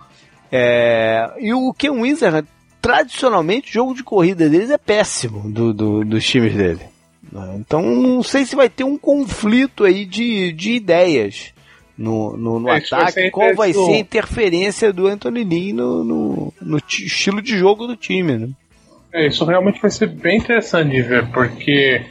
[0.50, 2.46] É, e o Ken Wizard,
[2.82, 6.80] tradicionalmente, o jogo de corrida deles é péssimo do, do- dos times dele.
[7.56, 11.54] Então não sei se vai ter um conflito aí de, de ideias
[11.96, 13.12] no, no, no É, vai ataque.
[13.12, 17.56] ser Qual vai ser a interferência do Anthony Lee no, no, no ti- estilo de
[17.56, 18.48] jogo do time, né?
[19.14, 22.04] É, isso realmente vai ser bem interessante de ver, porque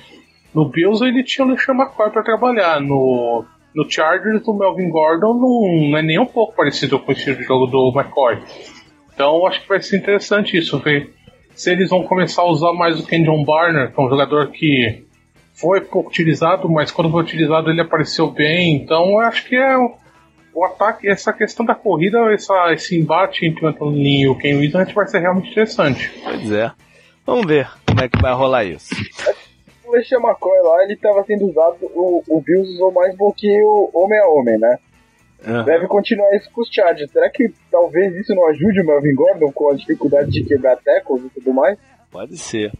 [0.56, 3.44] no Bills ele tinha o LeSean McCoy para trabalhar, no,
[3.76, 7.38] no Chargers o Melvin Gordon não, não é nem um pouco parecido com o estilo
[7.38, 8.38] de jogo do McCoy.
[9.22, 11.14] Então acho que vai ser interessante isso, ver
[11.54, 15.06] se eles vão começar a usar mais o Kenjon Barner, que é um jogador que
[15.54, 19.78] foi pouco utilizado, mas quando foi utilizado ele apareceu bem, então eu acho que é
[19.78, 19.94] o,
[20.56, 24.36] o ataque, essa questão da corrida, essa, esse embate entre o Anthony Lynn e o
[24.36, 26.12] Ken Williams vai ser realmente interessante.
[26.24, 26.72] Pois é.
[27.24, 28.90] Vamos ver como é que vai rolar isso.
[29.86, 33.88] O LeSean McCoy lá, ele tava sendo usado, o, o Bills usou mais um pouquinho
[33.94, 34.80] homem a homem, né?
[35.44, 35.64] É.
[35.64, 37.12] Deve continuar isso com os Chargers.
[37.12, 41.24] Será que talvez isso não ajude o Melvin Gordon com a dificuldade de quebrar tackles
[41.26, 41.78] e tudo mais?
[42.12, 42.72] Pode ser.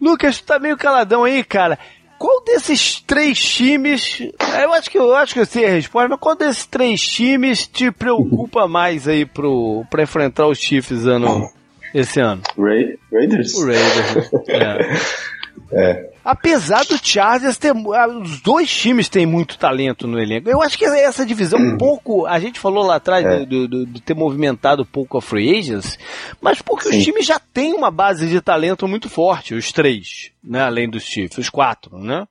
[0.00, 1.78] Lucas, tu tá meio caladão aí, cara.
[2.18, 4.20] Qual desses três times.
[4.60, 7.66] Eu acho que eu acho que eu sei a resposta, mas qual desses três times
[7.66, 11.48] te preocupa mais aí pro, pra enfrentar os Chiefs ano,
[11.94, 12.42] esse ano?
[12.56, 13.54] Ra- Raiders?
[13.54, 14.30] O Raiders.
[14.48, 15.80] É.
[15.90, 16.11] É.
[16.24, 17.72] Apesar do Chargers ter.
[17.94, 20.48] ah, Os dois times têm muito talento no elenco.
[20.48, 22.26] Eu acho que essa divisão um pouco.
[22.26, 23.44] A gente falou lá atrás É.
[23.44, 25.98] do, do- de ter movimentado um pouco a free agents,
[26.40, 27.02] mas porque os Sim.
[27.02, 30.62] times já têm uma base de talento muito forte, os três, né?
[30.62, 32.26] Além dos Chiefs, os quatro, né?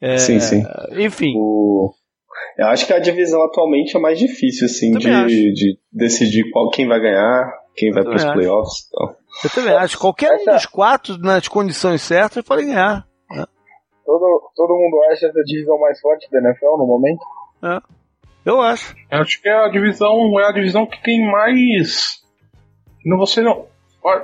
[0.00, 0.62] É, Sim, sim.
[0.98, 1.32] Enfim.
[1.36, 1.92] O...
[2.58, 6.86] Eu acho que a divisão atualmente é mais difícil, assim, de, de decidir qual, quem
[6.86, 9.16] vai ganhar, quem vai para os playoffs e tal.
[9.44, 9.98] Eu também acho.
[9.98, 13.04] Qualquer um dos quatro, nas condições certas, pode ganhar.
[14.04, 17.20] Todo, todo mundo acha essa divisão mais forte da NFL no momento?
[18.44, 18.94] Eu acho.
[19.10, 22.22] Eu acho que é a divisão é a divisão que tem mais.
[23.04, 23.66] Não você não.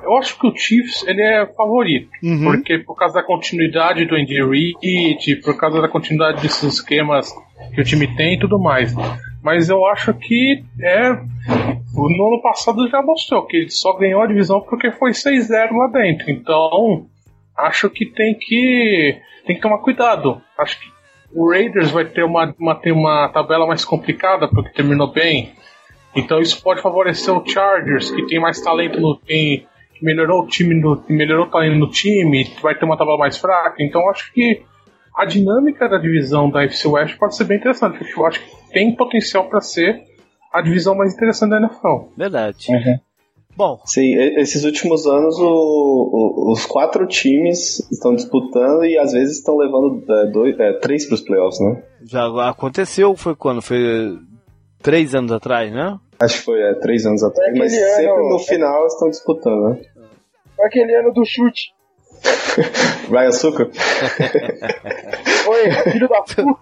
[0.02, 2.44] Eu acho que o Chiefs ele é favorito, Uhum.
[2.44, 7.32] porque por causa da continuidade do Andy Reid, por causa da continuidade desses esquemas
[7.74, 8.94] que o time tem e tudo mais.
[9.42, 14.26] Mas eu acho que é no ano passado já mostrou que ele só ganhou a
[14.26, 16.30] divisão porque foi 6-0 lá dentro.
[16.30, 17.06] Então,
[17.66, 20.40] acho que tem que tem que tomar cuidado.
[20.58, 20.86] Acho que
[21.32, 25.52] o Raiders vai ter uma, uma, ter uma tabela mais complicada porque terminou bem.
[26.14, 30.46] Então isso pode favorecer o Chargers, que tem mais talento no tem, que melhorou o
[30.46, 33.76] time no, que melhorou o talento no time, que vai ter uma tabela mais fraca.
[33.78, 34.62] Então acho que
[35.16, 38.04] a dinâmica da divisão da FC West pode ser bem interessante.
[38.16, 40.00] Eu acho que tem potencial para ser
[40.52, 42.12] a divisão mais interessante da NFL.
[42.16, 42.66] Verdade.
[42.68, 42.98] Uhum.
[43.56, 49.38] Bom, Sim, esses últimos anos o- o- os quatro times estão disputando e às vezes
[49.38, 51.82] estão levando é, dois, é, três para os playoffs, né?
[52.04, 53.60] já aconteceu, foi quando?
[53.60, 54.16] Foi
[54.82, 55.98] três anos atrás, né?
[56.20, 57.52] Acho que foi, é, três anos atrás.
[57.56, 59.80] Mas aquele sempre ano- no final estão disputando, né?
[60.56, 61.74] Foi aquele ano do chute.
[63.10, 63.68] Vai açúcar?
[65.44, 66.60] Foi, filho da puta.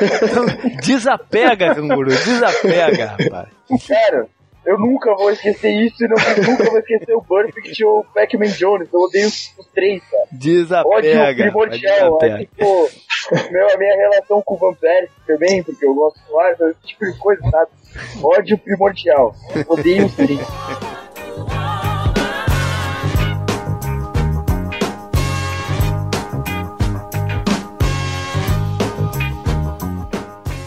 [0.84, 3.48] Desapega, canguru, desapega, rapaz.
[3.82, 4.26] Sério,
[4.66, 8.48] eu nunca vou esquecer isso e não, nunca vou esquecer o Burfict ou o Pac-Man
[8.48, 8.88] Jones.
[8.92, 10.26] Eu odeio os, os três, cara.
[10.84, 11.42] Ódio Desapega.
[11.44, 12.18] primordial.
[12.22, 12.90] É tipo,
[13.52, 16.86] meu, a minha relação com o Van Persie também, porque eu gosto do ar, esse
[16.86, 17.70] tipo de coisa, sabe?
[18.22, 19.34] Ódio primordial.
[19.68, 20.40] Odeio os três.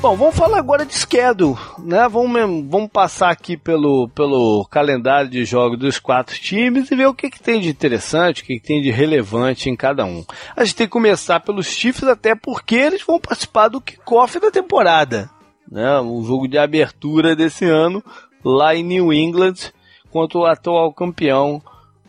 [0.02, 2.08] Bom, vamos falar agora de schedule, né?
[2.08, 2.32] Vamos,
[2.70, 7.30] vamos passar aqui pelo, pelo calendário de jogos dos quatro times e ver o que,
[7.30, 10.24] que tem de interessante, o que, que tem de relevante em cada um.
[10.56, 14.50] A gente tem que começar pelos Chiefs, até porque eles vão participar do kickoff da
[14.50, 15.30] temporada,
[15.70, 16.00] né?
[16.00, 18.02] O jogo de abertura desse ano
[18.42, 19.56] lá em New England
[20.10, 21.62] contra o atual campeão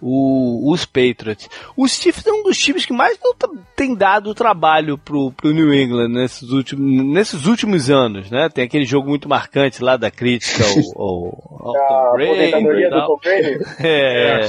[0.02, 1.48] o- os Patriots.
[1.76, 5.52] Os Chiefs é um dos times que mais não tá- tem dado trabalho pro, pro
[5.52, 8.48] New England nesses últimos, nesses últimos anos, né?
[8.48, 10.70] Tem aquele jogo muito marcante lá da crítica ao,
[11.02, 13.06] ao, ao A Tom Brady do.
[13.06, 13.58] Tom Brady.
[13.80, 14.40] É,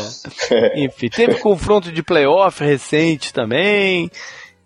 [0.75, 4.09] enfim, teve confronto de playoff recente também.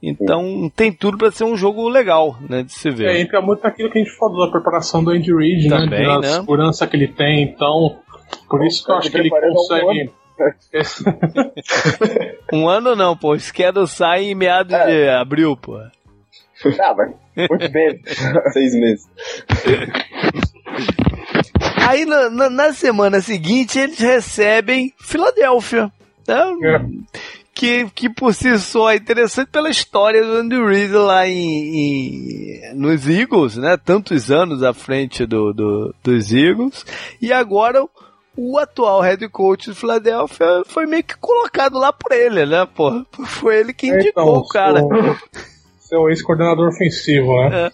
[0.03, 3.20] Então tem tudo para ser um jogo legal, né, de se É, ver.
[3.22, 5.78] entra muito naquilo que a gente falou da preparação do Andy Reid, né?
[5.80, 6.28] Também, Da né?
[6.34, 7.98] segurança que ele tem, então.
[8.49, 10.12] Por isso que eu Tá acho que ele um consegue.
[12.52, 13.34] Um ano não, pô.
[13.34, 14.86] O schedule sai em meados É.
[14.86, 15.78] de abril, pô.
[15.78, 17.12] Ah, mas
[17.49, 17.99] muito bem.
[18.53, 19.07] Seis meses.
[21.88, 25.91] Aí na, na- na semana seguinte eles recebem Filadélfia.
[26.28, 26.36] Né?
[27.53, 32.74] Que, que por si só é interessante pela história do Andy Reid lá em, em-
[32.76, 33.78] nos Eagles, né?
[33.78, 36.86] Tantos anos à frente do, do- dos Eagles.
[37.22, 37.86] E agora
[38.36, 42.68] o atual head coach do Filadélfia foi meio que colocado lá por ele, né?
[42.76, 44.80] Pô, foi ele que indicou Então, o cara.
[44.80, 45.18] Seu,
[45.80, 47.72] seu ex-coordenador ofensivo, né?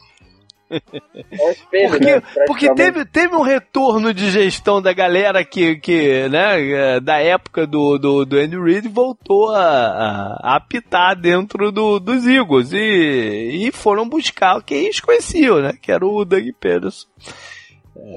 [0.72, 2.22] É espelho, Porque, né?
[2.48, 7.68] porque teve, teve um retorno de gestão da galera que, que né, eh, da época
[7.68, 13.72] do, do, do Andy Reid voltou a, a, apitar dentro do, dos Eagles e, e
[13.74, 17.06] foram buscar quem eles conheciam, né, que era o Doug Peterson,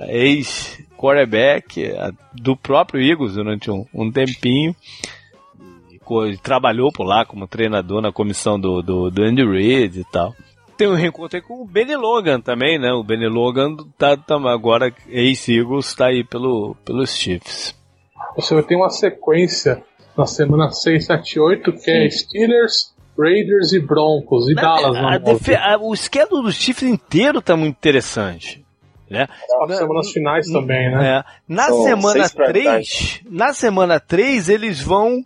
[0.09, 1.93] ex-quarterback
[2.35, 4.75] do próprio Eagles durante um, um tempinho.
[5.91, 10.35] E trabalhou por lá como treinador na comissão do, do, do Andy Reid e tal.
[10.77, 12.93] Tem um reencontro aí com o Benny Logan também, né?
[12.93, 17.75] O Benny Logan tá, tá agora ex-Eagles, tá aí pelo, pelos Chiefs.
[18.37, 19.83] Você vai ter uma sequência
[20.19, 24.49] na semana 6, 7, 8, que é Steelers, Raiders e Broncos.
[24.51, 28.64] E Dallas, a, na defe- a- o schedule dos Chiefs inteiro tá muito interessante.
[29.11, 29.27] Né?
[29.63, 31.19] As semanas finais também, né?
[31.19, 31.25] É.
[31.49, 35.23] Na São semana seis prime 3, na semana 3 eles vão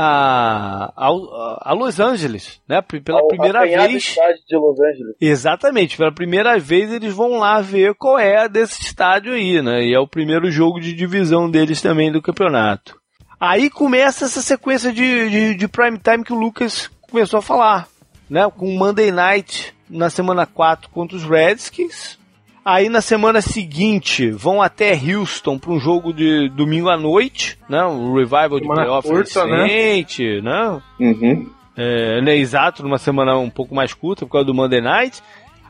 [0.00, 2.80] a, a, a Los Angeles, né?
[2.80, 4.04] Pela Ao primeira apanhado vez.
[4.04, 5.16] estádio de Los Angeles.
[5.20, 9.82] Exatamente, pela primeira vez eles vão lá ver qual é desse estádio aí, né?
[9.82, 12.96] E é o primeiro jogo de divisão deles também do campeonato.
[13.40, 17.88] Aí começa essa sequência de, de, de prime time que o Lucas começou a falar,
[18.30, 18.48] né?
[18.56, 22.16] Com o Monday Night na semana 4 contra os Redskins.
[22.64, 27.82] Aí na semana seguinte vão até Houston para um jogo de domingo à noite, né?
[27.84, 29.64] O revival de Semana playoff curta, né?
[29.66, 30.82] recente, né?
[31.00, 31.50] Uhum.
[31.76, 35.22] É, né, exato, numa semana um pouco mais curta por causa do Monday Night.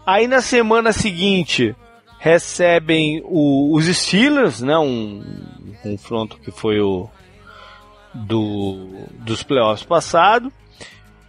[0.07, 1.77] Aí na semana seguinte
[2.19, 4.77] recebem o- os Steelers, né?
[4.79, 5.23] Um,
[5.67, 7.09] um confronto que foi o
[8.15, 8.89] do,
[9.21, 10.53] dos playoffs passado.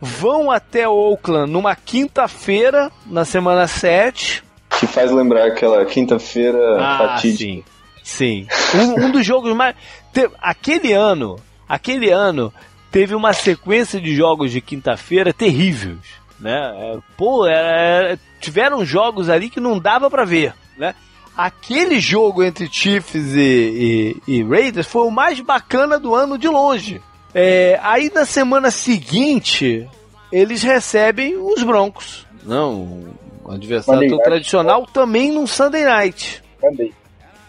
[0.01, 4.43] Vão até Oakland numa quinta-feira, na semana 7.
[4.79, 7.43] Que faz lembrar aquela quinta-feira Ah, fatídica.
[7.43, 7.63] sim.
[8.01, 8.47] Sim.
[8.75, 9.75] Um, um dos jogos mais.
[10.13, 11.35] te- aquele ano,
[11.67, 12.51] aquele ano,
[12.91, 15.97] teve uma sequência de jogos de quinta-feira terríveis.
[16.39, 16.55] Né?
[16.55, 20.53] É, Pô, era- tiveram jogos ali que não dava pra ver.
[20.77, 20.95] Né?
[21.37, 26.47] Aquele jogo entre Chiefs e, e- e Raiders foi o mais bacana do ano de
[26.47, 27.01] longe.
[27.35, 29.87] É, aí na semana seguinte,
[30.31, 32.25] eles recebem os Broncos.
[32.43, 33.03] Não,
[33.49, 34.29] o adversário Monday tão Night.
[34.29, 36.43] tradicional também num Sunday Night.
[36.61, 36.93] Mandei.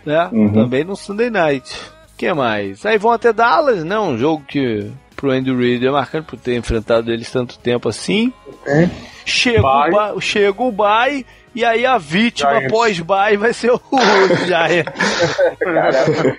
[0.05, 0.29] Né?
[0.33, 0.53] Uhum.
[0.53, 1.75] Também no Sunday Night.
[2.15, 2.85] O que mais?
[2.87, 3.99] Aí vão até Dallas, né?
[3.99, 8.33] Um jogo que pro Andy Reid é marcante por ter enfrentado eles tanto tempo assim.
[9.25, 9.91] Chega, o Bye.
[9.91, 11.25] bye, chega o bye
[11.55, 12.71] e aí a vítima Giants.
[12.73, 13.81] pós-bye vai ser o
[14.47, 15.37] Giants.
[15.59, 16.37] Caramba.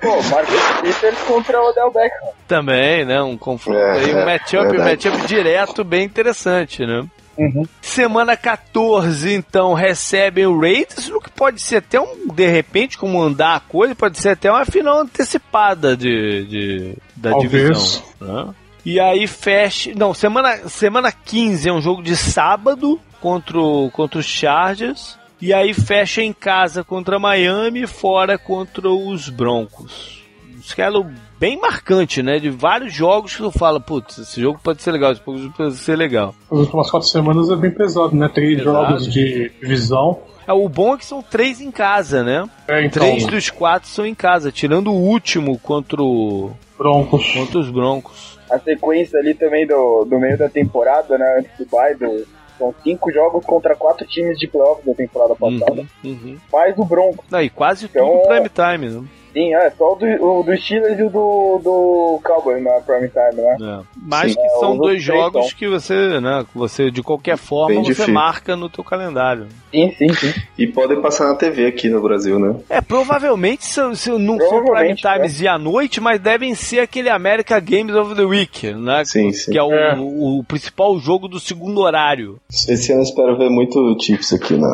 [0.00, 2.28] Pô, Marcos Peters contra o Odell Beckham.
[2.46, 3.22] também, né?
[3.22, 5.08] Um confronto É, aí, um é, matchup, um verdade.
[5.08, 7.04] matchup direto bem interessante, né?
[7.36, 7.64] Uhum.
[7.82, 13.20] Semana 14, então, recebem o Raiders, o que pode ser até um, de repente, como
[13.22, 17.50] andar a coisa, pode ser até uma final antecipada de, de da Talvez.
[17.50, 18.02] divisão.
[18.46, 18.54] né?
[18.84, 19.92] E aí fecha.
[19.96, 25.18] Não, semana, semana 15 é um jogo de sábado contra, o- contra os Chargers.
[25.40, 30.22] E aí fecha em casa contra Miami e fora contra os Broncos.
[30.56, 31.14] Um schedule
[31.44, 32.38] bem marcante, né?
[32.38, 35.74] De vários jogos que tu fala, putz, esse jogo pode ser legal, esse jogo pode
[35.76, 36.34] ser legal.
[36.50, 38.30] As últimas quatro semanas é bem pesado, né?
[38.32, 38.86] Três Pesado.
[38.86, 40.20] jogos de divisão.
[40.46, 42.48] É, o bom é que são três em casa, né?
[42.66, 47.30] É, então, Três dos quatro são em casa, tirando o último contra, o- Broncos.
[47.32, 48.38] contra os Broncos.
[48.50, 51.36] A sequência ali também do, do meio da temporada, né?
[51.40, 52.26] Antes do bye, do,
[52.58, 55.84] são cinco jogos contra quatro times de playoffs da temporada passada.
[56.02, 56.36] Uhum, uhum.
[56.52, 57.24] Mais o Broncos.
[57.30, 59.04] Não, e quase Então- tudo prime time, né?
[59.34, 63.08] Sim, é, só o do, o do Steelers e o do, do Cowboys na prime
[63.08, 63.56] time, né?
[63.60, 63.84] É.
[64.00, 64.40] Mas Sim.
[64.40, 65.58] que É, são dois três jogos são.
[65.58, 68.14] que você, né, que você de qualquer forma Bem você difícil.
[68.14, 69.48] marca no teu calendário.
[69.72, 70.32] Sim, sim, sim.
[70.56, 72.54] E podem passar na TV aqui no Brasil, né?
[72.70, 77.08] É, provavelmente são, são- não são prime times e à noite, mas devem ser aquele
[77.10, 79.04] America Games of the Week, né?
[79.04, 79.50] Sim, sim.
[79.50, 79.96] Que é o, É.
[79.98, 82.38] o- o principal jogo do segundo horário.
[82.68, 84.68] Esse ano eu espero ver muito Chiefs aqui na.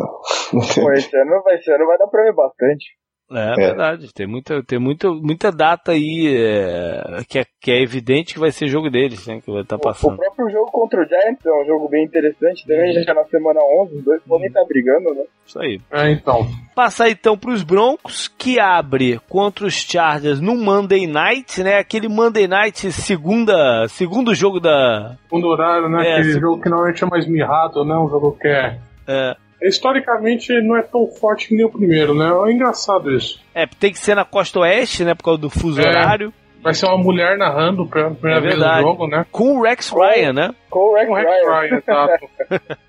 [0.50, 0.80] TV.
[0.82, 2.84] Pô, esse ano, vai, esse ano vai dar pra ver bastante.
[3.32, 3.54] É, É.
[3.54, 4.12] verdade.
[4.12, 8.50] Tem muita, tem muita, muita data aí é, que, é, que é evidente que vai
[8.50, 9.40] ser jogo deles, né?
[9.40, 10.16] Que vai estar O, o passando.
[10.16, 13.96] próprio jogo contra o Giants é um jogo bem interessante também, já na semana 11,
[13.98, 15.22] os dois podem estar brigando, né?
[15.46, 15.80] Isso aí.
[15.92, 16.46] É, então.
[16.74, 21.78] Passar então para os Broncos, que abre contra os Chargers no Monday Night, né?
[21.78, 25.16] Aquele Monday Night, segunda, segundo jogo da.
[25.28, 26.06] Segundo horário, né?
[26.06, 27.94] É, Aquele se- jogo que normalmente é mais mirrado, né?
[27.96, 28.78] Um jogo que é.
[29.06, 32.30] É, Historicamente não é tão forte que nem o primeiro, né?
[32.48, 33.40] É engraçado isso.
[33.54, 35.14] é, tem que ser na costa oeste, né?
[35.14, 35.88] Por causa do fuso É.
[35.88, 36.32] horário.
[36.62, 38.80] Vai ser uma mulher narrando pela primeira É vez verdade.
[38.80, 39.24] o jogo, né?
[39.32, 40.54] Com o Rex Ryan, né?
[40.68, 42.26] Com o Rex Com o Rex Ryan, Ryan, exato.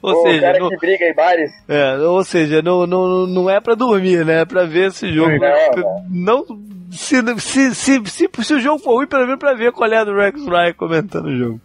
[0.02, 1.50] Ou o seja, cara não, que briga em bares.
[1.68, 4.42] é, ou seja, não, não, não é pra dormir, né?
[4.42, 5.32] É pra ver esse jogo.
[6.08, 6.44] Não, Não,
[6.90, 9.96] se, se, se, se, se o jogo for ruim, pelo menos pra ver qual é
[9.98, 11.60] a do Rex Ryan comentando o jogo.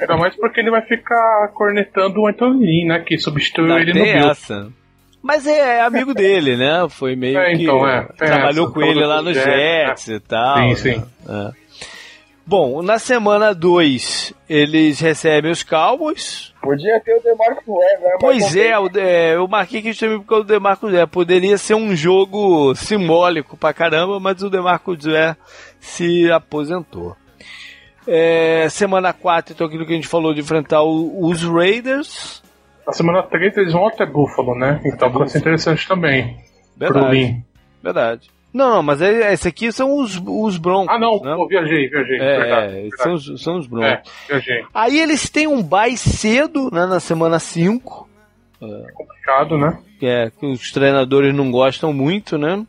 [0.00, 3.00] Ainda mais porque ele vai ficar cornetando o Anthony Lynn, né?
[3.06, 4.32] Que substituiu ele no Bill.
[5.28, 6.86] Mas é amigo dele, né?
[6.88, 7.62] Foi meio É, que.
[7.64, 8.02] então, é.
[8.16, 10.56] Tem trabalhou com ele lá no Jets, Jets e tal.
[10.56, 10.74] Sim, né?
[10.74, 11.04] sim.
[11.28, 11.68] É.
[12.46, 16.54] Bom, na semana 2, eles recebem os Cowboys.
[16.62, 18.16] Podia ter o DeMarcus Ware, né?
[18.18, 21.94] Pois é, o, é, eu marquei que também porque o Demarcus Zé poderia ser um
[21.94, 25.36] jogo simbólico pra caramba, mas o Demarcus Zé
[25.78, 27.14] se aposentou.
[28.06, 32.42] É, semana 4, então aquilo que a gente falou de enfrentar o- os Raiders.
[32.88, 34.80] Na semana 3 eles vão até Buffalo, né?
[34.82, 36.38] Então vai ser interessante também.
[36.74, 37.44] Verdade.
[37.82, 38.30] Verdade.
[38.50, 40.88] Não, não, mas é- esse aqui são os, os Broncos.
[40.88, 41.34] Ah, não, né?
[41.36, 42.16] pô, viajei, viajei.
[42.16, 43.02] É, verdade, é, verdade.
[43.02, 43.90] são, os, são os Broncos.
[43.90, 44.64] É, viajei.
[44.72, 48.08] Aí eles têm um bye cedo, né, na semana 5,
[48.94, 49.78] Complicado, né?
[50.00, 52.64] que é que os treinadores não gostam muito, né?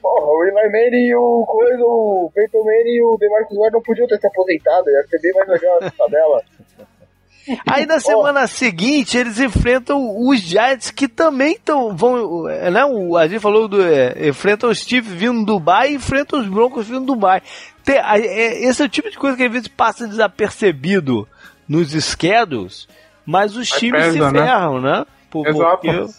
[0.00, 3.82] Porra, o Eli Manning e o coisa, o Peyton Manning e o DeMarcus Ware não
[3.82, 6.42] podiam ter se aposentado, ia ser bem mais legal essa tabela.
[7.66, 9.98] Aí na semana seguinte eles enfrentam
[10.28, 12.84] os Giants que também estão vão, é, né?
[12.84, 16.46] O, a gente falou do é, enfrentam os Chiefs vindo do Dubai e enfrentam os
[16.48, 17.42] Broncos vindo do Dubai.
[17.84, 21.26] Tem, a- é, esse é o tipo de coisa que às vezes passa desapercebido
[21.68, 22.86] nos schedules,
[23.26, 24.40] mas os Mas times se pesa, né?
[24.46, 25.04] ferram, né?
[25.30, 25.78] Por- Exato.
[25.86, 26.12] Porque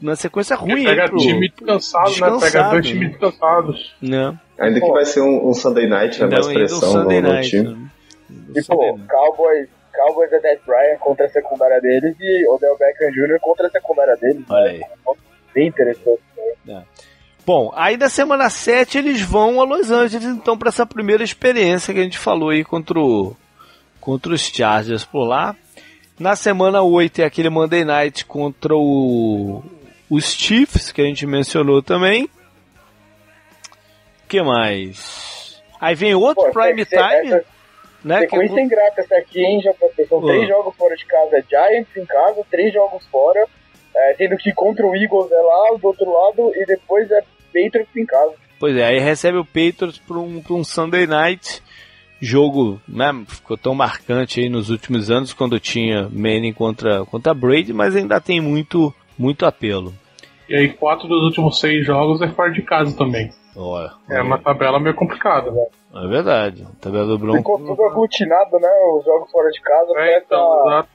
[0.00, 2.38] na sequência ruim, pega hein, pro- time descansado, né?
[2.40, 2.92] Pega dois né?
[2.92, 3.96] times descansados.
[4.00, 4.38] né?
[4.60, 6.24] Ainda que vai ser um, um Sunday night, né?
[6.24, 7.64] Ainda Mais pressão Sunday no, no Night, time.
[7.68, 7.78] né?
[8.54, 8.98] E, pô.
[9.08, 9.68] Cowboys,
[9.98, 13.40] Cowboys é Death Ryan contra a secundária deles e Odell Beckham Jr.
[13.40, 14.44] contra a secundária deles.
[14.48, 14.80] Olha aí.
[15.52, 16.22] Bem interessante.
[17.44, 21.92] Bom, aí na semana 7 eles vão a Los Angeles, então, para essa primeira experiência
[21.92, 23.34] que a gente falou aí contra, o,
[24.00, 25.56] contra os Chargers por lá.
[26.18, 29.64] Na semana 8 é aquele Monday Night contra o,
[30.10, 32.28] os Chiefs, que a gente mencionou também.
[34.28, 35.60] que mais?
[35.80, 37.57] Aí vem outro Pô, prime time, essa
[38.08, 38.20] né?
[38.20, 40.06] Que é Sequência ingrata essa aqui, hein, JP?
[40.06, 43.44] São três jogos fora de casa, Giants em casa, três jogos fora,
[43.94, 47.20] é, sendo que contra o Eagles é lá do outro lado e depois é
[47.52, 48.32] Patriots em casa.
[48.58, 51.62] Pois é, aí recebe o Patriots para um, pra um Sunday Night.
[52.20, 57.72] Jogo, né, ficou tão marcante aí nos últimos anos quando tinha Manning contra, contra Brady,
[57.72, 59.94] mas ainda tem muito, muito apelo.
[60.48, 63.30] E aí, quatro dos últimos seis jogos é fora de casa também.
[63.60, 65.66] Olha, É uma tabela meio complicada, né?
[65.94, 66.62] é verdade.
[66.64, 67.66] A tabela do Ficou Broncos.
[67.76, 68.68] tudo aglutinado, né?
[68.96, 70.88] Os jogos fora de casa, É, é, então, exato.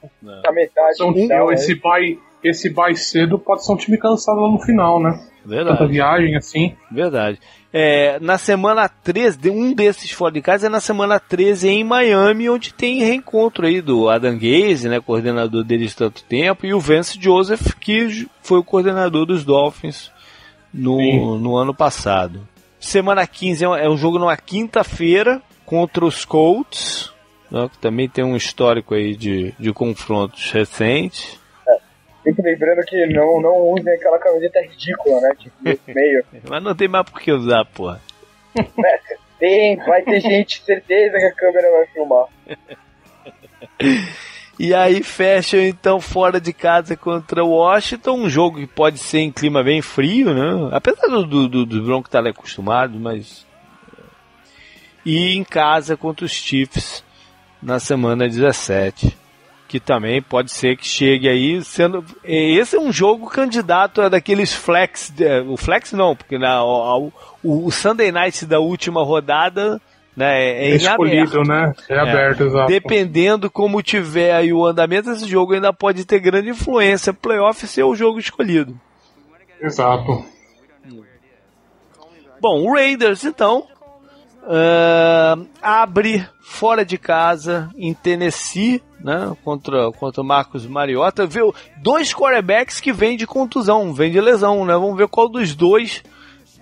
[0.48, 1.52] a metade São, né?
[1.52, 5.10] esse bye, esse bye cedo pode ser um time cansado lá no final, né?
[5.42, 5.86] Tanta Verdade.
[5.92, 6.74] viagem assim.
[6.90, 7.38] Verdade.
[7.70, 11.84] É, na semana 13, de- um desses fora de casa é na semana 13 em
[11.84, 16.80] Miami, onde tem reencontro aí do Adam Gaze, né, coordenador deles tanto tempo, e o
[16.80, 20.10] Vance Joseph, que foi o coordenador dos Dolphins
[20.72, 21.38] no, Sim.
[21.40, 22.48] no ano passado.
[22.84, 27.10] Semana 15 é um, é um jogo numa quinta-feira contra os Colts,
[27.50, 31.40] né, que também tem um histórico aí de, de confrontos recentes.
[32.22, 35.30] Sempre lembrando que não, não usem aquela camiseta ridícula, né?
[35.38, 35.56] Tipo,
[35.94, 36.24] meio.
[36.48, 38.00] Mas não tem mais por que usar, porra.
[39.40, 42.26] Tem, vai ter gente, certeza que a câmera vai filmar.
[44.58, 49.18] E aí fecham então fora de casa contra o Washington, um jogo que pode ser
[49.18, 50.68] em clima bem frio, né?
[50.72, 53.44] Apesar do, do, do, Broncos estar acostumado, mas.
[55.04, 57.04] E em casa contra os Chiefs
[57.60, 59.16] na semana 17.
[59.66, 62.04] Que também pode ser que chegue aí sendo.
[62.22, 65.12] Esse é um jogo candidato a daqueles flex.
[65.18, 67.12] é, O flex não, porque na, o,
[67.42, 69.80] o Sunday night da última rodada
[70.16, 70.90] né, é, é em aberto.
[70.90, 71.72] escolhido, né?
[71.88, 72.68] É, aberto, exato.
[72.68, 77.12] Dependendo como tiver aí o andamento, esse jogo ainda pode ter grande influência.
[77.12, 78.78] Playoff ser o jogo escolhido.
[79.60, 80.24] Exato.
[82.40, 83.66] Bom, o Raiders, então,
[84.46, 89.34] ah, abre fora de casa em Tennessee, né?
[89.42, 91.26] Contra, contra o Marcos Mariota.
[91.26, 91.54] Viu?
[91.78, 94.74] Dois quarterbacks que vêm de contusão, vêm de lesão, né?
[94.74, 96.02] Vamos ver qual dos dois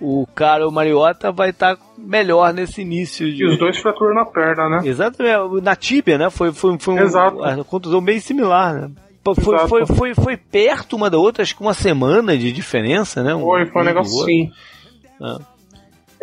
[0.03, 3.41] o cara, o Mariota, vai estar melhor nesse início de.
[3.41, 4.81] E os dois fraturam na perna, né?
[4.83, 6.29] Exatamente, na tíbia, né?
[6.29, 7.37] Foi, foi, foi um, Exato.
[7.37, 8.91] uma contusão bem similar, né?
[9.23, 9.69] Foi, Exato.
[9.69, 13.31] foi, foi, foi perto uma da outra, acho que uma semana de diferença, né?
[13.33, 14.33] Foi, foi um negócio outro.
[14.33, 14.51] assim.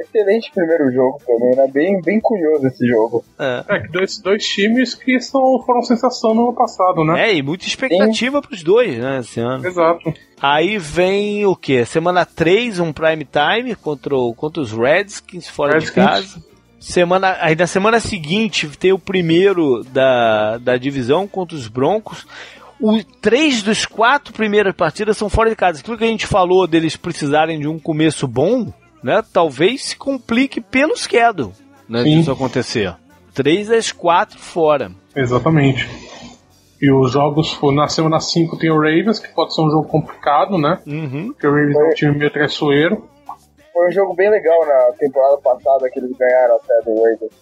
[0.01, 1.67] Excelente primeiro jogo também, né?
[1.73, 3.25] Bem, bem curioso esse jogo.
[3.39, 3.65] É.
[3.69, 7.31] É, que dois, dois times que são, foram sensação no ano passado, né?
[7.31, 9.67] É, e muita expectativa pros dois, né, esse ano.
[9.67, 10.13] Exato.
[10.41, 11.85] Aí vem o quê?
[11.85, 16.05] Semana 3, um prime time contra, o- contra os Redskins fora de Redskins.
[16.05, 16.51] casa.
[16.79, 22.27] Semana, aí na semana seguinte tem o primeiro da, da divisão contra os Broncos.
[22.81, 25.81] O, três dos quatro primeiras partidas são fora de casa.
[25.81, 28.73] Aquilo que a gente falou deles precisarem de um começo bom,
[29.03, 29.23] né?
[29.33, 31.53] Talvez se complique pelo schedule,
[31.89, 32.03] né?
[32.03, 32.19] Sim.
[32.19, 32.95] Disso acontecer.
[33.35, 34.91] Três das quatro fora.
[35.15, 35.89] Exatamente.
[36.83, 40.57] E os jogos, na semana 5 tem o Ravens, que pode ser um jogo complicado,
[40.59, 40.79] né?
[40.87, 41.27] Uhum.
[41.33, 43.07] Porque o Ravens é um time meio traiçoeiro.
[43.73, 47.33] Foi um jogo bem legal na temporada passada que eles ganharam até do Raiders.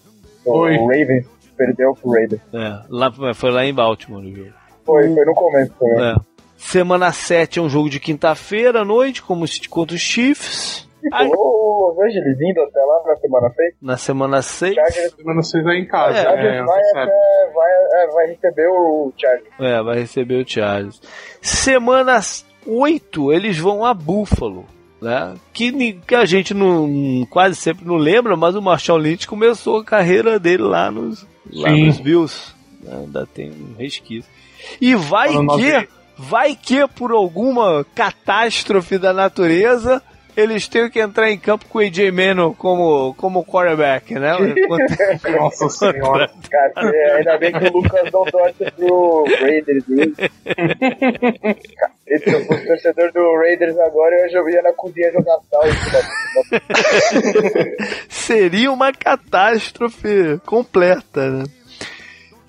[0.45, 0.77] O Foi.
[0.77, 1.27] Ravens
[1.57, 2.41] perdeu pro Raiders.
[2.53, 4.51] É, lá, foi lá em Baltimore o jogo.
[4.85, 6.05] Foi, foi no começo também.
[6.05, 6.15] É.
[6.57, 10.88] Semana 7 é um jogo de quinta-feira à noite, como os- contra os Chiefs.
[11.03, 13.75] E Aí- o Los Angeles indo até lá na semana 6.
[13.81, 16.19] Na semana 6, Chargers, Semana 6 é em casa.
[16.19, 17.71] É, É, Chargers vai, até, vai,
[18.03, 19.49] é, vai receber o Chargers.
[19.61, 21.01] é, vai receber o Charles.
[21.41, 22.21] Semana
[22.67, 24.65] 8, eles vão a Buffalo.
[25.01, 25.35] Né?
[25.53, 29.85] Que, que a gente não, quase sempre não lembra, mas o Marshall Lynch começou a
[29.85, 32.53] carreira dele lá nos, lá nos Bills.
[32.83, 32.97] né?
[33.05, 34.29] Ainda tem um resquício.
[34.81, 35.89] E vai Falando que,
[36.19, 40.03] vai que por alguma catástrofe da natureza,
[40.39, 44.31] eles tenham que entrar em campo com o AJ Manuel como, como quarterback, né?
[45.37, 46.31] Nossa senhora.
[46.49, 49.85] Cara, é, ainda bem que o Lucas não torce pro Raiders.
[49.85, 50.31] Se
[52.31, 55.65] eu fosse torcedor do Raiders agora, eu já ia na cozinha jogar sal.
[58.09, 61.45] Seria uma catástrofe completa, né?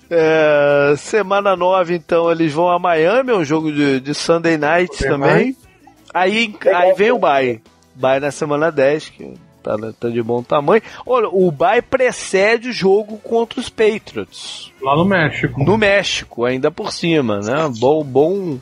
[0.08, 4.96] É, semana 9, então, eles vão a Miami, é um jogo de, de Sunday Night
[4.98, 5.56] também.
[6.14, 7.60] Aí, aí vem o bye.
[8.00, 10.82] Bye na semana 10, que tá, tá de bom tamanho.
[11.06, 14.72] Olha, o bye precede o jogo contra os Patriots.
[14.82, 15.62] Lá no México.
[15.62, 17.70] No México, ainda por cima, né?
[17.78, 18.58] Bom, bom.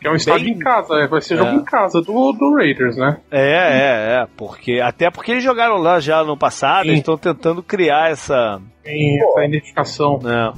[0.00, 0.94] Que é um estádio Bem- em casa.
[0.96, 1.54] é, Vai ser jogo É.
[1.54, 3.16] em casa do, do Raiders, né?
[3.30, 4.26] É, é, é.
[4.36, 6.88] Porque, até porque eles jogaram lá já no passado, Sim.
[6.88, 8.60] eles estão tentando criar essa.
[8.84, 9.38] Pô.
[9.38, 10.18] essa identificação.
[10.22, 10.52] Né,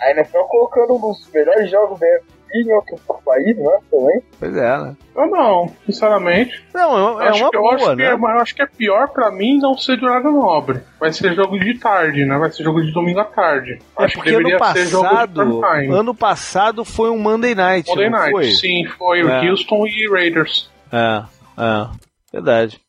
[0.00, 2.24] A NFL colocando um dos melhores jogos NFL
[2.54, 3.78] em outro país, né?
[3.90, 4.22] Também.
[4.38, 4.96] pois é, né?
[5.16, 6.64] Eu não, sinceramente.
[6.72, 8.04] Não, é, é acho uma que, eu, boa, acho que né?
[8.04, 10.80] é, mas eu acho que é pior pra mim não ser de horário nobre.
[10.98, 12.38] Vai ser jogo de tarde, né?
[12.38, 13.78] Vai ser jogo de domingo à tarde.
[13.98, 18.10] É acho que porque ano deveria de passado, ano passado foi um Monday Night, Monday
[18.10, 18.50] Night, foi?
[18.50, 19.50] sim, foi o É.
[19.50, 20.70] Houston e Raiders.
[20.92, 21.22] É,
[21.58, 21.88] é,
[22.32, 22.80] verdade.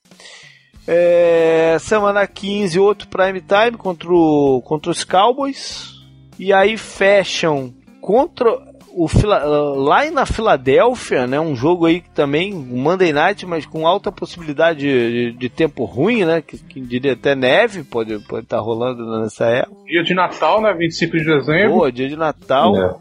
[0.87, 5.93] É, semana 15, outro prime time contra, o, contra os Cowboys.
[6.37, 11.39] E aí fecham contra o Fila- lá na Filadélfia, né?
[11.39, 15.83] Um jogo aí que também, um Monday Night, mas com alta possibilidade de, de- tempo
[15.83, 16.41] ruim, né?
[16.41, 19.75] Que, que diria até neve pode estar pode tá rolando nessa época.
[19.85, 20.73] Dia de Natal, né?
[20.73, 21.69] 25 de dezembro.
[21.73, 22.75] Boa, dia de Natal.
[22.77, 22.95] É.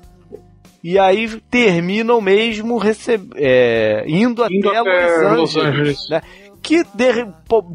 [0.82, 3.30] e aí terminam mesmo receb...
[3.36, 5.78] é, indo, Indo até, até Los Los Angeles.
[5.78, 5.98] Angeles.
[6.10, 6.20] né?
[6.64, 7.26] Que, de-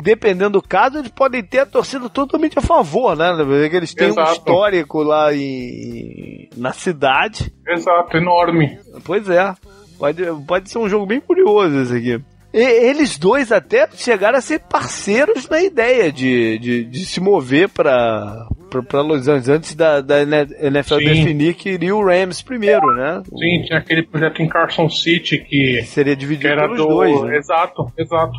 [0.04, 3.32] dependendo do caso, eles podem ter a torcida totalmente a favor, né?
[3.38, 4.32] Porque Eles têm um Exato.
[4.34, 7.54] histórico lá em, na cidade.
[7.68, 8.80] Exato, enorme.
[9.04, 9.54] Pois é.
[9.98, 12.20] Pode, pode ser um jogo bem curioso esse aqui.
[12.52, 12.58] E-
[12.90, 18.48] eles dois até chegaram a ser parceiros na ideia de, de, de se mover para
[18.70, 21.04] para Los Angeles antes da, da NFL Sim.
[21.06, 23.20] definir que iria o Rams primeiro, né?
[23.26, 26.86] Sim, tinha aquele projeto em Carson City que, Que seria que dividido era pelos do.
[26.88, 27.20] dois.
[27.24, 27.38] Né?
[27.38, 28.34] Exato, exato.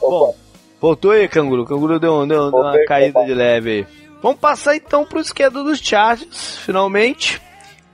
[0.00, 0.34] Bom,
[0.80, 1.64] voltou aí, Canguru.
[1.64, 3.86] Canguru deu, deu, deu uma caída de leve aí.
[4.22, 7.40] Vamos passar então pro schedule dos Chargers, finalmente.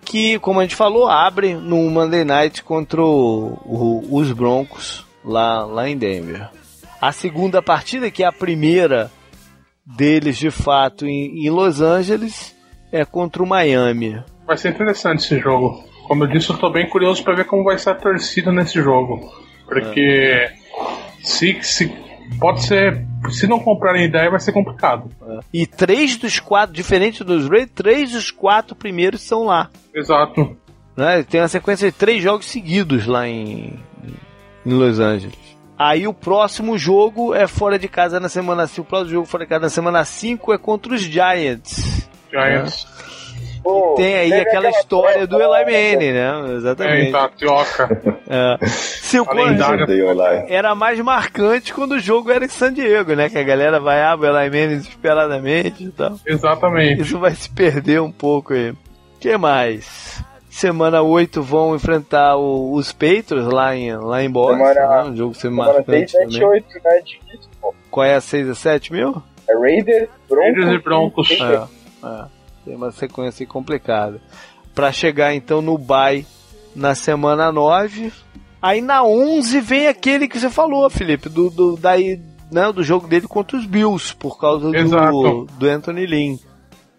[0.04, 5.64] Que, como a gente falou, abre no Monday Night contra o- o- os Broncos lá,
[5.64, 6.48] lá em Denver.
[7.00, 9.10] A segunda partida, que é a primeira
[9.84, 12.54] deles de fato em, em Los Angeles,
[12.92, 14.22] é contra o Miami.
[14.46, 15.82] Vai ser interessante esse jogo.
[16.06, 18.80] Como eu disse, eu tô bem curioso pra ver como vai ser a torcida nesse
[18.82, 19.20] jogo.
[19.66, 20.50] Porque
[21.24, 21.92] se, se
[22.38, 23.04] pode ser.
[23.30, 25.10] Se não comprarem ideia, vai ser complicado.
[25.52, 29.70] E três dos quatro, diferente dos Raiders, três dos quatro primeiros são lá.
[29.94, 30.56] Exato.
[30.96, 31.22] né?
[31.22, 33.78] Tem uma sequência de três jogos seguidos lá em,
[34.66, 35.38] em Los Angeles.
[35.76, 38.82] Aí o próximo jogo é fora de casa na semana 5.
[38.82, 42.08] O próximo jogo fora de casa na semana 5 é contra os Giants.
[42.30, 42.86] Giants.
[43.64, 45.92] Pô, Tem aí aquela aquela história do Eli né?
[45.94, 46.30] Manning, né?
[46.52, 47.08] É, Exatamente.
[47.08, 48.02] então, a Tioca.
[48.28, 48.66] É.
[48.66, 49.24] Se o
[50.48, 53.30] era mais marcante quando o jogo era em San Diego, né?
[53.30, 56.12] Que a galera vai, ah, o Eli Manning desesperadamente e tal.
[56.26, 57.00] Exatamente.
[57.02, 58.70] Isso vai se perder um pouco aí.
[58.70, 58.76] O
[59.18, 60.22] que mais?
[60.50, 65.10] Semana 8 vão enfrentar o- os Patriots lá em, lá em Boston, Semana- né?
[65.10, 66.48] Um jogo Semana marcante 6, 7, também.
[66.48, 67.00] 8, né?
[67.04, 67.74] Difícil, pô.
[67.90, 69.22] Qual é a 6 a 7 mil?
[69.48, 70.44] É Raiders, Broncos.
[70.54, 71.30] Raiders e Broncos.
[71.32, 72.33] É, é.
[72.64, 74.20] Tem uma sequência complicada.
[74.74, 76.26] Pra chegar então no bye
[76.74, 78.12] na semana 9.
[78.60, 82.20] Aí na 11 vem aquele que você falou, Felipe, do, do, daí,
[82.50, 86.38] né, do jogo dele contra os Bills, por causa do, do Anthony Lynn.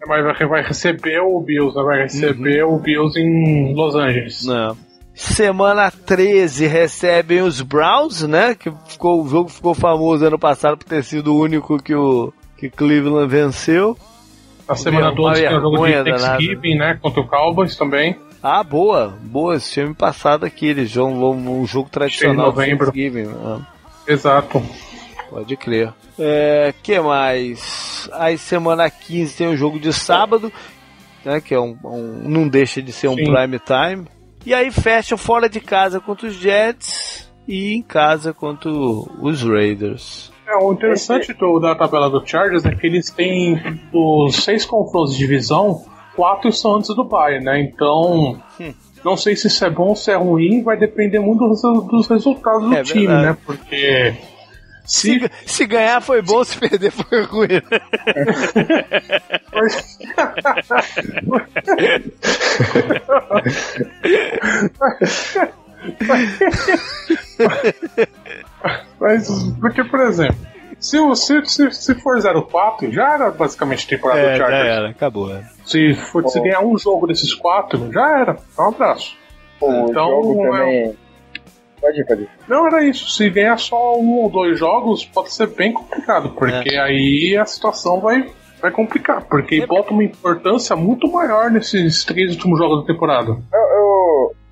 [0.06, 1.82] Mas vai, receber o Bills, né?
[1.82, 2.76] vai receber Uhum.
[2.76, 4.46] o Bills em Los Angeles.
[4.46, 4.76] Né.
[5.12, 8.54] Semana 13 recebem os Browns, né?
[8.54, 12.32] Que ficou, o jogo ficou famoso ano passado por ter sido o único que o
[12.56, 13.96] que Cleveland venceu.
[14.68, 15.92] Na semana Uma 12 tem o jogo de.
[16.04, 16.98] Thanksgiving, né?
[17.00, 18.16] Contra o Cowboys também.
[18.42, 19.54] Ah, boa, boa.
[19.56, 22.56] Esse time passado aqui, eles vão um jogo tradicional de.
[22.76, 23.28] Thanksgiving.
[23.44, 23.60] Ah,
[24.06, 24.62] Exato.
[25.30, 25.92] pode crer.
[26.18, 28.08] É, que mais?
[28.12, 30.52] Aí semana 15 tem o jogo de sábado,
[31.24, 31.40] né?
[31.40, 33.24] Que é um, um- não deixa de ser um Sim.
[33.24, 34.06] prime time.
[34.44, 40.32] E aí fecham fora de casa contra os Jets e em casa contra os Raiders.
[40.46, 43.56] É, o interessante do- da tabela do Chargers é que eles têm
[43.90, 47.60] dos seis confrontos de divisão, quatro são antes do bye, né?
[47.60, 48.72] Então, Hum.
[49.04, 52.06] não sei se isso é bom ou se é ruim, vai depender muito dos, dos
[52.06, 53.26] resultados do É time, verdade.
[53.26, 53.36] né?
[53.44, 54.14] Porque
[54.84, 57.48] se, Se, se ganhar foi bom, se perder foi ruim.
[68.98, 69.28] Mas,
[69.60, 70.36] porque, por exemplo,
[70.78, 74.76] se, o- se, se, se for 0-4, já era basicamente temporada do É, já Chargers.
[74.76, 75.34] era, acabou.
[75.34, 75.42] é.
[75.64, 78.36] Se, for, se ganhar um jogo desses quatro, já era.
[78.56, 79.16] Dá um abraço.
[79.58, 80.96] Pô, o Então, jogo é- também.
[81.80, 82.28] Pode ir, pode ir.
[82.48, 83.10] Não era isso.
[83.10, 88.00] Se ganhar só um ou dois jogos, pode ser bem complicado, porque aí a situação
[88.00, 88.30] vai,
[88.60, 89.24] vai complicar.
[89.24, 89.66] Porque É.
[89.66, 93.30] bota uma importância muito maior nesses três últimos jogos da temporada.
[93.30, 94.45] Eu, eu- o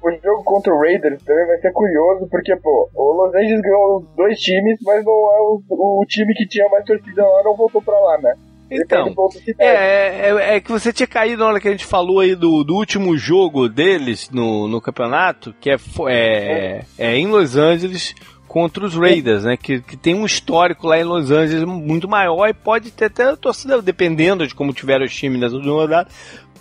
[0.44, 4.16] jogo contra o Raiders também vai ser curioso, porque, pô, o Los Angeles ganhou os
[4.16, 7.82] dois times, mas não é o, o time que tinha mais torcida lá, não voltou
[7.82, 8.34] pra lá, né?
[8.70, 12.20] Então, de É, é, é que você tinha caído na hora que a gente falou
[12.20, 15.76] aí do, do último jogo deles no, no campeonato, que é,
[16.08, 18.14] é, é em Los Angeles
[18.48, 19.56] contra os Raiders, né?
[19.56, 23.24] Que, que tem um histórico lá em Los Angeles muito maior e pode ter até
[23.24, 26.08] a torcida, dependendo de como tiveram os times nessa última rodada,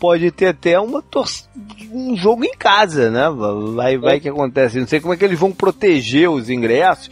[0.04, 1.26] pode ter até uma tor-
[1.94, 3.30] um jogo em casa, né?
[3.74, 4.78] Vai, vai que acontece.
[4.78, 7.10] Não sei como é que eles vão proteger os ingressos.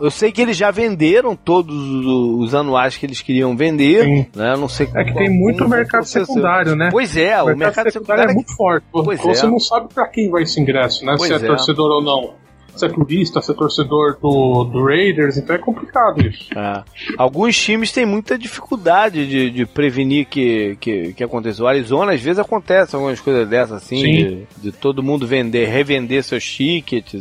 [0.00, 4.26] Eu sei que eles já venderam todos os, anuais que eles queriam vender, Sim.
[4.36, 4.54] né?
[4.56, 6.90] Não sei É que tem muito mercado secundário, né?
[6.92, 8.86] Pois é, o mercado secundário é muito forte.
[8.92, 9.48] Pois Você é.
[9.48, 11.14] não sabe pra quem vai esse ingresso, né?
[11.18, 11.46] Pois se é, é.
[11.48, 12.34] torcedor ou não.
[12.74, 16.48] Se é turista, se é torcedor do, do Raiders, então é complicado isso.
[16.58, 16.82] É.
[17.18, 21.62] Alguns times têm muita dificuldade de, de prevenir que, que, que aconteça.
[21.62, 24.12] O Arizona, às vezes, acontece algumas coisas dessas, assim, Sim.
[24.12, 27.14] de, de todo mundo vender, revender seus tickets.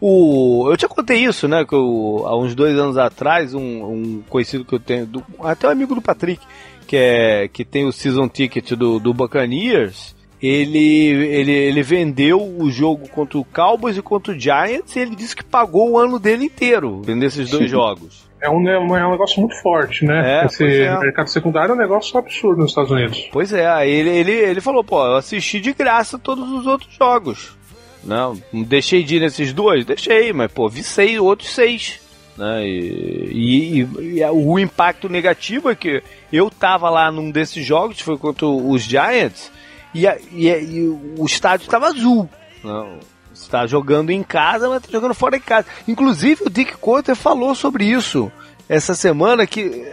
[0.00, 1.64] O, eu te contei isso, né?
[1.64, 5.68] Que eu, há uns dois anos atrás, um, um conhecido que eu tenho, do- até
[5.68, 6.44] um amigo do Patrick,
[6.86, 12.70] que, é, que tem o season ticket do, do Buccaneers, ele, ele, ele vendeu o
[12.70, 16.18] jogo contra o Cowboys e contra o Giants e ele disse que pagou o ano
[16.18, 18.28] dele inteiro vendo esses dois jogos.
[18.40, 20.42] É um, é um negócio muito forte, né?
[20.42, 20.96] É, Esse é.
[21.00, 23.28] mercado secundário é um negócio absurdo nos Estados Unidos.
[23.32, 27.56] Pois é, ele, ele, ele falou, pô, eu assisti de graça todos os outros jogos.
[28.04, 29.84] Não, não deixei de ir nesses dois?
[29.84, 31.98] Deixei, mas pô, vi seis, outros seis.
[32.36, 32.64] Né?
[32.64, 36.00] E, e- e- e o impacto negativo é que
[36.32, 39.50] eu tava lá num desses jogos, foi contra os Giants,
[39.94, 42.28] e, a- e a- e o estádio estava azul.
[42.64, 42.98] Não,
[43.32, 45.66] você tá jogando em casa, mas tá jogando fora de casa.
[45.86, 48.30] Inclusive o Dick Cotter falou sobre isso
[48.68, 49.86] essa semana que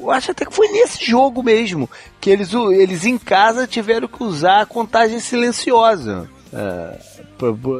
[0.00, 1.88] eu acho até que foi nesse jogo mesmo
[2.20, 6.98] que eles, eles em casa tiveram que usar a contagem silenciosa é,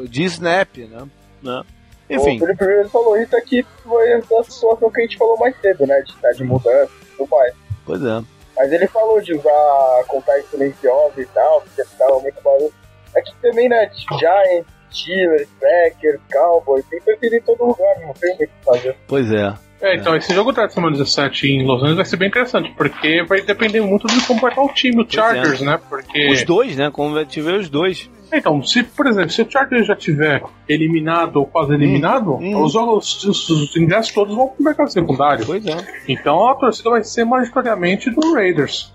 [0.08, 1.02] de snap, né?
[1.42, 1.62] Né?
[2.10, 5.54] Enfim, O Felipe Rivers falou isso aqui, foi essa situação que a gente falou mais
[5.60, 6.00] cedo, né?
[6.02, 7.54] De estar de mudança e tudo mais.
[7.86, 8.22] pois é.
[8.60, 12.70] Mas ele falou de usar contagem silenciosa e tal, porque tava muito barulho.
[13.16, 13.90] Aqui também, né?
[14.18, 18.96] Giants, Steelers, Packers, Cowboys, tem perfil em todo lugar, não tem muito o que fazer.
[19.08, 19.54] Pois é.
[19.80, 23.22] É, então, esse jogo da semana 17 em Los Angeles vai ser bem interessante, porque
[23.22, 25.80] vai depender muito de como vai estar o time, o Chargers, né?
[25.88, 26.30] Porque.
[26.30, 26.90] Os dois, né?
[26.92, 28.10] Como vai tiver os dois.
[28.32, 32.62] Então, se, por exemplo, se o Chargers já tiver eliminado ou quase eliminado, hum.
[32.62, 35.44] os jogos, os, os ingressos todos vão pro mercado secundário.
[35.44, 35.76] Pois é.
[36.08, 38.92] Então a torcida vai ser majoritariamente do Raiders.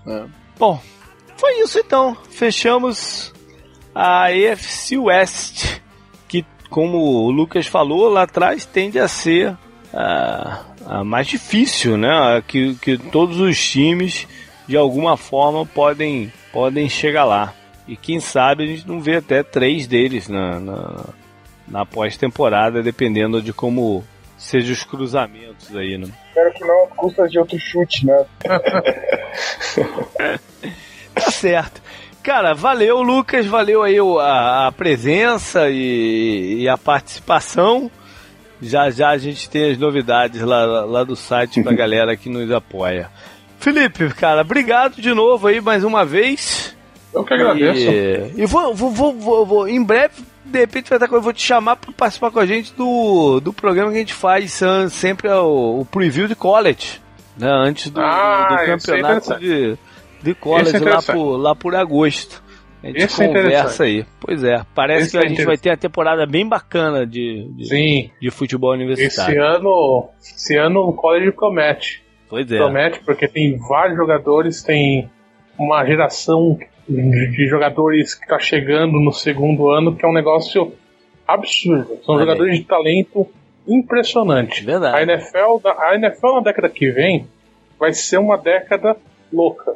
[0.58, 0.80] Bom,
[1.36, 2.16] foi isso então.
[2.30, 3.32] Fechamos
[3.94, 5.80] a EFC West,
[6.28, 9.56] que, como o Lucas falou lá atrás, tende a ser
[9.92, 12.42] a, a mais difícil, né?
[12.46, 14.26] Que, que todos os times,
[14.66, 17.54] de alguma forma, podem, podem chegar lá.
[17.88, 21.04] E quem sabe a gente não vê até três deles na, na,
[21.68, 24.04] na pós-temporada, dependendo de como
[24.36, 26.08] sejam os cruzamentos aí, né?
[26.28, 28.24] Espero que não às custas de outro chute, né?
[31.14, 31.80] Tá certo.
[32.22, 33.46] Cara, valeu, Lucas.
[33.46, 37.90] Valeu aí o- a, a presença e, e a participação.
[38.60, 42.50] Já já a gente tem as novidades lá, lá do site pra galera que nos
[42.50, 43.10] apoia.
[43.58, 46.75] Felipe, cara, obrigado de novo aí mais uma vez.
[47.14, 47.80] Eu que agradeço.
[47.90, 50.14] E, e vou, vou, vou, vou, vou- em breve,
[50.44, 53.40] de repente vai estar com- eu vou te chamar para participar com a gente do,
[53.40, 54.60] do programa que a gente faz
[54.90, 57.00] sempre é o, o preview de college,
[57.38, 57.48] né?
[57.50, 58.66] Antes do, Ah, do esse é
[59.00, 59.78] campeonato de,
[60.22, 62.42] de college Esse é lá, por, lá por agosto.
[62.82, 63.82] A gente Esse é conversa interessante.
[63.82, 64.06] aí.
[64.20, 67.48] Pois é, parece Esse que a é gente vai ter uma temporada bem bacana de,
[67.56, 69.42] de, Sim, de futebol esse universitário.
[69.42, 72.04] ano, esse ano o college promete.
[72.28, 72.58] Pois é.
[72.58, 75.10] Promete porque tem vários jogadores, tem
[75.58, 76.58] uma geração
[76.88, 80.72] de, jogadores que tá chegando no segundo ano que é um negócio
[81.26, 81.98] absurdo.
[82.04, 83.26] São jogadores de talento
[83.66, 84.64] impressionante.
[84.64, 84.96] Verdade.
[84.96, 87.26] A NFL, a NFL na década que vem
[87.78, 88.96] vai ser uma década
[89.32, 89.74] louca.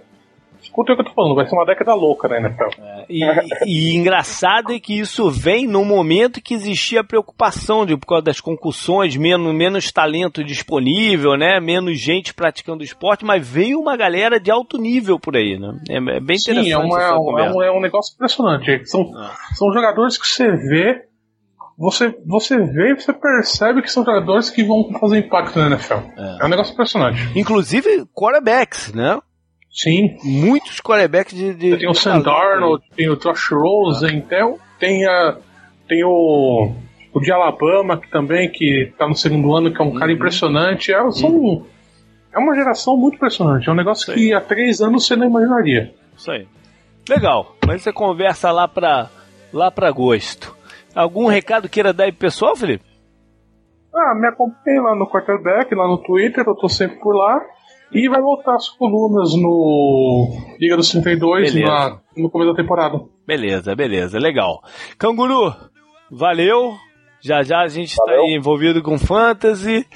[0.71, 2.81] Escuta o que eu tô falando, vai ser uma década louca na NFL.
[3.09, 3.25] E,
[3.67, 8.23] e engraçado é que isso vem no momento que existia a preocupação de, por causa
[8.25, 11.59] das concussões, menos, menos talento disponível, né?
[11.59, 15.73] Menos gente praticando esporte, mas veio uma galera de alto nível por aí, né?
[15.89, 18.89] É, é bem interessante Sim, é, uma- é um, é um negócio impressionante.
[18.89, 19.35] São, Ah.
[19.55, 21.03] são jogadores que você vê,
[21.77, 25.95] você, você vê e você percebe que são jogadores que vão fazer impacto na NFL.
[26.17, 27.29] É, um negócio impressionante.
[27.35, 29.19] Inclusive quarterbacks, né?
[29.73, 31.55] Sim, Muitos quarterbacks de.
[31.55, 32.23] de tem o.
[32.23, 35.37] Darnold, tem o Josh Rosen, então tem, a,
[35.89, 36.73] tem o,
[37.15, 39.99] o de Alabama que também, que tá no segundo ano, que é um Uhum.
[39.99, 40.93] cara impressionante.
[40.93, 41.65] É, são,
[42.33, 43.69] é uma geração muito impressionante.
[43.69, 45.95] É um negócio que há três anos você não imaginaria.
[46.17, 46.49] Isso aí.
[47.09, 47.55] Legal.
[47.67, 49.09] Mas você conversa lá pra,
[49.53, 50.55] lá pra agosto.
[50.95, 52.85] Algum recado queira dar aí pro pessoal, Felipe?
[53.95, 57.41] Ah, me acompanhe lá no quarterback, lá no Twitter, eu tô sempre por lá.
[57.93, 60.29] E vai voltar as colunas no
[60.61, 61.71] Liga dos 32 Beleza.
[61.73, 63.01] na, no começo da temporada.
[63.27, 64.63] Beleza, beleza, legal.
[64.99, 65.53] Canguru,
[66.11, 66.75] valeu.
[67.21, 69.87] Já já a gente está envolvido com fantasy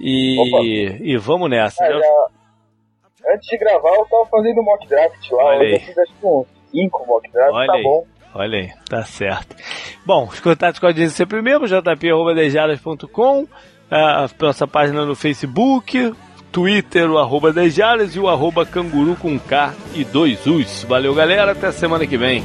[0.00, 1.82] e, e vamos nessa.
[1.84, 5.44] Ah, Já- Antes de gravar, eu tava fazendo mock draft lá.
[5.46, 5.80] Olha eu aí.
[5.80, 7.82] fiz acho que uns 5 mock draft, Olha tá aí.
[7.82, 8.04] bom.
[8.34, 9.56] Olha aí, tá certo.
[10.04, 13.46] Bom, os contatos com a gente sempre mesmo, jp.dejaras.com,
[13.90, 16.12] a nossa página no Facebook,
[16.56, 20.86] Twitter, o arroba dejaras e o arroba canguru com K e dois U's.
[20.88, 22.42] Valeu, galera, até semana que vem.